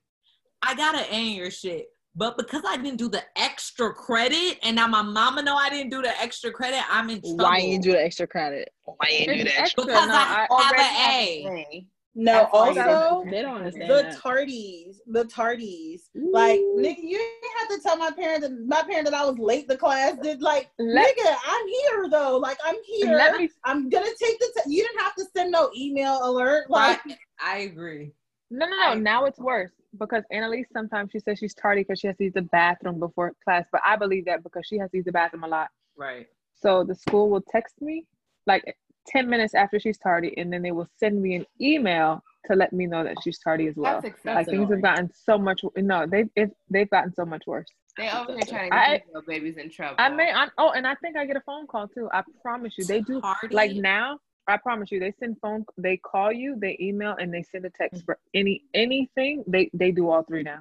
I 0.62 0.74
gotta 0.74 1.10
end 1.10 1.34
your 1.36 1.50
shit, 1.50 1.86
but 2.14 2.36
because 2.36 2.62
I 2.66 2.76
didn't 2.76 2.98
do 2.98 3.08
the 3.08 3.22
extra 3.36 3.92
credit, 3.94 4.58
and 4.62 4.76
now 4.76 4.88
my 4.88 5.02
mama 5.02 5.42
know 5.42 5.56
I 5.56 5.70
didn't 5.70 5.90
do 5.90 6.02
the 6.02 6.20
extra 6.20 6.50
credit, 6.50 6.80
I'm 6.90 7.08
in 7.08 7.20
trouble. 7.22 7.36
why 7.38 7.58
you 7.58 7.80
do 7.80 7.92
the 7.92 8.02
extra 8.04 8.26
credit? 8.26 8.70
Why 8.84 8.96
you 9.10 9.32
It's 9.32 9.56
extra. 9.56 9.84
Because 9.86 10.08
no, 10.08 10.14
I 10.14 10.18
I, 10.18 10.40
have 10.40 10.50
Already 10.50 11.48
an 11.48 11.66
A. 11.72 11.86
have 12.16 12.26
an 12.26 12.32
A. 12.32 12.32
No, 12.32 12.32
That's 12.32 12.52
also 12.52 13.24
They 13.30 13.42
don't 13.42 13.56
understand 13.56 13.90
the 13.90 14.02
that. 14.02 14.16
tardies, 14.16 14.96
the 15.06 15.24
tardies. 15.24 16.02
Like, 16.14 16.60
nigga, 16.60 17.02
you 17.02 17.18
didn't 17.18 17.52
have 17.58 17.68
to 17.76 17.82
tell 17.82 17.96
my 17.96 18.10
parents 18.10 18.46
that 18.46 18.66
my 18.66 18.82
parent 18.82 19.04
that 19.04 19.14
I 19.14 19.24
was 19.24 19.38
late 19.38 19.68
to 19.68 19.76
class. 19.76 20.16
Did 20.22 20.42
like, 20.42 20.70
Let- 20.78 21.14
nigga, 21.16 21.36
I'm 21.46 21.66
here 21.68 22.08
though. 22.10 22.38
Like, 22.38 22.58
I'm 22.64 22.76
here. 22.84 23.16
Let 23.16 23.36
me. 23.36 23.48
I'm 23.64 23.88
gonna 23.88 24.06
take 24.06 24.38
the. 24.38 24.62
T- 24.64 24.74
you 24.74 24.82
didn't 24.82 25.00
have 25.00 25.14
to 25.16 25.24
send 25.36 25.52
no 25.52 25.70
email 25.76 26.20
alert. 26.22 26.70
Like, 26.70 27.00
I 27.40 27.58
agree. 27.58 28.12
No, 28.50 28.66
no, 28.66 28.76
no. 28.76 28.94
Now 28.94 29.24
it's 29.24 29.38
worse 29.38 29.72
because 29.98 30.22
Annalise 30.30 30.66
sometimes 30.72 31.10
she 31.10 31.18
says 31.18 31.38
she's 31.38 31.54
tardy 31.54 31.82
because 31.82 31.98
she 31.98 32.06
has 32.06 32.16
to 32.16 32.24
use 32.24 32.32
the 32.34 32.42
bathroom 32.42 33.00
before 33.00 33.32
class. 33.44 33.66
But 33.72 33.80
I 33.84 33.96
believe 33.96 34.24
that 34.26 34.42
because 34.42 34.66
she 34.66 34.78
has 34.78 34.90
to 34.92 34.98
use 34.98 35.06
the 35.06 35.12
bathroom 35.12 35.44
a 35.44 35.48
lot. 35.48 35.68
Right. 35.96 36.28
So 36.54 36.84
the 36.84 36.94
school 36.94 37.28
will 37.28 37.42
text 37.42 37.74
me 37.80 38.06
like 38.46 38.64
10 39.08 39.28
minutes 39.28 39.54
after 39.54 39.78
she's 39.78 39.98
tardy, 39.98 40.34
and 40.36 40.52
then 40.52 40.62
they 40.62 40.72
will 40.72 40.88
send 40.98 41.20
me 41.20 41.34
an 41.34 41.46
email 41.60 42.22
to 42.46 42.54
let 42.54 42.72
me 42.72 42.86
know 42.86 43.04
that 43.04 43.16
she's 43.22 43.38
tardy 43.38 43.66
as 43.66 43.76
well. 43.76 44.00
That's 44.00 44.24
Like 44.24 44.46
things 44.46 44.70
have 44.70 44.82
gotten 44.82 45.10
so 45.12 45.38
much. 45.38 45.62
No, 45.76 46.06
they've 46.06 46.28
it, 46.36 46.56
they've 46.70 46.90
gotten 46.90 47.12
so 47.14 47.24
much 47.24 47.42
worse. 47.46 47.66
They 47.96 48.10
over 48.10 48.32
here 48.32 48.42
trying 48.46 48.70
to 48.70 48.76
get 48.76 49.04
your 49.12 49.22
babies 49.22 49.56
in 49.56 49.70
trouble. 49.70 49.96
I 49.98 50.08
may. 50.10 50.30
I, 50.30 50.48
oh, 50.58 50.72
and 50.72 50.86
I 50.86 50.94
think 50.96 51.16
I 51.16 51.24
get 51.24 51.36
a 51.36 51.40
phone 51.40 51.66
call 51.66 51.88
too. 51.88 52.08
I 52.12 52.22
promise 52.42 52.74
you, 52.76 52.84
they 52.84 53.00
do. 53.00 53.20
Tardy. 53.20 53.54
Like 53.54 53.72
now, 53.72 54.18
I 54.46 54.58
promise 54.58 54.90
you, 54.92 55.00
they 55.00 55.12
send 55.18 55.38
phone. 55.40 55.64
They 55.78 55.96
call 55.96 56.30
you, 56.30 56.56
they 56.58 56.76
email, 56.80 57.16
and 57.18 57.32
they 57.32 57.42
send 57.42 57.64
a 57.64 57.70
text 57.70 58.02
mm. 58.02 58.04
for 58.04 58.18
any 58.34 58.62
anything. 58.74 59.44
They 59.46 59.70
they 59.72 59.92
do 59.92 60.10
all 60.10 60.22
three 60.22 60.42
now. 60.42 60.60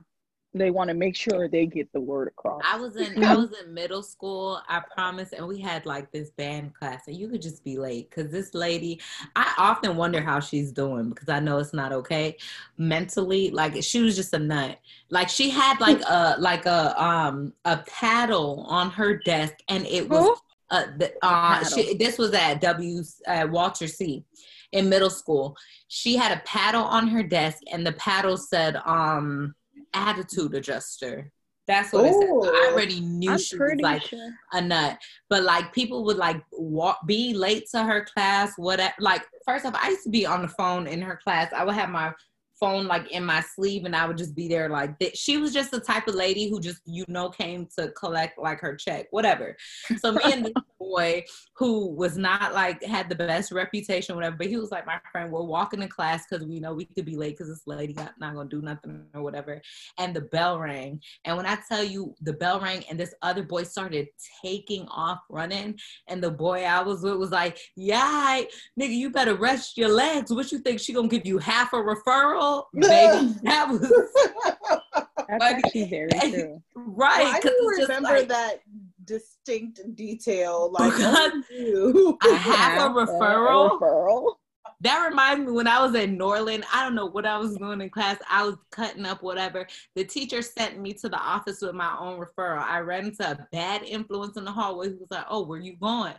They 0.55 0.71
want 0.71 0.87
to 0.87 0.93
make 0.93 1.17
sure 1.17 1.49
they 1.49 1.65
get 1.65 1.91
the 1.91 1.99
word 1.99 2.29
across. 2.29 2.61
I 2.65 2.77
was 2.77 2.95
in 2.95 3.21
I 3.21 3.35
was 3.35 3.49
in 3.61 3.73
middle 3.73 4.01
school, 4.01 4.61
I 4.69 4.79
promise, 4.79 5.33
and 5.33 5.45
we 5.45 5.59
had 5.59 5.85
like 5.85 6.13
this 6.13 6.29
band 6.29 6.73
class, 6.73 7.07
and 7.07 7.17
you 7.17 7.27
could 7.27 7.41
just 7.41 7.61
be 7.65 7.77
late 7.77 8.09
because 8.09 8.31
this 8.31 8.53
lady, 8.53 9.01
I 9.35 9.53
often 9.57 9.97
wonder 9.97 10.21
how 10.21 10.39
she's 10.39 10.71
doing 10.71 11.09
because 11.09 11.27
I 11.27 11.41
know 11.41 11.57
it's 11.57 11.73
not 11.73 11.91
okay 11.91 12.37
mentally. 12.77 13.51
Like 13.51 13.83
she 13.83 14.01
was 14.01 14.15
just 14.15 14.33
a 14.33 14.39
nut. 14.39 14.79
Like 15.09 15.27
she 15.27 15.49
had 15.49 15.81
like 15.81 15.99
a 16.07 16.37
like 16.39 16.65
a 16.65 17.03
um 17.03 17.51
a 17.65 17.79
paddle 17.79 18.65
on 18.69 18.91
her 18.91 19.17
desk, 19.25 19.55
and 19.67 19.85
it 19.85 20.09
was 20.09 20.23
Who? 20.23 20.35
uh, 20.69 20.85
the, 20.97 21.11
uh 21.21 21.65
she, 21.67 21.95
this 21.95 22.17
was 22.17 22.33
at 22.33 22.61
W 22.61 23.03
uh, 23.27 23.47
Walter 23.51 23.87
C 23.87 24.23
in 24.71 24.87
middle 24.87 25.09
school. 25.09 25.57
She 25.89 26.15
had 26.15 26.31
a 26.31 26.41
paddle 26.45 26.85
on 26.85 27.09
her 27.09 27.23
desk, 27.23 27.57
and 27.73 27.85
the 27.85 27.91
paddle 27.93 28.37
said 28.37 28.77
um 28.85 29.53
attitude 29.95 30.53
adjuster. 30.53 31.31
That's 31.67 31.91
what 31.91 32.05
it 32.05 32.13
said. 32.13 32.29
I 32.29 32.69
already 32.71 32.99
knew 32.99 33.31
I'm 33.31 33.37
she 33.39 33.57
was 33.57 33.79
like 33.81 34.03
sure. 34.03 34.33
a 34.53 34.61
nut. 34.61 34.99
But 35.29 35.43
like 35.43 35.73
people 35.73 36.03
would 36.05 36.17
like 36.17 36.41
walk, 36.51 36.99
be 37.07 37.33
late 37.33 37.65
to 37.71 37.83
her 37.83 38.05
class, 38.05 38.53
whatever. 38.57 38.93
Like 38.99 39.23
first 39.45 39.65
off, 39.65 39.73
I 39.75 39.89
used 39.89 40.03
to 40.03 40.09
be 40.09 40.25
on 40.27 40.43
the 40.43 40.47
phone 40.47 40.85
in 40.85 41.01
her 41.01 41.19
class. 41.23 41.51
I 41.53 41.63
would 41.63 41.73
have 41.73 41.89
my 41.89 42.13
phone 42.59 42.87
like 42.87 43.11
in 43.11 43.25
my 43.25 43.41
sleeve, 43.41 43.85
and 43.85 43.95
I 43.95 44.05
would 44.05 44.17
just 44.17 44.35
be 44.35 44.47
there. 44.47 44.69
Like 44.69 44.97
th- 44.99 45.15
she 45.15 45.37
was 45.37 45.53
just 45.53 45.71
the 45.71 45.79
type 45.79 46.07
of 46.07 46.15
lady 46.15 46.49
who 46.49 46.59
just 46.59 46.81
you 46.85 47.05
know 47.07 47.29
came 47.29 47.67
to 47.77 47.89
collect 47.91 48.37
like 48.37 48.59
her 48.61 48.75
check, 48.75 49.07
whatever. 49.11 49.55
So 49.97 50.13
me 50.13 50.21
and 50.25 50.45
this 50.45 50.53
boy 50.79 51.23
who 51.57 51.89
was 51.89 52.17
not 52.17 52.53
like 52.53 52.83
had 52.83 53.09
the 53.09 53.15
best 53.15 53.51
reputation, 53.51 54.15
whatever. 54.15 54.35
But 54.37 54.47
he 54.47 54.57
was 54.57 54.71
like 54.71 54.85
my 54.85 54.99
friend. 55.11 55.31
We're 55.31 55.43
walking 55.43 55.81
in 55.81 55.89
class 55.89 56.25
because 56.29 56.45
we 56.45 56.59
know 56.59 56.73
we 56.73 56.85
could 56.85 57.05
be 57.05 57.15
late 57.15 57.37
because 57.37 57.49
this 57.49 57.63
lady 57.65 57.93
got 57.93 58.13
not 58.19 58.35
gonna 58.35 58.49
do 58.49 58.61
nothing 58.61 59.05
or 59.13 59.21
whatever. 59.21 59.61
And 59.97 60.15
the 60.15 60.21
bell 60.21 60.59
rang. 60.59 61.01
And 61.25 61.37
when 61.37 61.45
I 61.45 61.57
tell 61.69 61.83
you 61.83 62.15
the 62.21 62.33
bell 62.33 62.59
rang 62.59 62.83
and 62.89 62.99
this 62.99 63.13
other 63.21 63.43
boy 63.43 63.63
started 63.63 64.07
taking 64.43 64.87
off 64.87 65.19
running, 65.29 65.77
and 66.07 66.23
the 66.23 66.31
boy 66.31 66.63
I 66.63 66.81
was 66.81 67.01
with 67.01 67.17
was 67.17 67.31
like, 67.31 67.57
Yeah, 67.75 68.41
nigga, 68.79 68.95
you 68.95 69.09
better 69.09 69.35
rest 69.35 69.77
your 69.77 69.89
legs. 69.89 70.31
What 70.31 70.51
you 70.51 70.59
think 70.59 70.79
she 70.79 70.93
gonna 70.93 71.07
give 71.07 71.25
you 71.25 71.37
half 71.37 71.73
a 71.73 71.77
referral? 71.77 72.44
Baby, 72.73 73.35
that 73.43 73.69
was 73.69 73.81
That's 73.81 75.39
Like- 75.39 75.55
actually 75.65 75.85
very 75.89 76.09
true. 76.31 76.61
right. 76.75 77.25
I 77.35 77.39
do 77.39 77.49
you 77.49 77.69
it's 77.71 77.77
just 77.79 77.89
remember 77.89 78.19
like, 78.19 78.27
that 78.29 78.59
distinct 79.05 79.79
detail? 79.95 80.71
Like, 80.71 80.93
oh, 80.95 81.41
Because 81.49 81.93
oh. 81.93 82.17
I 82.23 82.35
have 82.35 82.95
a 82.95 83.05
referral. 83.05 83.79
referral. 83.79 84.33
that 84.81 85.07
reminds 85.07 85.45
me 85.45 85.51
when 85.53 85.67
I 85.67 85.81
was 85.83 85.95
at 85.95 86.09
Norland, 86.09 86.63
I 86.73 86.83
don't 86.83 86.95
know 86.95 87.05
what 87.07 87.25
I 87.25 87.37
was 87.37 87.55
doing 87.57 87.81
in 87.81 87.89
class. 87.89 88.17
I 88.29 88.43
was 88.43 88.55
cutting 88.71 89.05
up 89.05 89.23
whatever. 89.23 89.65
The 89.95 90.03
teacher 90.03 90.41
sent 90.41 90.79
me 90.79 90.93
to 90.93 91.09
the 91.09 91.17
office 91.19 91.61
with 91.61 91.73
my 91.75 91.95
own 91.99 92.19
referral. 92.19 92.61
I 92.63 92.79
ran 92.79 93.05
into 93.05 93.29
a 93.29 93.47
bad 93.51 93.83
influence 93.83 94.37
in 94.37 94.45
the 94.45 94.51
hallway. 94.51 94.89
He 94.89 94.95
was 94.95 95.11
like, 95.11 95.25
Oh, 95.29 95.43
where 95.45 95.59
you 95.59 95.75
going? 95.77 96.13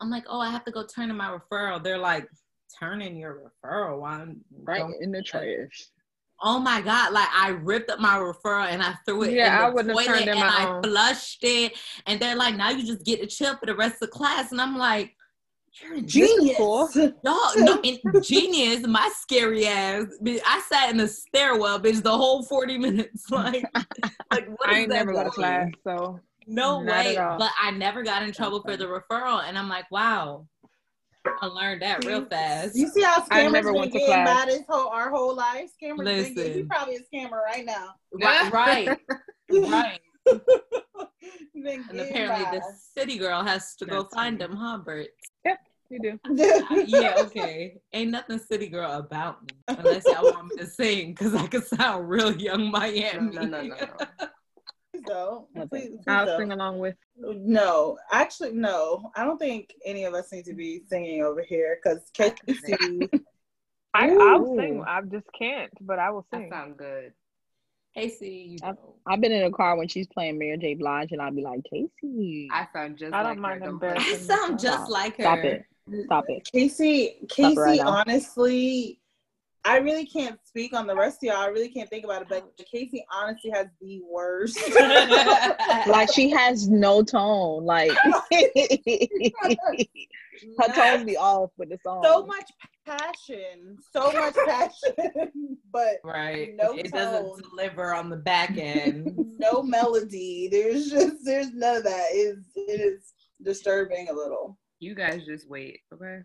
I'm 0.00 0.10
like, 0.10 0.24
Oh, 0.28 0.40
I 0.40 0.50
have 0.50 0.64
to 0.66 0.70
go 0.72 0.84
turn 0.86 1.10
in 1.10 1.16
my 1.16 1.36
referral. 1.36 1.82
They're 1.82 1.98
like, 1.98 2.28
Turn 2.78 3.00
in 3.00 3.16
your 3.16 3.50
referral. 3.64 4.06
I'm 4.06 4.40
right 4.62 4.84
in 5.00 5.12
the 5.12 5.22
trash. 5.22 5.88
Oh 6.42 6.58
my 6.58 6.82
god! 6.82 7.12
Like 7.12 7.28
I 7.32 7.48
ripped 7.48 7.90
up 7.90 7.98
my 7.98 8.16
referral 8.18 8.66
and 8.68 8.82
I 8.82 8.94
threw 9.06 9.22
it. 9.22 9.32
Yeah, 9.32 9.64
I 9.64 9.70
wouldn't 9.70 9.98
have 9.98 10.06
turned 10.06 10.22
in 10.22 10.28
and 10.30 10.40
my 10.40 10.46
I 10.46 10.68
own. 10.68 10.82
flushed 10.82 11.42
it. 11.42 11.72
And 12.06 12.20
they're 12.20 12.36
like, 12.36 12.56
"Now 12.56 12.70
you 12.70 12.84
just 12.84 13.04
get 13.04 13.20
to 13.20 13.26
chill 13.26 13.56
for 13.56 13.64
the 13.64 13.74
rest 13.74 13.94
of 13.94 14.00
the 14.00 14.08
class." 14.08 14.52
And 14.52 14.60
I'm 14.60 14.76
like, 14.76 15.14
"You're 15.80 15.94
a 15.94 16.02
Genius. 16.02 16.58
Dog, 16.58 16.90
no, 17.24 17.80
genius, 18.20 18.86
my 18.86 19.10
scary 19.14 19.66
ass. 19.66 20.04
I 20.22 20.62
sat 20.68 20.90
in 20.90 20.98
the 20.98 21.08
stairwell, 21.08 21.80
bitch, 21.80 22.02
the 22.02 22.16
whole 22.16 22.42
40 22.42 22.78
minutes. 22.78 23.24
Like, 23.30 23.64
like 24.30 24.48
what 24.58 24.68
I 24.68 24.80
ain't 24.80 24.90
that 24.90 25.06
never 25.06 25.14
go 25.14 25.24
to 25.24 25.30
class, 25.30 25.70
so 25.84 26.20
No 26.46 26.80
way. 26.80 27.14
But 27.16 27.50
I 27.60 27.70
never 27.70 28.02
got 28.02 28.22
in 28.22 28.32
trouble 28.32 28.60
for 28.60 28.76
the 28.76 28.84
referral. 28.84 29.42
And 29.42 29.58
I'm 29.58 29.70
like, 29.70 29.90
wow. 29.90 30.46
I 31.40 31.46
learned 31.46 31.82
that 31.82 32.04
real 32.04 32.24
fast. 32.26 32.76
You 32.76 32.88
see 32.88 33.02
how 33.02 33.24
I 33.30 33.44
scammers 33.44 33.52
never 33.52 33.72
been 33.72 33.82
to 33.82 33.88
getting 33.90 34.06
class. 34.06 34.46
by 34.46 34.50
this 34.50 34.62
whole 34.68 34.88
our 34.88 35.10
whole 35.10 35.34
life? 35.34 35.70
Scammers 35.82 36.04
been 36.04 36.34
getting, 36.34 36.34
he 36.34 36.42
Listen. 36.42 36.68
probably 36.68 36.96
a 36.96 37.00
scammer 37.00 37.42
right 37.44 37.64
now. 37.64 37.94
Right, 38.12 38.52
right, 38.52 38.98
right. 39.50 40.00
And 41.54 42.00
apparently 42.00 42.44
by. 42.44 42.50
the 42.58 42.62
city 42.96 43.18
girl 43.18 43.42
has 43.42 43.74
to 43.76 43.86
go 43.86 44.08
find 44.14 44.38
funny. 44.38 44.52
them, 44.52 44.56
huh, 44.56 44.78
Bert? 44.78 45.08
Yep. 45.44 45.58
you 45.90 46.00
do. 46.00 46.18
yeah, 46.86 47.14
okay. 47.18 47.78
Ain't 47.92 48.10
nothing 48.10 48.38
city 48.38 48.68
girl 48.68 48.92
about 48.92 49.42
me. 49.42 49.56
Unless 49.68 50.04
y'all 50.06 50.24
want 50.24 50.48
me 50.48 50.56
to 50.58 50.66
sing, 50.66 51.12
because 51.12 51.34
I 51.34 51.46
could 51.46 51.66
sound 51.66 52.08
real 52.08 52.36
young 52.36 52.70
Miami. 52.70 53.34
No, 53.36 53.42
no, 53.42 53.62
no, 53.62 53.62
no, 53.62 53.76
no. 53.76 54.28
Please 55.06 55.14
don't. 55.14 55.46
Okay. 55.56 55.66
Please, 55.68 55.88
please 55.90 56.04
I'll 56.08 56.26
don't. 56.26 56.38
sing 56.40 56.52
along 56.52 56.78
with. 56.78 56.94
No, 57.18 57.98
actually, 58.12 58.52
no. 58.52 59.10
I 59.16 59.24
don't 59.24 59.38
think 59.38 59.72
any 59.84 60.04
of 60.04 60.14
us 60.14 60.32
need 60.32 60.44
to 60.46 60.54
be 60.54 60.82
singing 60.88 61.22
over 61.22 61.42
here 61.42 61.78
because 61.82 62.02
Casey. 62.14 63.08
I, 63.94 64.10
I'll 64.20 64.56
sing. 64.56 64.84
I 64.86 65.00
just 65.02 65.26
can't, 65.38 65.70
but 65.80 65.98
I 65.98 66.10
will 66.10 66.26
That 66.32 66.40
sing. 66.42 66.50
sounds 66.50 66.74
good. 66.76 67.12
Casey, 67.94 68.58
I've- 68.62 68.76
I've 69.06 69.20
been 69.22 69.32
in 69.32 69.44
a 69.44 69.50
car 69.50 69.76
when 69.76 69.88
she's 69.88 70.06
playing 70.08 70.38
Mary 70.38 70.58
J. 70.58 70.74
Blige, 70.74 71.12
and 71.12 71.22
I'll 71.22 71.32
be 71.32 71.40
like, 71.42 71.60
Casey, 71.64 72.46
I 72.52 72.66
sound 72.72 72.98
just 72.98 73.14
I 73.14 73.22
don't 73.22 73.30
like 73.32 73.38
mind 73.38 73.62
her. 73.64 73.70
embarrassing 73.70 74.14
I 74.14 74.16
sound 74.18 74.58
just 74.58 74.80
Stop. 74.80 74.90
like 74.90 75.16
her. 75.16 75.22
stop 75.22 75.38
it, 75.38 75.64
stop 76.04 76.24
it. 76.28 76.44
Casey, 76.52 77.16
Stop 77.20 77.28
Casey, 77.30 77.56
right 77.58 77.78
now. 77.80 77.88
honestly, 77.88 79.00
I 79.66 79.78
really 79.78 80.06
can't 80.06 80.38
speak 80.44 80.72
on 80.72 80.86
the 80.86 80.94
rest 80.94 81.18
of 81.18 81.24
y'all. 81.24 81.36
I 81.38 81.46
really 81.46 81.68
can't 81.68 81.90
think 81.90 82.04
about 82.04 82.22
it, 82.22 82.28
but 82.28 82.48
Casey 82.72 83.04
honestly 83.12 83.50
has 83.50 83.66
the 83.80 84.00
worst. 84.08 84.58
Like 85.88 86.12
she 86.12 86.30
has 86.30 86.68
no 86.68 87.02
tone. 87.02 87.64
Like 87.64 87.90
her 90.58 90.68
tone 90.74 91.04
be 91.06 91.16
off 91.16 91.50
with 91.58 91.70
the 91.70 91.78
song. 91.82 92.02
so 92.04 92.26
much 92.26 92.50
passion, 92.86 93.76
so 93.92 94.12
much 94.12 94.34
passion, 94.46 95.58
but 95.72 95.96
Right. 96.04 96.54
No 96.56 96.72
it 96.74 96.90
tone. 96.92 97.00
doesn't 97.00 97.50
deliver 97.50 97.94
on 97.94 98.10
the 98.10 98.16
back 98.16 98.56
end. 98.58 99.16
no 99.38 99.62
melody. 99.62 100.48
There's 100.50 100.90
just 100.90 101.16
there's 101.24 101.52
none 101.52 101.76
of 101.78 101.84
that. 101.84 102.08
Is 102.12 102.38
it 102.54 102.80
is 102.80 103.12
disturbing 103.42 104.08
a 104.08 104.12
little 104.12 104.58
You 104.80 104.94
guys 104.94 105.24
just 105.24 105.48
wait, 105.48 105.80
okay? 105.92 106.20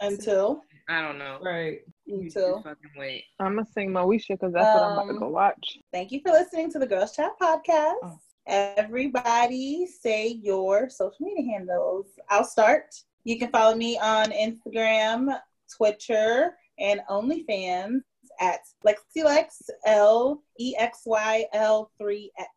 until 0.00 0.62
I 0.88 1.02
don't 1.02 1.18
know. 1.18 1.38
right. 1.42 1.80
You 2.08 2.24
just 2.24 2.36
until. 2.36 2.62
fucking 2.62 2.90
wait. 2.96 3.24
I'm 3.38 3.54
gonna 3.56 3.66
sing 3.66 3.90
Moesha 3.90 4.28
because 4.30 4.52
that's 4.52 4.74
what 4.74 4.82
I'm 4.82 4.92
about 4.92 5.04
to 5.04 5.10
Um, 5.10 5.18
go 5.18 5.28
watch. 5.28 5.78
Thank 5.92 6.10
you 6.10 6.20
for 6.24 6.30
listening 6.32 6.70
to 6.72 6.78
the 6.78 6.86
Girls 6.86 7.14
Chat 7.14 7.32
podcast. 7.40 7.94
Oh. 8.02 8.18
Everybody 8.46 9.86
say 9.86 10.28
your 10.42 10.88
social 10.88 11.16
media 11.20 11.52
handles. 11.52 12.06
I'll 12.30 12.44
start. 12.44 12.94
You 13.24 13.38
can 13.38 13.50
follow 13.50 13.74
me 13.76 13.98
on 13.98 14.30
Instagram, 14.30 15.38
Twitter, 15.76 16.56
and 16.78 17.00
OnlyFans 17.10 18.00
at 18.40 18.60
LexiLex 18.86 19.68
L 19.84 20.42
E 20.58 20.74
X 20.78 21.02
Y 21.04 21.44
L 21.52 21.90
3 21.98 22.30
X. 22.38 22.48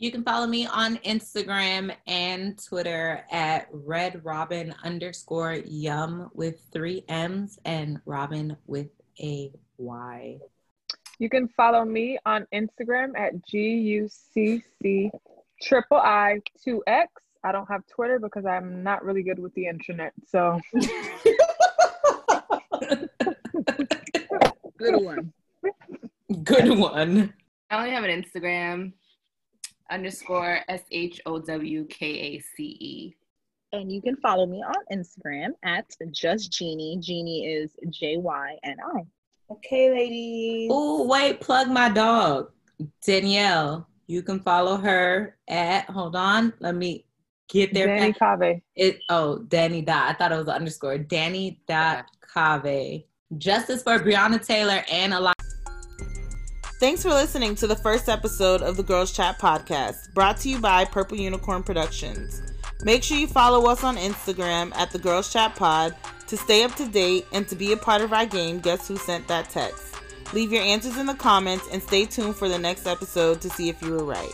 You 0.00 0.10
can 0.10 0.24
follow 0.24 0.46
me 0.46 0.66
on 0.66 0.96
Instagram 1.04 1.94
and 2.06 2.58
Twitter 2.58 3.22
at 3.30 3.68
red 3.70 4.24
robin 4.24 4.74
underscore 4.82 5.56
yum 5.66 6.30
with 6.32 6.58
three 6.72 7.04
M's 7.06 7.58
and 7.66 8.00
robin 8.06 8.56
with 8.66 8.88
a 9.20 9.52
Y. 9.76 10.38
You 11.18 11.28
can 11.28 11.48
follow 11.48 11.84
me 11.84 12.18
on 12.24 12.46
Instagram 12.50 13.10
at 13.14 13.34
gucc 13.46 15.10
triple 15.60 15.98
I 15.98 16.40
two 16.64 16.82
X. 16.86 17.12
I 17.44 17.52
don't 17.52 17.68
have 17.68 17.82
Twitter 17.86 18.18
because 18.18 18.46
I'm 18.46 18.82
not 18.82 19.04
really 19.04 19.22
good 19.22 19.38
with 19.38 19.52
the 19.52 19.66
internet. 19.66 20.14
So 20.26 20.58
Good 24.78 25.04
one. 25.04 25.34
Good 26.42 26.78
one. 26.78 27.34
I 27.70 27.76
only 27.76 27.90
have 27.90 28.04
an 28.04 28.22
Instagram 28.22 28.94
underscore 29.90 30.60
S 30.68 30.82
H 30.90 31.20
O 31.26 31.38
W 31.38 31.84
K 31.86 32.06
A 32.06 32.38
C 32.40 32.76
E. 32.80 33.16
And 33.72 33.90
you 33.92 34.02
can 34.02 34.16
follow 34.16 34.46
me 34.46 34.62
on 34.62 34.74
Instagram 34.92 35.50
at 35.64 35.86
just 36.10 36.50
Jeannie. 36.50 36.98
Jeannie 37.00 37.46
is 37.46 37.70
J 37.90 38.16
Y 38.16 38.56
N 38.64 38.76
I. 38.96 39.06
Okay, 39.52 39.90
ladies. 39.90 40.70
Oh, 40.72 41.06
wait, 41.06 41.40
plug 41.40 41.68
my 41.68 41.88
dog, 41.88 42.50
Danielle. 43.04 43.88
You 44.06 44.22
can 44.22 44.40
follow 44.40 44.76
her 44.76 45.36
at, 45.48 45.84
hold 45.90 46.16
on, 46.16 46.52
let 46.60 46.74
me 46.74 47.04
get 47.48 47.74
there. 47.74 47.86
Danny 47.86 48.12
Cave. 48.12 48.62
It 48.74 49.00
oh 49.08 49.38
Danny 49.38 49.82
dot. 49.82 50.08
I 50.08 50.12
thought 50.14 50.32
it 50.32 50.36
was 50.36 50.48
an 50.48 50.54
underscore. 50.54 50.98
Danny 50.98 51.60
dot 51.66 52.06
Cave. 52.34 53.02
Justice 53.38 53.82
for 53.82 53.98
Breonna 53.98 54.44
Taylor 54.44 54.84
and 54.90 55.14
a 55.14 55.20
lot. 55.20 55.39
Thanks 56.80 57.02
for 57.02 57.10
listening 57.10 57.54
to 57.56 57.66
the 57.66 57.76
first 57.76 58.08
episode 58.08 58.62
of 58.62 58.78
the 58.78 58.82
Girls 58.82 59.12
Chat 59.12 59.38
podcast, 59.38 60.14
brought 60.14 60.38
to 60.38 60.48
you 60.48 60.58
by 60.58 60.86
Purple 60.86 61.18
Unicorn 61.18 61.62
Productions. 61.62 62.40
Make 62.82 63.02
sure 63.02 63.18
you 63.18 63.26
follow 63.26 63.70
us 63.70 63.84
on 63.84 63.98
Instagram 63.98 64.74
at 64.74 64.90
the 64.90 64.98
Girls 64.98 65.30
Chat 65.30 65.54
Pod 65.56 65.94
to 66.26 66.38
stay 66.38 66.62
up 66.62 66.74
to 66.76 66.88
date 66.88 67.26
and 67.34 67.46
to 67.48 67.54
be 67.54 67.72
a 67.72 67.76
part 67.76 68.00
of 68.00 68.14
our 68.14 68.24
game. 68.24 68.60
Guess 68.60 68.88
who 68.88 68.96
sent 68.96 69.28
that 69.28 69.50
text? 69.50 69.94
Leave 70.32 70.54
your 70.54 70.62
answers 70.62 70.96
in 70.96 71.04
the 71.04 71.12
comments 71.12 71.68
and 71.70 71.82
stay 71.82 72.06
tuned 72.06 72.34
for 72.34 72.48
the 72.48 72.58
next 72.58 72.86
episode 72.86 73.42
to 73.42 73.50
see 73.50 73.68
if 73.68 73.82
you 73.82 73.92
were 73.92 74.04
right. 74.04 74.32